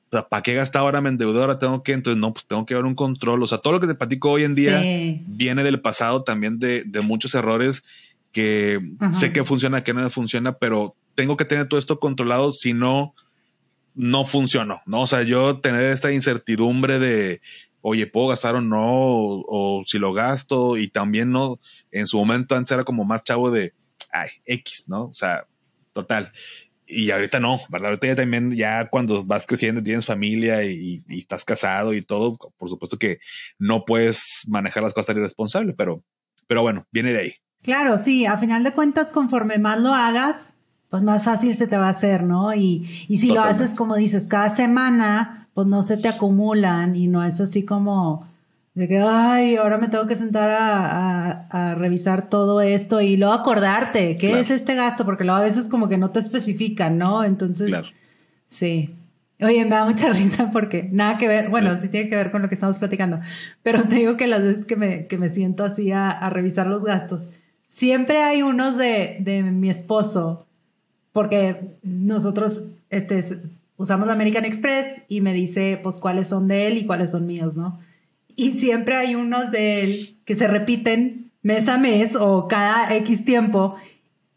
¿para 0.09 0.41
qué 0.41 0.53
gastaba 0.53 0.85
ahora 0.85 1.01
me 1.01 1.09
endeudé? 1.09 1.41
Ahora 1.41 1.59
tengo 1.59 1.83
que, 1.83 1.93
entonces 1.93 2.19
no, 2.19 2.33
pues 2.33 2.45
tengo 2.45 2.65
que 2.65 2.73
dar 2.73 2.85
un 2.85 2.95
control. 2.95 3.43
O 3.43 3.47
sea, 3.47 3.59
todo 3.59 3.73
lo 3.73 3.79
que 3.79 3.87
te 3.87 3.95
platico 3.95 4.31
hoy 4.31 4.43
en 4.43 4.55
día 4.55 4.81
viene 5.27 5.63
del 5.63 5.81
pasado 5.81 6.23
también 6.23 6.59
de, 6.59 6.83
de 6.85 7.01
muchos 7.01 7.35
errores 7.35 7.83
que 8.31 8.79
sé 9.11 9.33
que 9.33 9.43
funciona, 9.43 9.83
que 9.83 9.93
no 9.93 10.09
funciona, 10.09 10.53
pero 10.53 10.95
tengo 11.15 11.35
que 11.35 11.45
tener 11.45 11.67
todo 11.67 11.79
esto 11.79 11.99
controlado, 11.99 12.51
si 12.51 12.73
no, 12.73 13.15
no 13.95 14.23
funcionó, 14.23 14.81
¿no? 14.85 15.01
O 15.01 15.07
sea, 15.07 15.23
yo 15.23 15.59
tener 15.59 15.83
esta 15.91 16.11
incertidumbre 16.11 16.99
de, 16.99 17.41
oye, 17.81 18.07
¿puedo 18.07 18.27
gastar 18.27 18.55
o 18.55 18.61
no? 18.61 18.79
O, 18.81 19.83
si 19.85 19.99
lo 19.99 20.13
gasto, 20.13 20.77
y 20.77 20.87
también 20.89 21.31
no, 21.31 21.59
en 21.91 22.07
su 22.07 22.17
momento 22.17 22.55
antes 22.55 22.71
era 22.71 22.83
como 22.83 23.03
más 23.03 23.23
chavo 23.23 23.51
de, 23.51 23.73
ay, 24.11 24.29
X, 24.45 24.85
¿no? 24.87 25.05
O 25.05 25.13
sea, 25.13 25.45
total. 25.93 26.31
Y 26.89 27.11
ahorita 27.11 27.39
no, 27.39 27.59
¿verdad? 27.69 27.89
Ahorita 27.89 28.07
ya 28.07 28.15
también, 28.15 28.55
ya 28.55 28.89
cuando 28.89 29.23
vas 29.23 29.45
creciendo, 29.45 29.83
tienes 29.83 30.07
familia 30.07 30.63
y, 30.65 31.03
estás 31.07 31.45
casado 31.45 31.93
y 31.93 32.01
todo, 32.01 32.37
por 32.57 32.69
supuesto 32.69 32.97
que 32.97 33.19
no 33.59 33.85
puedes 33.85 34.45
manejar 34.47 34.81
las 34.81 34.93
cosas 34.93 35.15
irresponsable, 35.15 35.73
pero, 35.73 36.03
pero 36.47 36.63
bueno, 36.63 36.87
viene 36.91 37.13
de 37.13 37.19
ahí. 37.19 37.33
Claro, 37.61 37.97
sí, 37.97 38.25
a 38.25 38.37
final 38.37 38.63
de 38.63 38.73
cuentas, 38.73 39.11
conforme 39.11 39.59
más 39.59 39.79
lo 39.79 39.93
hagas, 39.93 40.53
pues 40.89 41.03
más 41.03 41.25
fácil 41.25 41.53
se 41.53 41.67
te 41.67 41.77
va 41.77 41.87
a 41.87 41.91
hacer, 41.91 42.23
¿no? 42.23 42.55
Y, 42.55 43.05
y 43.07 43.19
si 43.19 43.27
lo 43.27 43.41
haces 43.41 43.75
como 43.75 43.95
dices, 43.95 44.27
cada 44.27 44.49
semana, 44.49 45.47
pues 45.53 45.67
no 45.67 45.83
se 45.83 45.97
te 45.97 46.07
acumulan 46.07 46.95
y 46.95 47.07
no 47.07 47.23
es 47.23 47.39
así 47.39 47.65
como 47.65 48.27
de 48.73 48.87
que, 48.87 48.99
ay, 48.99 49.55
ahora 49.55 49.77
me 49.77 49.87
tengo 49.89 50.07
que 50.07 50.15
sentar 50.15 50.49
a, 50.51 51.75
revisar 51.75 52.29
todo 52.29 52.61
esto 52.61 53.01
y 53.01 53.17
luego 53.17 53.33
acordarte, 53.33 54.15
¿qué 54.15 54.39
es 54.39 54.51
este 54.51 54.75
gasto? 54.75 55.05
Porque 55.05 55.23
luego 55.23 55.39
a 55.39 55.43
veces 55.43 55.67
como 55.67 55.89
que 55.89 55.97
no 55.97 56.11
te 56.11 56.19
especifican, 56.19 56.97
¿no? 56.97 57.23
Entonces, 57.23 57.71
sí. 58.47 58.95
Oye, 59.41 59.63
me 59.63 59.71
da 59.71 59.85
mucha 59.85 60.09
risa 60.13 60.51
porque 60.51 60.89
nada 60.91 61.17
que 61.17 61.27
ver, 61.27 61.49
bueno, 61.49 61.79
sí 61.81 61.87
tiene 61.87 62.09
que 62.09 62.15
ver 62.15 62.31
con 62.31 62.41
lo 62.41 62.49
que 62.49 62.55
estamos 62.55 62.77
platicando, 62.77 63.19
pero 63.63 63.83
te 63.83 63.95
digo 63.95 64.17
que 64.17 64.27
las 64.27 64.43
veces 64.43 64.65
que 64.65 64.75
me, 64.75 65.07
que 65.07 65.17
me 65.17 65.29
siento 65.29 65.63
así 65.63 65.91
a, 65.91 66.29
revisar 66.29 66.67
los 66.67 66.83
gastos, 66.83 67.29
siempre 67.67 68.21
hay 68.21 68.41
unos 68.41 68.77
de, 68.77 69.17
de 69.21 69.43
mi 69.43 69.69
esposo, 69.69 70.45
porque 71.13 71.77
nosotros 71.83 72.65
este, 72.89 73.41
usamos 73.77 74.09
American 74.09 74.45
Express 74.45 75.03
y 75.07 75.21
me 75.21 75.33
dice 75.33 75.79
pues 75.81 75.97
cuáles 75.97 76.27
son 76.27 76.47
de 76.47 76.67
él 76.67 76.77
y 76.77 76.85
cuáles 76.85 77.11
son 77.11 77.25
míos, 77.25 77.55
¿no? 77.55 77.79
Y 78.39 78.51
siempre 78.53 78.95
hay 78.95 79.15
unos 79.15 79.51
de 79.51 79.83
él 79.83 80.17
que 80.23 80.33
se 80.33 80.47
repiten 80.47 81.33
mes 81.41 81.67
a 81.67 81.77
mes 81.77 82.15
o 82.15 82.47
cada 82.47 82.95
X 82.95 83.25
tiempo. 83.25 83.75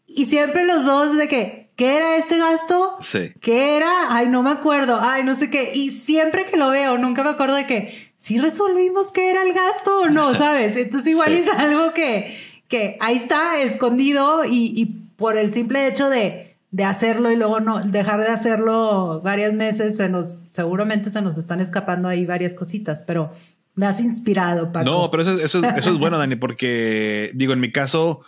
Y 0.05 0.25
siempre 0.25 0.65
los 0.65 0.83
dos 0.83 1.15
de 1.15 1.29
que, 1.29 1.69
¿qué 1.77 1.95
era 1.95 2.17
este 2.17 2.37
gasto? 2.37 2.97
Sí. 2.99 3.31
¿Qué 3.39 3.77
era? 3.77 3.89
Ay, 4.09 4.27
no 4.27 4.43
me 4.43 4.49
acuerdo. 4.49 4.99
Ay, 4.99 5.23
no 5.23 5.35
sé 5.35 5.49
qué. 5.49 5.71
Y 5.73 5.91
siempre 5.91 6.47
que 6.47 6.57
lo 6.57 6.69
veo, 6.69 6.97
nunca 6.97 7.23
me 7.23 7.29
acuerdo 7.29 7.55
de 7.55 7.65
que, 7.65 8.11
si 8.17 8.39
resolvimos 8.39 9.13
qué 9.13 9.29
era 9.29 9.41
el 9.43 9.53
gasto 9.53 10.01
o 10.01 10.09
no, 10.09 10.33
¿sabes? 10.33 10.75
Entonces 10.75 11.13
igual 11.13 11.31
es 11.31 11.47
algo 11.47 11.93
que, 11.93 12.35
que 12.67 12.97
ahí 12.99 13.15
está 13.15 13.61
escondido 13.61 14.43
y, 14.43 14.73
y 14.75 14.85
por 15.15 15.37
el 15.37 15.53
simple 15.53 15.87
hecho 15.87 16.09
de, 16.09 16.57
de 16.71 16.83
hacerlo 16.83 17.31
y 17.31 17.37
luego 17.37 17.61
no 17.61 17.79
dejar 17.79 18.19
de 18.19 18.27
hacerlo 18.27 19.21
varios 19.21 19.53
meses, 19.53 19.95
se 19.95 20.09
nos, 20.09 20.41
seguramente 20.49 21.09
se 21.09 21.21
nos 21.21 21.37
están 21.37 21.61
escapando 21.61 22.09
ahí 22.09 22.25
varias 22.25 22.53
cositas, 22.53 23.03
pero 23.07 23.31
me 23.75 23.85
has 23.85 23.99
inspirado, 23.99 24.71
Paco. 24.71 24.85
No, 24.85 25.11
pero 25.11 25.23
eso, 25.23 25.39
eso, 25.39 25.61
es 25.65 25.97
bueno, 25.97 26.17
Dani, 26.17 26.35
porque 26.35 27.31
digo, 27.33 27.53
en 27.53 27.59
mi 27.59 27.71
caso 27.71 28.21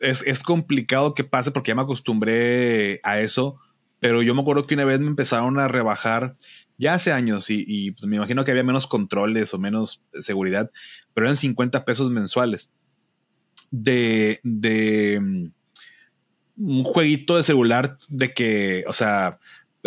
es, 0.00 0.22
es, 0.26 0.42
complicado 0.42 1.14
que 1.14 1.24
pase 1.24 1.50
porque 1.50 1.70
ya 1.70 1.74
me 1.74 1.82
acostumbré 1.82 3.00
a 3.04 3.20
eso, 3.20 3.58
pero 4.00 4.22
yo 4.22 4.34
me 4.34 4.42
acuerdo 4.42 4.66
que 4.66 4.74
una 4.74 4.84
vez 4.84 5.00
me 5.00 5.06
empezaron 5.06 5.58
a 5.58 5.68
rebajar 5.68 6.36
ya 6.76 6.94
hace 6.94 7.12
años 7.12 7.50
y, 7.50 7.64
y 7.66 7.90
pues 7.92 8.06
me 8.06 8.16
imagino 8.16 8.44
que 8.44 8.52
había 8.52 8.62
menos 8.62 8.86
controles 8.86 9.52
o 9.54 9.58
menos 9.58 10.02
seguridad, 10.20 10.70
pero 11.14 11.26
eran 11.26 11.36
50 11.36 11.84
pesos 11.84 12.10
mensuales 12.10 12.70
de, 13.70 14.40
de 14.42 15.18
mm, 15.20 15.46
un 16.58 16.84
jueguito 16.84 17.36
de 17.36 17.42
celular 17.42 17.96
de 18.08 18.32
que, 18.32 18.84
o 18.86 18.92
sea, 18.92 19.38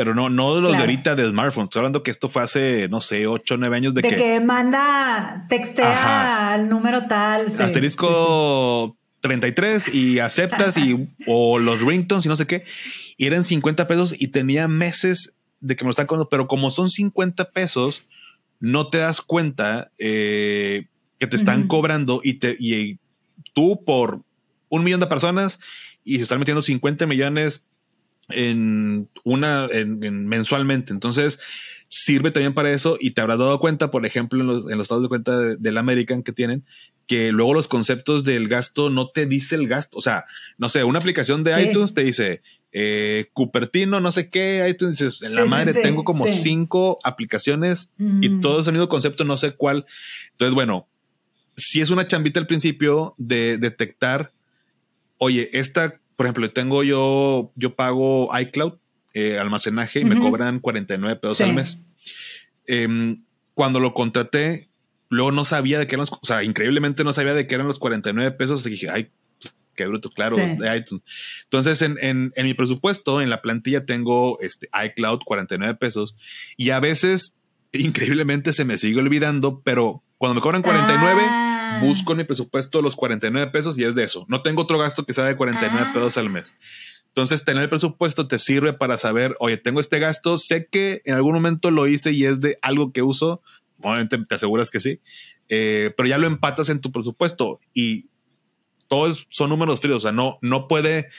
pero 0.02 0.16
no, 0.16 0.30
no 0.30 0.56
de 0.56 0.62
los 0.62 0.72
de 0.72 0.80
ahorita 0.80 1.16
de 1.16 1.30
smartphone. 1.30 1.66
Estoy 1.66 1.82
hablando 1.82 2.02
que 2.02 2.10
esto 2.10 2.28
fue 2.28 2.42
hace, 2.42 2.90
no 2.90 3.02
sé, 3.02 3.28
8 3.28 3.54
o 3.54 3.58
9 3.58 3.78
años 3.78 3.94
de, 3.94 4.02
de 4.02 4.10
que, 4.10 4.40
manda, 4.40 5.46
textea 5.48 6.54
al 6.54 6.70
número 6.70 7.06
tal. 7.06 7.46
asterisco 7.46 8.98
33 9.20 9.94
y 9.94 10.18
aceptas 10.18 10.76
y 10.80 11.08
o 11.28 11.60
los 11.60 11.84
ringtones 11.84 12.26
y 12.26 12.30
no 12.30 12.36
sé 12.36 12.48
qué. 12.48 12.64
Y 13.16 13.28
eran 13.28 13.44
50 13.44 13.88
pesos 13.88 14.16
y 14.18 14.30
tenía 14.30 14.68
meses 14.68 15.36
de 15.60 15.76
que 15.76 15.84
me 15.84 15.90
lo 15.90 15.92
están 15.92 16.08
cobrando, 16.08 16.30
pero 16.30 16.48
como 16.48 16.72
son 16.72 16.90
50 16.90 17.52
pesos, 17.52 18.08
no 18.60 18.88
te 18.88 18.98
das 18.98 19.22
cuenta 19.22 19.92
eh, 20.00 20.88
que 21.20 21.28
te 21.28 21.36
están 21.36 21.68
cobrando 21.68 22.22
y, 22.24 22.40
te, 22.40 22.58
y 22.60 22.98
tú 23.54 23.84
por 23.86 24.24
un 24.70 24.84
millón 24.84 25.00
de 25.00 25.06
personas 25.06 25.60
y 26.04 26.16
se 26.18 26.24
están 26.24 26.40
metiendo 26.40 26.64
50 26.64 27.06
millones 27.06 27.66
en 28.34 29.10
una 29.24 29.68
en, 29.72 30.28
mensualmente. 30.28 30.94
Entonces, 30.94 31.40
sirve 31.88 32.32
también 32.32 32.54
para 32.54 32.72
eso 32.72 32.98
y 33.00 33.12
te 33.12 33.22
habrás 33.22 33.40
dado 33.40 33.60
cuenta, 33.60 33.92
por 33.92 34.06
ejemplo, 34.06 34.42
en 34.42 34.48
los, 34.48 34.70
en 34.70 34.78
los 34.78 34.86
estados 34.86 35.04
de 35.04 35.10
cuenta 35.10 35.38
del 35.38 35.78
American 35.78 36.24
que 36.24 36.32
tienen, 36.32 36.66
que 37.08 37.32
luego 37.32 37.54
los 37.54 37.68
conceptos 37.68 38.24
del 38.24 38.48
gasto 38.48 38.90
no 38.90 39.10
te 39.10 39.26
dice 39.26 39.56
el 39.56 39.68
gasto. 39.68 39.98
O 39.98 40.02
sea, 40.02 40.26
no 40.58 40.70
sé, 40.70 40.84
una 40.84 41.00
aplicación 41.00 41.44
de 41.44 41.62
iTunes 41.62 41.94
te 41.94 42.04
dice 42.04 42.42
eh, 42.72 43.26
Cupertino, 43.34 44.00
no 44.00 44.12
sé 44.12 44.30
qué, 44.30 44.66
iTunes 44.70 44.98
dices, 44.98 45.22
en 45.22 45.36
la 45.36 45.46
madre 45.46 45.74
tengo 45.74 46.06
como 46.06 46.26
cinco 46.28 47.00
aplicaciones 47.04 47.92
y 48.00 48.30
mm. 48.30 48.42
todo 48.42 48.62
ese 48.62 48.72
mismo 48.72 48.88
concepto, 48.88 49.26
no 49.26 49.38
sé 49.38 49.52
cuál. 49.56 49.86
Entonces, 50.32 50.56
bueno, 50.56 50.88
si 51.58 51.82
es 51.82 51.90
una 51.90 52.08
chambita 52.08 52.40
al 52.40 52.48
principio 52.48 53.14
de 53.18 53.58
detectar, 53.58 54.32
oye, 55.18 55.50
esta 55.54 56.01
por 56.22 56.28
ejemplo, 56.28 56.52
tengo 56.52 56.84
yo, 56.84 57.52
yo 57.56 57.76
pago 57.76 58.30
iCloud, 58.40 58.74
eh, 59.16 59.40
almacenaje, 59.40 60.02
y 60.02 60.06
me 60.06 60.20
cobran 60.20 60.60
49 60.60 61.16
pesos 61.16 61.42
al 61.42 61.56
mes. 61.56 61.80
Em, 62.68 63.24
cuando 63.56 63.80
lo 63.80 63.96
contraté, 63.96 64.70
luego 65.10 65.32
no 65.32 65.46
sabía 65.46 65.80
de 65.80 65.88
qué 65.88 65.96
eran 65.96 66.02
los, 66.02 66.12
o 66.12 66.24
sea, 66.24 66.44
increíblemente 66.44 67.04
no 67.04 67.12
sabía 67.12 67.34
de 67.34 67.48
qué 67.48 67.56
eran 67.56 67.66
los 67.66 67.80
49 67.80 68.34
pesos. 68.34 68.64
Y 68.68 68.70
dije, 68.70 68.92
ay, 68.92 69.10
pues, 69.42 69.56
qué 69.74 69.88
bruto, 69.88 70.12
claro, 70.12 70.38
Entonces, 70.38 71.82
en, 71.82 71.98
en, 72.00 72.32
en, 72.36 72.46
mi 72.46 72.54
presupuesto, 72.54 73.20
en 73.20 73.32
la 73.32 73.42
plantilla, 73.42 73.88
tengo 73.88 74.40
este 74.42 74.70
iCloud 74.86 75.22
49 75.26 75.74
pesos 75.80 76.18
y 76.56 76.70
a 76.70 76.80
veces, 76.80 77.36
increíblemente, 77.72 78.54
se 78.54 78.64
me 78.64 78.78
sigue 78.78 79.00
olvidando, 79.00 79.64
pero 79.64 80.04
cuando 80.20 80.36
me 80.36 80.42
cobran 80.42 80.62
49, 80.62 81.20
Ah. 81.24 81.51
Busco 81.80 82.12
en 82.12 82.20
mi 82.20 82.24
presupuesto 82.24 82.82
los 82.82 82.96
49 82.96 83.52
pesos 83.52 83.78
y 83.78 83.84
es 83.84 83.96
de 83.96 84.04
eso. 84.04 84.26
No 84.28 84.42
tengo 84.42 84.64
otro 84.64 84.78
gasto 84.78 85.06
que 85.06 85.14
sea 85.14 85.26
de 85.26 85.36
49 85.36 85.88
ah. 85.90 85.94
pesos 85.94 86.18
al 86.18 86.30
mes. 86.30 86.58
Entonces, 87.08 87.44
tener 87.44 87.64
el 87.64 87.70
presupuesto 87.70 88.28
te 88.28 88.38
sirve 88.38 88.72
para 88.72 88.98
saber, 88.98 89.36
oye, 89.40 89.58
tengo 89.58 89.82
este 89.82 90.00
gasto, 90.00 90.38
sé 90.38 90.68
que 90.68 91.02
en 91.04 91.16
algún 91.16 91.34
momento 91.34 91.70
lo 91.70 91.86
hice 91.88 92.14
y 92.14 92.24
es 92.24 92.40
de 92.40 92.58
algo 92.62 92.94
que 92.94 93.02
uso, 93.02 93.42
obviamente 93.82 94.18
te 94.18 94.36
aseguras 94.36 94.72
que 94.72 94.80
sí, 94.80 95.02
eh, 95.50 95.94
pero 95.98 96.08
ya 96.08 96.18
lo 96.18 96.28
empatas 96.28 96.70
en 96.70 96.80
tu 96.80 96.94
presupuesto 96.94 97.60
y 97.74 98.06
todos 98.88 99.28
son 99.30 99.50
números 99.50 99.82
fríos, 99.82 99.98
o 99.98 100.00
sea, 100.00 100.14
no, 100.14 100.38
no 100.42 100.70
puede 100.70 101.10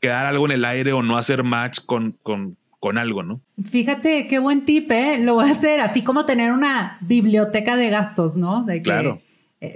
quedar 0.00 0.26
algo 0.26 0.44
en 0.44 0.52
el 0.52 0.66
aire 0.66 0.92
o 0.92 1.02
no 1.02 1.16
hacer 1.16 1.44
match 1.44 1.80
con, 1.86 2.18
con, 2.22 2.58
con 2.78 2.98
algo, 2.98 3.22
¿no? 3.22 3.40
Fíjate, 3.70 4.26
qué 4.28 4.38
buen 4.38 4.66
tip, 4.66 4.90
¿eh? 4.90 5.16
Lo 5.18 5.34
voy 5.34 5.48
a 5.48 5.52
hacer, 5.52 5.80
así 5.80 6.04
como 6.04 6.26
tener 6.26 6.52
una 6.52 6.98
biblioteca 7.00 7.76
de 7.76 7.88
gastos, 7.88 8.36
¿no? 8.36 8.64
De 8.64 8.82
claro 8.82 9.22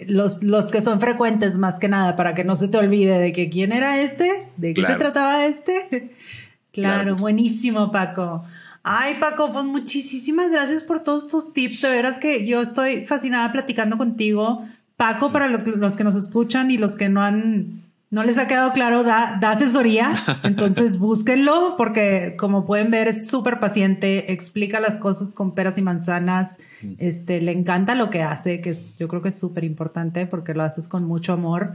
los, 0.07 0.43
los 0.43 0.70
que 0.70 0.80
son 0.80 1.01
frecuentes 1.01 1.59
más 1.59 1.78
que 1.78 1.89
nada, 1.89 2.14
para 2.14 2.35
que 2.35 2.45
no 2.45 2.55
se 2.55 2.68
te 2.68 2.78
olvide 2.78 3.18
de 3.18 3.33
que 3.33 3.51
quién 3.51 3.72
era 3.72 4.01
este, 4.01 4.49
de 4.57 4.74
qué 4.74 4.87
se 4.87 4.95
trataba 4.95 5.45
este. 5.47 6.14
claro, 6.72 7.16
buenísimo, 7.16 7.91
Paco. 7.91 8.45
Ay, 8.85 9.16
Paco, 9.20 9.53
pues 9.53 9.64
muchísimas 9.64 10.51
gracias 10.51 10.83
por 10.83 11.03
todos 11.03 11.28
tus 11.28 11.53
tips. 11.53 11.83
De 11.83 11.91
veras 11.91 12.18
que 12.18 12.47
yo 12.47 12.62
estoy 12.62 13.07
fascinada 13.07 13.51
platicando 13.53 13.99
contigo. 13.99 14.66
Paco, 14.97 15.33
para 15.33 15.49
los 15.49 15.97
que 15.97 16.05
nos 16.05 16.14
escuchan 16.14 16.70
y 16.70 16.78
los 16.78 16.97
que 16.97 17.09
no 17.09 17.22
han 17.22 17.82
no 18.12 18.22
les 18.22 18.36
ha 18.36 18.46
quedado 18.46 18.72
claro, 18.74 19.04
da, 19.04 19.38
da 19.40 19.52
asesoría, 19.52 20.12
entonces 20.44 20.98
búsquenlo 20.98 21.76
porque 21.78 22.36
como 22.38 22.66
pueden 22.66 22.90
ver 22.90 23.08
es 23.08 23.26
súper 23.26 23.58
paciente, 23.58 24.30
explica 24.32 24.80
las 24.80 24.96
cosas 24.96 25.32
con 25.32 25.54
peras 25.54 25.78
y 25.78 25.82
manzanas, 25.82 26.56
este, 26.98 27.40
le 27.40 27.52
encanta 27.52 27.94
lo 27.94 28.10
que 28.10 28.22
hace, 28.22 28.60
que 28.60 28.70
es, 28.70 28.86
yo 28.98 29.08
creo 29.08 29.22
que 29.22 29.30
es 29.30 29.38
súper 29.38 29.64
importante 29.64 30.26
porque 30.26 30.52
lo 30.52 30.62
haces 30.62 30.88
con 30.88 31.04
mucho 31.04 31.32
amor. 31.32 31.72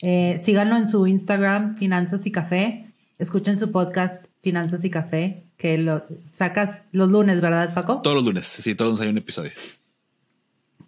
Eh, 0.00 0.40
síganlo 0.42 0.78
en 0.78 0.88
su 0.88 1.06
Instagram, 1.06 1.74
Finanzas 1.74 2.26
y 2.26 2.32
Café, 2.32 2.86
escuchen 3.18 3.58
su 3.58 3.70
podcast 3.70 4.24
Finanzas 4.42 4.86
y 4.86 4.90
Café, 4.90 5.44
que 5.58 5.76
lo 5.76 6.02
sacas 6.30 6.82
los 6.92 7.10
lunes, 7.10 7.42
¿verdad 7.42 7.74
Paco? 7.74 8.00
Todos 8.00 8.16
los 8.16 8.24
lunes, 8.24 8.46
sí, 8.46 8.74
todos 8.74 8.92
los 8.92 9.00
hay 9.02 9.08
un 9.08 9.18
episodio. 9.18 9.50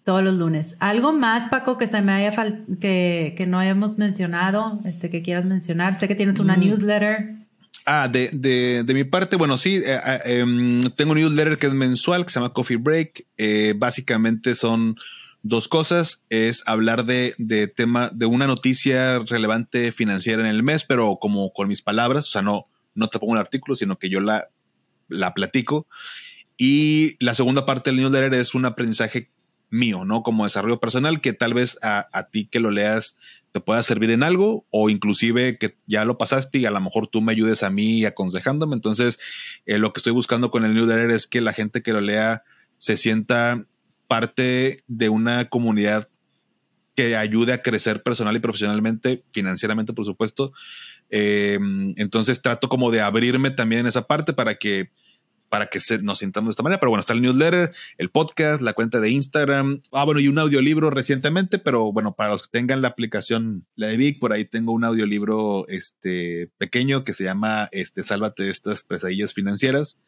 Todos 0.06 0.22
los 0.22 0.34
lunes. 0.34 0.76
¿Algo 0.78 1.12
más, 1.12 1.48
Paco, 1.48 1.78
que 1.78 1.88
se 1.88 2.00
me 2.00 2.12
haya 2.12 2.32
que, 2.80 3.34
que 3.36 3.44
no 3.44 3.58
hayamos 3.58 3.98
mencionado, 3.98 4.78
este, 4.84 5.10
que 5.10 5.20
quieras 5.20 5.46
mencionar? 5.46 5.98
Sé 5.98 6.06
que 6.06 6.14
tienes 6.14 6.38
una 6.38 6.56
mm. 6.56 6.60
newsletter. 6.60 7.34
Ah, 7.86 8.06
de, 8.06 8.30
de, 8.32 8.84
de, 8.84 8.94
mi 8.94 9.02
parte, 9.02 9.34
bueno, 9.34 9.58
sí, 9.58 9.82
eh, 9.84 9.98
eh, 10.06 10.20
em, 10.38 10.80
tengo 10.94 11.10
un 11.10 11.18
newsletter 11.18 11.58
que 11.58 11.66
es 11.66 11.74
mensual, 11.74 12.24
que 12.24 12.30
se 12.30 12.38
llama 12.38 12.52
Coffee 12.52 12.76
Break. 12.76 13.26
Eh, 13.36 13.74
básicamente 13.76 14.54
son 14.54 14.94
dos 15.42 15.66
cosas. 15.66 16.22
Es 16.30 16.62
hablar 16.66 17.04
de, 17.04 17.34
de 17.38 17.66
tema, 17.66 18.08
de 18.14 18.26
una 18.26 18.46
noticia 18.46 19.18
relevante 19.28 19.90
financiera 19.90 20.40
en 20.40 20.46
el 20.46 20.62
mes, 20.62 20.84
pero 20.84 21.18
como 21.20 21.52
con 21.52 21.66
mis 21.66 21.82
palabras, 21.82 22.28
o 22.28 22.30
sea, 22.30 22.42
no, 22.42 22.68
no 22.94 23.08
te 23.08 23.18
pongo 23.18 23.32
un 23.32 23.38
artículo, 23.38 23.74
sino 23.74 23.98
que 23.98 24.08
yo 24.08 24.20
la, 24.20 24.50
la 25.08 25.34
platico. 25.34 25.88
Y 26.56 27.16
la 27.18 27.34
segunda 27.34 27.66
parte 27.66 27.90
del 27.90 27.98
newsletter 27.98 28.34
es 28.34 28.54
un 28.54 28.66
aprendizaje 28.66 29.30
mío, 29.70 30.04
¿no? 30.04 30.22
Como 30.22 30.44
desarrollo 30.44 30.80
personal, 30.80 31.20
que 31.20 31.32
tal 31.32 31.54
vez 31.54 31.78
a, 31.82 32.08
a, 32.12 32.28
ti 32.28 32.46
que 32.46 32.60
lo 32.60 32.70
leas 32.70 33.16
te 33.52 33.60
pueda 33.60 33.82
servir 33.82 34.10
en 34.10 34.22
algo 34.22 34.66
o 34.70 34.90
inclusive 34.90 35.56
que 35.56 35.76
ya 35.86 36.04
lo 36.04 36.18
pasaste 36.18 36.58
y 36.58 36.66
a 36.66 36.70
lo 36.70 36.80
mejor 36.80 37.06
tú 37.06 37.22
me 37.22 37.32
ayudes 37.32 37.62
a 37.62 37.70
mí 37.70 38.04
aconsejándome. 38.04 38.74
Entonces, 38.74 39.18
eh, 39.64 39.78
lo 39.78 39.92
que 39.92 40.00
estoy 40.00 40.12
buscando 40.12 40.50
con 40.50 40.64
el 40.64 40.74
newsletter 40.74 41.10
es 41.10 41.26
que 41.26 41.40
la 41.40 41.54
gente 41.54 41.82
que 41.82 41.92
lo 41.92 42.00
lea 42.00 42.42
se 42.76 42.96
sienta 42.96 43.64
parte 44.08 44.84
de 44.86 45.08
una 45.08 45.48
comunidad 45.48 46.08
que 46.94 47.16
ayude 47.16 47.52
a 47.52 47.62
crecer 47.62 48.02
personal 48.02 48.36
y 48.36 48.40
profesionalmente, 48.40 49.24
financieramente, 49.32 49.92
por 49.92 50.04
supuesto. 50.04 50.52
Eh, 51.10 51.58
entonces 51.96 52.42
trato 52.42 52.68
como 52.68 52.90
de 52.90 53.00
abrirme 53.00 53.50
también 53.50 53.80
en 53.80 53.86
esa 53.86 54.06
parte 54.06 54.32
para 54.32 54.56
que 54.56 54.90
para 55.48 55.66
que 55.66 55.80
se, 55.80 56.02
nos 56.02 56.18
sintamos 56.18 56.48
de 56.48 56.50
esta 56.52 56.62
manera. 56.62 56.80
Pero 56.80 56.90
bueno, 56.90 57.00
está 57.00 57.12
el 57.12 57.22
newsletter, 57.22 57.72
el 57.98 58.10
podcast, 58.10 58.60
la 58.60 58.72
cuenta 58.72 59.00
de 59.00 59.10
Instagram. 59.10 59.82
Ah, 59.92 60.04
bueno, 60.04 60.20
y 60.20 60.28
un 60.28 60.38
audiolibro 60.38 60.90
recientemente, 60.90 61.58
pero 61.58 61.92
bueno, 61.92 62.14
para 62.14 62.30
los 62.30 62.42
que 62.42 62.48
tengan 62.50 62.82
la 62.82 62.88
aplicación, 62.88 63.66
la 63.76 63.88
de 63.88 63.96
Vic, 63.96 64.18
por 64.18 64.32
ahí 64.32 64.44
tengo 64.44 64.72
un 64.72 64.84
audiolibro 64.84 65.66
este, 65.68 66.50
pequeño 66.58 67.04
que 67.04 67.12
se 67.12 67.24
llama 67.24 67.68
este, 67.72 68.02
Sálvate 68.02 68.44
de 68.44 68.50
estas 68.50 68.82
pesadillas 68.82 69.34
financieras. 69.34 69.98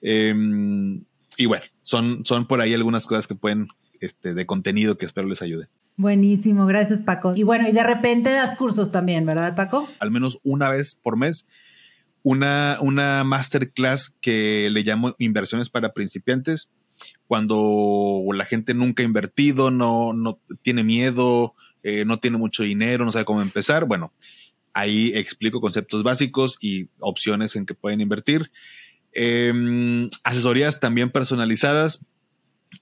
Em, 0.00 1.04
y 1.36 1.46
bueno, 1.46 1.64
son, 1.82 2.24
son 2.24 2.46
por 2.46 2.60
ahí 2.60 2.74
algunas 2.74 3.06
cosas 3.06 3.26
que 3.26 3.34
pueden, 3.34 3.68
este, 4.00 4.34
de 4.34 4.46
contenido 4.46 4.96
que 4.96 5.06
espero 5.06 5.28
les 5.28 5.42
ayude. 5.42 5.68
Buenísimo, 5.96 6.66
gracias 6.66 7.02
Paco. 7.02 7.34
Y 7.36 7.42
bueno, 7.42 7.68
y 7.68 7.72
de 7.72 7.82
repente 7.82 8.30
das 8.30 8.56
cursos 8.56 8.90
también, 8.90 9.26
¿verdad 9.26 9.54
Paco? 9.54 9.88
Al 10.00 10.10
menos 10.10 10.38
una 10.42 10.70
vez 10.70 10.94
por 10.94 11.16
mes 11.18 11.46
una, 12.22 12.78
una 12.80 13.24
masterclass 13.24 14.14
que 14.20 14.68
le 14.70 14.82
llamo 14.82 15.14
inversiones 15.18 15.70
para 15.70 15.92
principiantes, 15.92 16.70
cuando 17.26 18.22
la 18.32 18.44
gente 18.44 18.74
nunca 18.74 19.02
ha 19.02 19.06
invertido, 19.06 19.70
no, 19.70 20.12
no 20.12 20.38
tiene 20.62 20.84
miedo, 20.84 21.54
eh, 21.82 22.04
no 22.04 22.18
tiene 22.20 22.38
mucho 22.38 22.62
dinero, 22.62 23.04
no 23.04 23.12
sabe 23.12 23.24
cómo 23.24 23.42
empezar. 23.42 23.86
Bueno, 23.86 24.12
ahí 24.72 25.12
explico 25.14 25.60
conceptos 25.60 26.02
básicos 26.02 26.58
y 26.60 26.88
opciones 26.98 27.56
en 27.56 27.66
que 27.66 27.74
pueden 27.74 28.00
invertir. 28.00 28.50
Em, 29.12 30.08
asesorías 30.24 30.80
también 30.80 31.10
personalizadas. 31.10 32.04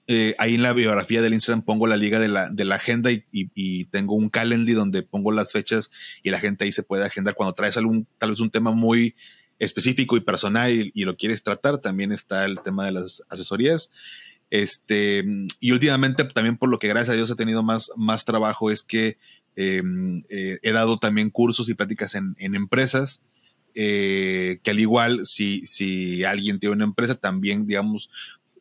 Eh, 0.07 0.35
ahí 0.37 0.55
en 0.55 0.63
la 0.63 0.73
biografía 0.73 1.21
del 1.21 1.33
Instagram 1.33 1.63
pongo 1.63 1.87
la 1.87 1.97
liga 1.97 2.19
de 2.19 2.27
la, 2.27 2.49
de 2.49 2.65
la 2.65 2.75
agenda 2.75 3.11
y, 3.11 3.25
y, 3.31 3.85
tengo 3.85 4.15
un 4.15 4.29
calendar 4.29 4.75
donde 4.75 5.03
pongo 5.03 5.31
las 5.31 5.51
fechas 5.51 5.89
y 6.23 6.29
la 6.29 6.39
gente 6.39 6.63
ahí 6.63 6.71
se 6.71 6.83
puede 6.83 7.05
agendar 7.05 7.35
cuando 7.35 7.53
traes 7.53 7.77
algún, 7.77 8.07
tal 8.17 8.31
vez 8.31 8.39
un 8.39 8.49
tema 8.49 8.71
muy 8.71 9.15
específico 9.61 10.17
y 10.17 10.21
personal 10.21 10.71
y, 10.71 11.05
lo 11.05 11.15
quieres 11.15 11.43
tratar. 11.43 11.77
También 11.77 12.11
está 12.11 12.45
el 12.45 12.59
tema 12.61 12.85
de 12.85 12.93
las 12.93 13.21
asesorías. 13.29 13.91
Este, 14.49 15.23
y 15.59 15.71
últimamente 15.71 16.25
también 16.25 16.57
por 16.57 16.69
lo 16.69 16.79
que 16.79 16.87
gracias 16.87 17.13
a 17.13 17.15
Dios 17.15 17.29
he 17.29 17.35
tenido 17.35 17.63
más, 17.63 17.91
más 17.95 18.25
trabajo 18.25 18.71
es 18.71 18.83
que 18.83 19.17
em, 19.55 20.23
eh, 20.29 20.59
he 20.63 20.71
dado 20.71 20.97
también 20.97 21.29
cursos 21.29 21.69
y 21.69 21.73
pláticas 21.75 22.15
en, 22.15 22.35
en 22.39 22.55
empresas. 22.55 23.21
Eh, 23.73 24.59
que 24.63 24.71
al 24.71 24.79
igual 24.79 25.25
si, 25.25 25.65
si 25.65 26.25
alguien 26.25 26.59
tiene 26.59 26.75
una 26.75 26.83
empresa 26.83 27.15
también 27.15 27.65
digamos 27.65 28.09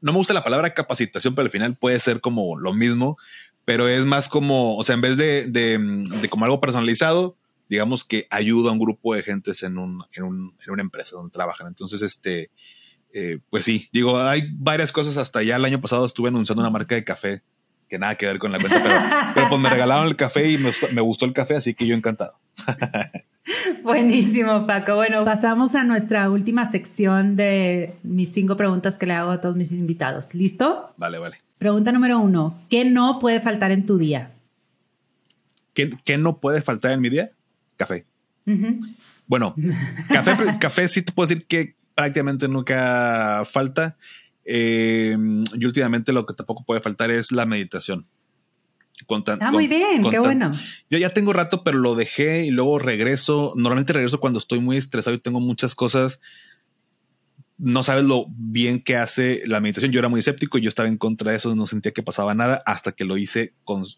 no 0.01 0.13
me 0.13 0.19
gusta 0.19 0.35
la 0.35 0.45
palabra 0.45 0.75
capacitación, 0.75 1.35
pero 1.35 1.45
al 1.45 1.51
final 1.51 1.77
puede 1.77 1.99
ser 2.01 2.21
como 2.21 2.59
lo 2.59 2.73
mismo, 2.73 3.17
pero 3.65 3.89
es 3.89 4.07
más 4.07 4.29
como, 4.29 4.77
o 4.77 4.83
sea, 4.83 4.95
en 4.95 5.01
vez 5.01 5.17
de, 5.17 5.47
de, 5.47 6.29
como 6.29 6.45
algo 6.45 6.61
personalizado, 6.61 7.37
digamos 7.69 8.05
que 8.05 8.27
ayuda 8.31 8.71
a 8.71 8.73
un 8.73 8.79
grupo 8.79 9.15
de 9.15 9.23
gentes 9.23 9.63
en, 9.63 9.79
un, 9.79 10.05
en, 10.13 10.25
un, 10.25 10.55
en 10.65 10.73
una 10.73 10.83
empresa 10.83 11.17
donde 11.17 11.33
trabajan. 11.33 11.69
Entonces, 11.69 12.03
este, 12.03 12.51
eh, 13.13 13.39
pues 13.49 13.65
sí, 13.65 13.89
digo, 13.93 14.19
hay 14.19 14.49
varias 14.53 14.91
cosas. 14.91 15.17
Hasta 15.17 15.43
ya 15.43 15.57
el 15.57 15.65
año 15.65 15.81
pasado 15.81 16.05
estuve 16.05 16.29
anunciando 16.29 16.63
una 16.63 16.71
marca 16.71 16.95
de 16.95 17.05
café 17.05 17.43
que 17.89 17.99
nada 17.99 18.15
que 18.15 18.27
ver 18.27 18.39
con 18.39 18.53
la 18.53 18.59
cuenta, 18.59 18.81
pero, 18.83 19.01
pero 19.35 19.49
pues 19.49 19.61
me 19.61 19.69
regalaron 19.69 20.07
el 20.07 20.15
café 20.15 20.49
y 20.49 20.59
me 20.59 20.73
me 20.93 21.01
gustó 21.01 21.25
el 21.25 21.33
café, 21.33 21.57
así 21.57 21.75
que 21.75 21.87
yo 21.87 21.95
encantado. 21.95 22.39
Buenísimo, 23.83 24.67
Paco. 24.67 24.95
Bueno, 24.95 25.25
pasamos 25.25 25.75
a 25.75 25.85
nuestra 25.85 26.31
última 26.31 26.71
sección 26.71 27.37
de 27.37 27.95
mis 28.03 28.33
cinco 28.33 28.57
preguntas 28.57 28.99
que 28.99 29.07
le 29.07 29.15
hago 29.15 29.31
a 29.31 29.41
todos 29.41 29.57
mis 29.57 29.73
invitados. 29.73 30.35
¿Listo? 30.35 30.93
Vale, 30.97 31.19
vale. 31.19 31.37
Pregunta 31.59 31.93
número 31.93 32.19
uno. 32.19 32.59
¿Qué 32.69 32.85
no 32.85 33.19
puede 33.19 33.41
faltar 33.41 33.71
en 33.71 33.85
tu 33.85 33.99
día? 33.99 34.33
¿Qué, 35.75 36.19
no 36.19 36.41
puede 36.41 36.61
faltar 36.63 36.93
en 36.93 37.01
mi 37.01 37.11
día? 37.11 37.31
Café. 37.77 38.07
Bueno, 39.27 39.55
café, 40.09 40.37
café 40.59 40.89
sí 40.89 41.03
te 41.03 41.13
puedo 41.13 41.29
decir 41.29 41.47
que 41.47 41.77
prácticamente 41.95 42.49
nunca 42.49 43.43
falta. 43.45 43.97
Eh, 44.45 45.17
y 45.55 45.65
últimamente 45.65 46.13
lo 46.13 46.27
que 46.27 46.35
tampoco 46.35 46.65
puede 46.65 46.81
faltar 46.81 47.11
es 47.11 47.31
la 47.31 47.47
meditación. 47.47 48.07
Ah, 49.41 49.51
muy 49.53 49.69
bien, 49.69 50.05
qué 50.11 50.19
bueno. 50.19 50.51
Yo 50.89 50.99
ya 50.99 51.11
tengo 51.11 51.33
rato, 51.33 51.63
pero 51.65 51.79
lo 51.79 51.95
dejé 51.95 52.45
y 52.45 52.51
luego 52.51 52.79
regreso. 52.79 53.53
Normalmente 53.57 53.93
regreso 53.93 54.21
cuando 54.21 54.39
estoy 54.39 54.61
muy 54.61 54.77
estresado 54.77 55.17
y 55.17 55.21
tengo 55.21 55.41
muchas 55.41 55.75
cosas. 55.75 56.21
No 57.59 57.83
sabes 57.83 58.05
lo 58.05 58.27
bien 58.29 58.83
que 58.83 58.97
hace 58.97 59.43
la 59.47 59.61
meditación. 59.61 59.93
Yo 59.93 59.99
era 59.99 60.09
muy 60.09 60.21
escéptico, 60.21 60.59
yo 60.59 60.69
estaba 60.69 60.89
en 60.89 60.97
contra 60.97 61.31
de 61.31 61.37
eso, 61.37 61.55
no 61.55 61.67
sentía 61.67 61.93
que 61.93 62.03
pasaba 62.03 62.35
nada 62.35 62.63
hasta 62.65 62.93
que 62.93 63.05
lo 63.05 63.19
hice 63.19 63.53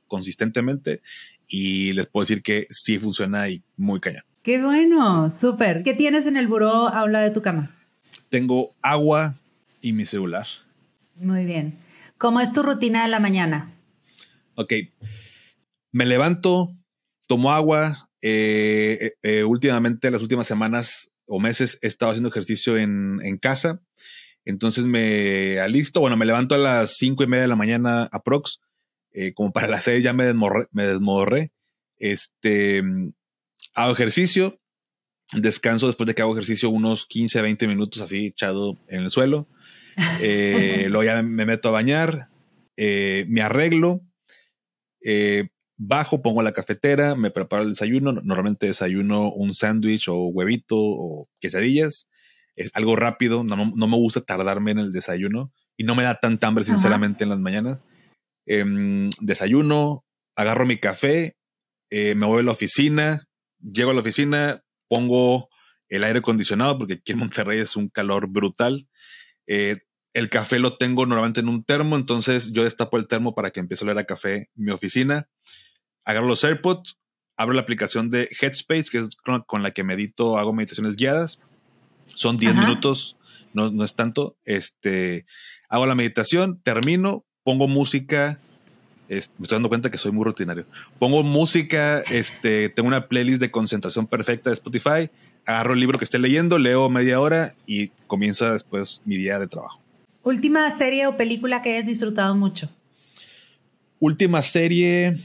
consistentemente 0.08 1.00
y 1.46 1.92
les 1.92 2.06
puedo 2.06 2.22
decir 2.22 2.42
que 2.42 2.66
sí 2.70 2.98
funciona 2.98 3.48
y 3.48 3.62
muy 3.76 4.00
cañón. 4.00 4.24
Qué 4.42 4.60
bueno, 4.60 5.30
súper. 5.30 5.84
¿Qué 5.84 5.94
tienes 5.94 6.26
en 6.26 6.36
el 6.36 6.48
buró 6.48 6.88
habla 6.88 7.20
de 7.20 7.30
tu 7.30 7.42
cama? 7.42 7.70
Tengo 8.28 8.74
agua 8.82 9.36
y 9.80 9.92
mi 9.92 10.06
celular. 10.06 10.46
Muy 11.16 11.44
bien. 11.44 11.78
¿Cómo 12.18 12.40
es 12.40 12.52
tu 12.52 12.62
rutina 12.62 13.02
de 13.02 13.08
la 13.08 13.20
mañana? 13.20 13.70
Ok. 14.54 14.72
Me 15.92 16.06
levanto, 16.06 16.74
tomo 17.26 17.52
agua. 17.52 18.08
Eh, 18.22 18.98
eh, 19.00 19.12
eh, 19.22 19.44
últimamente, 19.44 20.10
las 20.10 20.22
últimas 20.22 20.46
semanas 20.46 21.10
o 21.26 21.40
meses, 21.40 21.78
he 21.82 21.86
estado 21.86 22.10
haciendo 22.12 22.28
ejercicio 22.28 22.76
en, 22.76 23.38
casa. 23.40 23.80
Entonces 24.44 24.84
me 24.84 25.60
alisto. 25.60 26.00
Bueno, 26.00 26.16
me 26.16 26.26
levanto 26.26 26.54
a 26.54 26.58
las 26.58 26.96
cinco 26.96 27.24
y 27.24 27.26
media 27.26 27.42
de 27.42 27.48
la 27.48 27.56
mañana 27.56 28.08
aprox. 28.12 28.60
como 29.34 29.52
para 29.52 29.68
las 29.68 29.84
seis 29.84 30.02
ya 30.02 30.12
me, 30.12 30.24
desmorré, 30.24 30.66
me 30.72 30.86
desmorré. 30.86 31.52
Este, 31.98 32.82
hago 33.74 33.92
ejercicio. 33.92 34.58
Descanso 35.34 35.86
después 35.86 36.06
de 36.06 36.14
que 36.14 36.22
hago 36.22 36.32
ejercicio 36.32 36.68
unos 36.68 37.06
15 37.06 37.38
a 37.38 37.42
20 37.42 37.66
minutos 37.66 38.02
así 38.02 38.26
echado 38.26 38.78
en 38.88 39.02
el 39.02 39.10
suelo. 39.10 39.48
luego 40.20 41.04
ya 41.04 41.22
me 41.22 41.46
meto 41.46 41.68
a 41.68 41.72
bañar. 41.72 42.28
me 42.76 43.42
arreglo 43.42 44.02
eh, 45.04 45.48
bajo, 45.76 46.22
pongo 46.22 46.42
la 46.42 46.52
cafetera, 46.52 47.14
me 47.14 47.30
preparo 47.30 47.62
el 47.62 47.70
desayuno. 47.70 48.12
Normalmente 48.12 48.66
desayuno 48.66 49.32
un 49.32 49.54
sándwich 49.54 50.08
o 50.08 50.26
huevito 50.26 50.76
o 50.78 51.28
quesadillas. 51.40 52.08
Es 52.54 52.70
algo 52.74 52.96
rápido, 52.96 53.44
no, 53.44 53.56
me 53.56 53.96
gusta 53.96 54.20
tardarme 54.20 54.72
en 54.72 54.78
el 54.78 54.92
desayuno 54.92 55.52
y 55.76 55.84
no 55.84 55.94
me 55.94 56.02
da 56.02 56.16
tanta 56.16 56.46
hambre, 56.46 56.64
sinceramente, 56.64 57.24
en 57.24 57.30
las 57.30 57.38
mañanas. 57.38 57.84
Em, 58.46 59.08
desayuno, 59.20 60.04
agarro 60.36 60.66
mi 60.66 60.78
café, 60.78 61.36
eh, 61.90 62.14
me 62.14 62.26
voy 62.26 62.40
a 62.40 62.44
la 62.44 62.52
oficina, 62.52 63.26
llego 63.60 63.90
a 63.90 63.94
la 63.94 64.00
oficina, 64.00 64.62
pongo 64.88 65.48
el 65.88 66.04
aire 66.04 66.20
acondicionado 66.20 66.78
porque 66.78 66.94
aquí 66.94 67.12
en 67.12 67.18
Monterrey 67.18 67.60
es 67.60 67.76
un 67.76 67.88
calor 67.88 68.28
brutal. 68.28 68.88
Eh, 69.46 69.78
el 70.14 70.28
café 70.28 70.58
lo 70.58 70.76
tengo 70.76 71.06
normalmente 71.06 71.40
en 71.40 71.48
un 71.48 71.64
termo, 71.64 71.96
entonces 71.96 72.52
yo 72.52 72.64
destapo 72.64 72.98
el 72.98 73.06
termo 73.06 73.34
para 73.34 73.50
que 73.50 73.60
empiece 73.60 73.84
a 73.84 73.86
oler 73.86 73.98
a 73.98 74.04
café 74.04 74.50
en 74.56 74.64
mi 74.64 74.70
oficina. 74.70 75.28
Agarro 76.04 76.26
los 76.26 76.44
AirPods, 76.44 76.98
abro 77.36 77.54
la 77.54 77.62
aplicación 77.62 78.10
de 78.10 78.28
Headspace, 78.40 78.90
que 78.90 78.98
es 78.98 79.16
con 79.46 79.62
la 79.62 79.70
que 79.70 79.84
medito, 79.84 80.38
hago 80.38 80.52
meditaciones 80.52 80.96
guiadas. 80.96 81.40
Son 82.14 82.36
10 82.36 82.56
minutos, 82.56 83.16
no, 83.54 83.70
no, 83.70 83.84
es 83.84 83.94
tanto. 83.94 84.36
Este, 84.44 85.24
hago 85.68 85.86
la 85.86 85.94
meditación, 85.94 86.60
termino, 86.62 87.24
pongo 87.42 87.68
música. 87.68 88.38
me 89.08 89.16
estoy 89.16 89.48
dando 89.48 89.70
cuenta 89.70 89.90
que 89.90 89.98
soy 89.98 90.12
muy 90.12 90.24
rutinario. 90.24 90.66
Pongo 90.98 91.22
música, 91.22 92.00
este, 92.00 92.68
tengo 92.68 92.88
una 92.88 93.08
playlist 93.08 93.40
de 93.40 93.50
concentración 93.50 94.06
perfecta 94.06 94.50
de 94.50 94.54
Spotify. 94.54 95.10
Agarro 95.46 95.72
el 95.72 95.80
libro 95.80 95.98
que 95.98 96.04
esté 96.04 96.18
leyendo, 96.18 96.58
leo 96.58 96.90
media 96.90 97.18
hora 97.18 97.54
y 97.66 97.88
comienza 98.06 98.52
después 98.52 99.00
mi 99.06 99.16
día 99.16 99.38
de 99.38 99.48
trabajo. 99.48 99.81
Última 100.22 100.76
serie 100.76 101.06
o 101.06 101.16
película 101.16 101.62
que 101.62 101.74
hayas 101.74 101.86
disfrutado 101.86 102.34
mucho. 102.34 102.68
Última 103.98 104.42
serie 104.42 105.18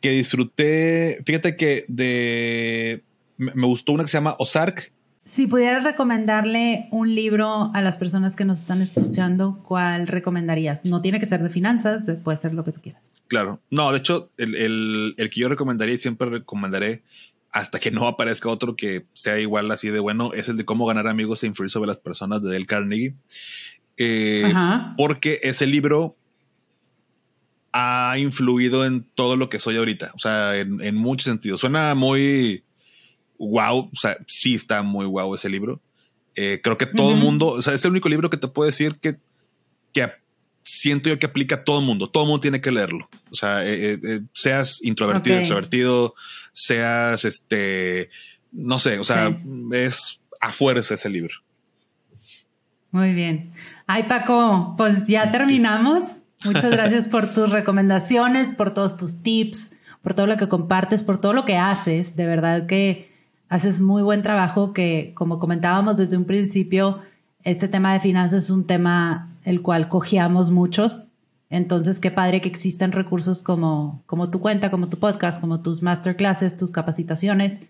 que 0.00 0.10
disfruté, 0.10 1.20
fíjate 1.24 1.56
que 1.56 1.84
de 1.88 3.02
me 3.36 3.66
gustó 3.66 3.92
una 3.92 4.04
que 4.04 4.08
se 4.08 4.16
llama 4.16 4.36
Ozark. 4.38 4.92
Si 5.24 5.46
pudieras 5.46 5.84
recomendarle 5.84 6.88
un 6.90 7.14
libro 7.14 7.70
a 7.74 7.82
las 7.82 7.98
personas 7.98 8.34
que 8.34 8.44
nos 8.44 8.60
están 8.60 8.80
escuchando, 8.80 9.62
¿cuál 9.62 10.06
recomendarías? 10.06 10.84
No 10.84 11.02
tiene 11.02 11.20
que 11.20 11.26
ser 11.26 11.42
de 11.42 11.50
finanzas, 11.50 12.02
puede 12.24 12.38
ser 12.38 12.54
lo 12.54 12.64
que 12.64 12.72
tú 12.72 12.80
quieras. 12.80 13.12
Claro, 13.28 13.60
no, 13.70 13.92
de 13.92 13.98
hecho, 13.98 14.30
el, 14.38 14.54
el, 14.54 15.14
el 15.18 15.30
que 15.30 15.40
yo 15.40 15.48
recomendaría 15.48 15.96
y 15.96 15.98
siempre 15.98 16.30
recomendaré 16.30 17.02
hasta 17.50 17.78
que 17.78 17.90
no 17.90 18.06
aparezca 18.06 18.48
otro 18.48 18.74
que 18.74 19.06
sea 19.12 19.38
igual 19.38 19.70
así 19.70 19.88
de 19.88 20.00
bueno, 20.00 20.32
es 20.32 20.48
el 20.48 20.56
de 20.56 20.64
cómo 20.64 20.86
ganar 20.86 21.06
amigos 21.06 21.42
e 21.42 21.46
influir 21.46 21.70
sobre 21.70 21.88
las 21.88 22.00
personas 22.00 22.42
de 22.42 22.50
Dale 22.50 22.66
Carnegie. 22.66 23.14
Eh, 23.98 24.52
porque 24.96 25.40
ese 25.42 25.66
libro 25.66 26.16
ha 27.72 28.16
influido 28.18 28.86
en 28.86 29.04
todo 29.14 29.36
lo 29.36 29.48
que 29.48 29.58
soy 29.58 29.76
ahorita. 29.76 30.12
O 30.14 30.18
sea, 30.18 30.56
en, 30.56 30.94
muchos 30.94 31.24
sentidos. 31.24 31.60
Suena 31.60 31.94
muy 31.94 32.64
wow. 33.38 33.90
O 33.92 33.96
sea, 33.96 34.18
sí 34.26 34.54
está 34.54 34.82
muy 34.82 35.06
wow 35.06 35.34
ese 35.34 35.48
libro. 35.48 35.80
Eh, 36.34 36.60
creo 36.62 36.78
que 36.78 36.86
todo 36.86 37.12
el 37.12 37.18
mundo, 37.18 37.48
o 37.48 37.62
sea, 37.62 37.74
es 37.74 37.84
el 37.84 37.90
único 37.90 38.08
libro 38.08 38.30
que 38.30 38.36
te 38.36 38.48
puedo 38.48 38.66
decir 38.66 38.96
que, 39.00 39.16
que 39.92 40.08
siento 40.62 41.08
yo 41.08 41.18
que 41.18 41.26
aplica 41.26 41.56
a 41.56 41.64
todo 41.64 41.80
el 41.80 41.86
mundo. 41.86 42.08
Todo 42.10 42.24
el 42.24 42.28
mundo 42.28 42.40
tiene 42.40 42.60
que 42.60 42.70
leerlo. 42.70 43.08
O 43.30 43.34
sea, 43.34 43.66
eh, 43.66 43.98
eh, 44.02 44.20
seas 44.32 44.80
introvertido, 44.82 45.38
extrovertido, 45.38 46.14
seas 46.52 47.24
este, 47.24 48.10
no 48.52 48.78
sé, 48.78 48.98
o 48.98 49.04
sea, 49.04 49.40
es 49.72 50.20
a 50.40 50.52
fuerza 50.52 50.94
ese 50.94 51.08
libro. 51.08 51.34
Muy 52.90 53.12
bien. 53.12 53.52
Ay, 53.90 54.02
Paco, 54.02 54.74
pues 54.76 55.06
ya 55.06 55.32
terminamos. 55.32 56.18
Muchas 56.44 56.70
gracias 56.72 57.08
por 57.08 57.32
tus 57.32 57.50
recomendaciones, 57.50 58.54
por 58.54 58.74
todos 58.74 58.98
tus 58.98 59.22
tips, 59.22 59.76
por 60.02 60.12
todo 60.12 60.26
lo 60.26 60.36
que 60.36 60.46
compartes, 60.46 61.02
por 61.02 61.18
todo 61.18 61.32
lo 61.32 61.46
que 61.46 61.56
haces. 61.56 62.14
De 62.14 62.26
verdad 62.26 62.66
que 62.66 63.10
haces 63.48 63.80
muy 63.80 64.02
buen 64.02 64.22
trabajo 64.22 64.74
que, 64.74 65.12
como 65.14 65.38
comentábamos 65.38 65.96
desde 65.96 66.18
un 66.18 66.26
principio, 66.26 67.00
este 67.44 67.66
tema 67.66 67.94
de 67.94 68.00
finanzas 68.00 68.44
es 68.44 68.50
un 68.50 68.66
tema 68.66 69.30
el 69.44 69.62
cual 69.62 69.88
cojeamos 69.88 70.50
muchos. 70.50 71.04
Entonces, 71.48 71.98
qué 71.98 72.10
padre 72.10 72.42
que 72.42 72.48
existan 72.50 72.92
recursos 72.92 73.42
como, 73.42 74.02
como 74.04 74.28
tu 74.28 74.42
cuenta, 74.42 74.70
como 74.70 74.90
tu 74.90 74.98
podcast, 74.98 75.40
como 75.40 75.62
tus 75.62 75.82
masterclasses, 75.82 76.58
tus 76.58 76.72
capacitaciones, 76.72 77.62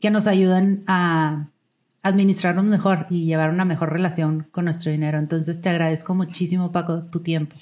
que 0.00 0.08
nos 0.08 0.26
ayudan 0.26 0.84
a 0.86 1.48
administrarnos 2.02 2.64
mejor 2.64 3.06
y 3.10 3.26
llevar 3.26 3.50
una 3.50 3.64
mejor 3.64 3.92
relación 3.92 4.48
con 4.50 4.64
nuestro 4.64 4.90
dinero. 4.90 5.18
Entonces, 5.18 5.60
te 5.60 5.68
agradezco 5.68 6.14
muchísimo, 6.14 6.72
Paco, 6.72 7.04
tu 7.10 7.20
tiempo. 7.20 7.56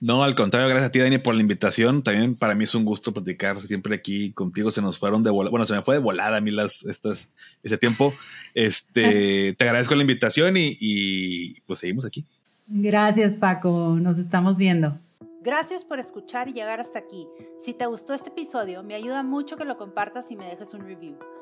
No, 0.00 0.22
al 0.24 0.34
contrario, 0.34 0.68
gracias 0.68 0.88
a 0.88 0.92
ti, 0.92 0.98
Dani, 0.98 1.18
por 1.18 1.34
la 1.34 1.42
invitación. 1.42 2.02
También 2.02 2.34
para 2.34 2.54
mí 2.54 2.64
es 2.64 2.74
un 2.74 2.86
gusto 2.86 3.12
platicar 3.12 3.60
siempre 3.66 3.94
aquí 3.94 4.32
contigo. 4.32 4.70
Se 4.70 4.80
nos 4.80 4.98
fueron 4.98 5.22
de 5.22 5.30
volada. 5.30 5.50
Bueno, 5.50 5.66
se 5.66 5.74
me 5.74 5.82
fue 5.82 5.96
de 5.96 6.00
volada 6.00 6.38
a 6.38 6.40
mí 6.40 6.50
las, 6.50 6.84
estas, 6.84 7.30
ese 7.62 7.76
tiempo. 7.76 8.14
Este, 8.54 9.54
te 9.58 9.64
agradezco 9.64 9.94
la 9.94 10.00
invitación 10.00 10.56
y, 10.56 10.76
y 10.80 11.60
pues 11.62 11.80
seguimos 11.80 12.06
aquí. 12.06 12.24
Gracias, 12.66 13.36
Paco. 13.36 13.98
Nos 14.00 14.18
estamos 14.18 14.56
viendo. 14.56 14.98
Gracias 15.42 15.84
por 15.84 15.98
escuchar 15.98 16.48
y 16.48 16.52
llegar 16.52 16.80
hasta 16.80 16.98
aquí. 16.98 17.26
Si 17.60 17.74
te 17.74 17.84
gustó 17.86 18.14
este 18.14 18.30
episodio, 18.30 18.82
me 18.82 18.94
ayuda 18.94 19.22
mucho 19.22 19.56
que 19.56 19.64
lo 19.64 19.76
compartas 19.76 20.30
y 20.30 20.36
me 20.36 20.46
dejes 20.46 20.72
un 20.72 20.82
review. 20.86 21.18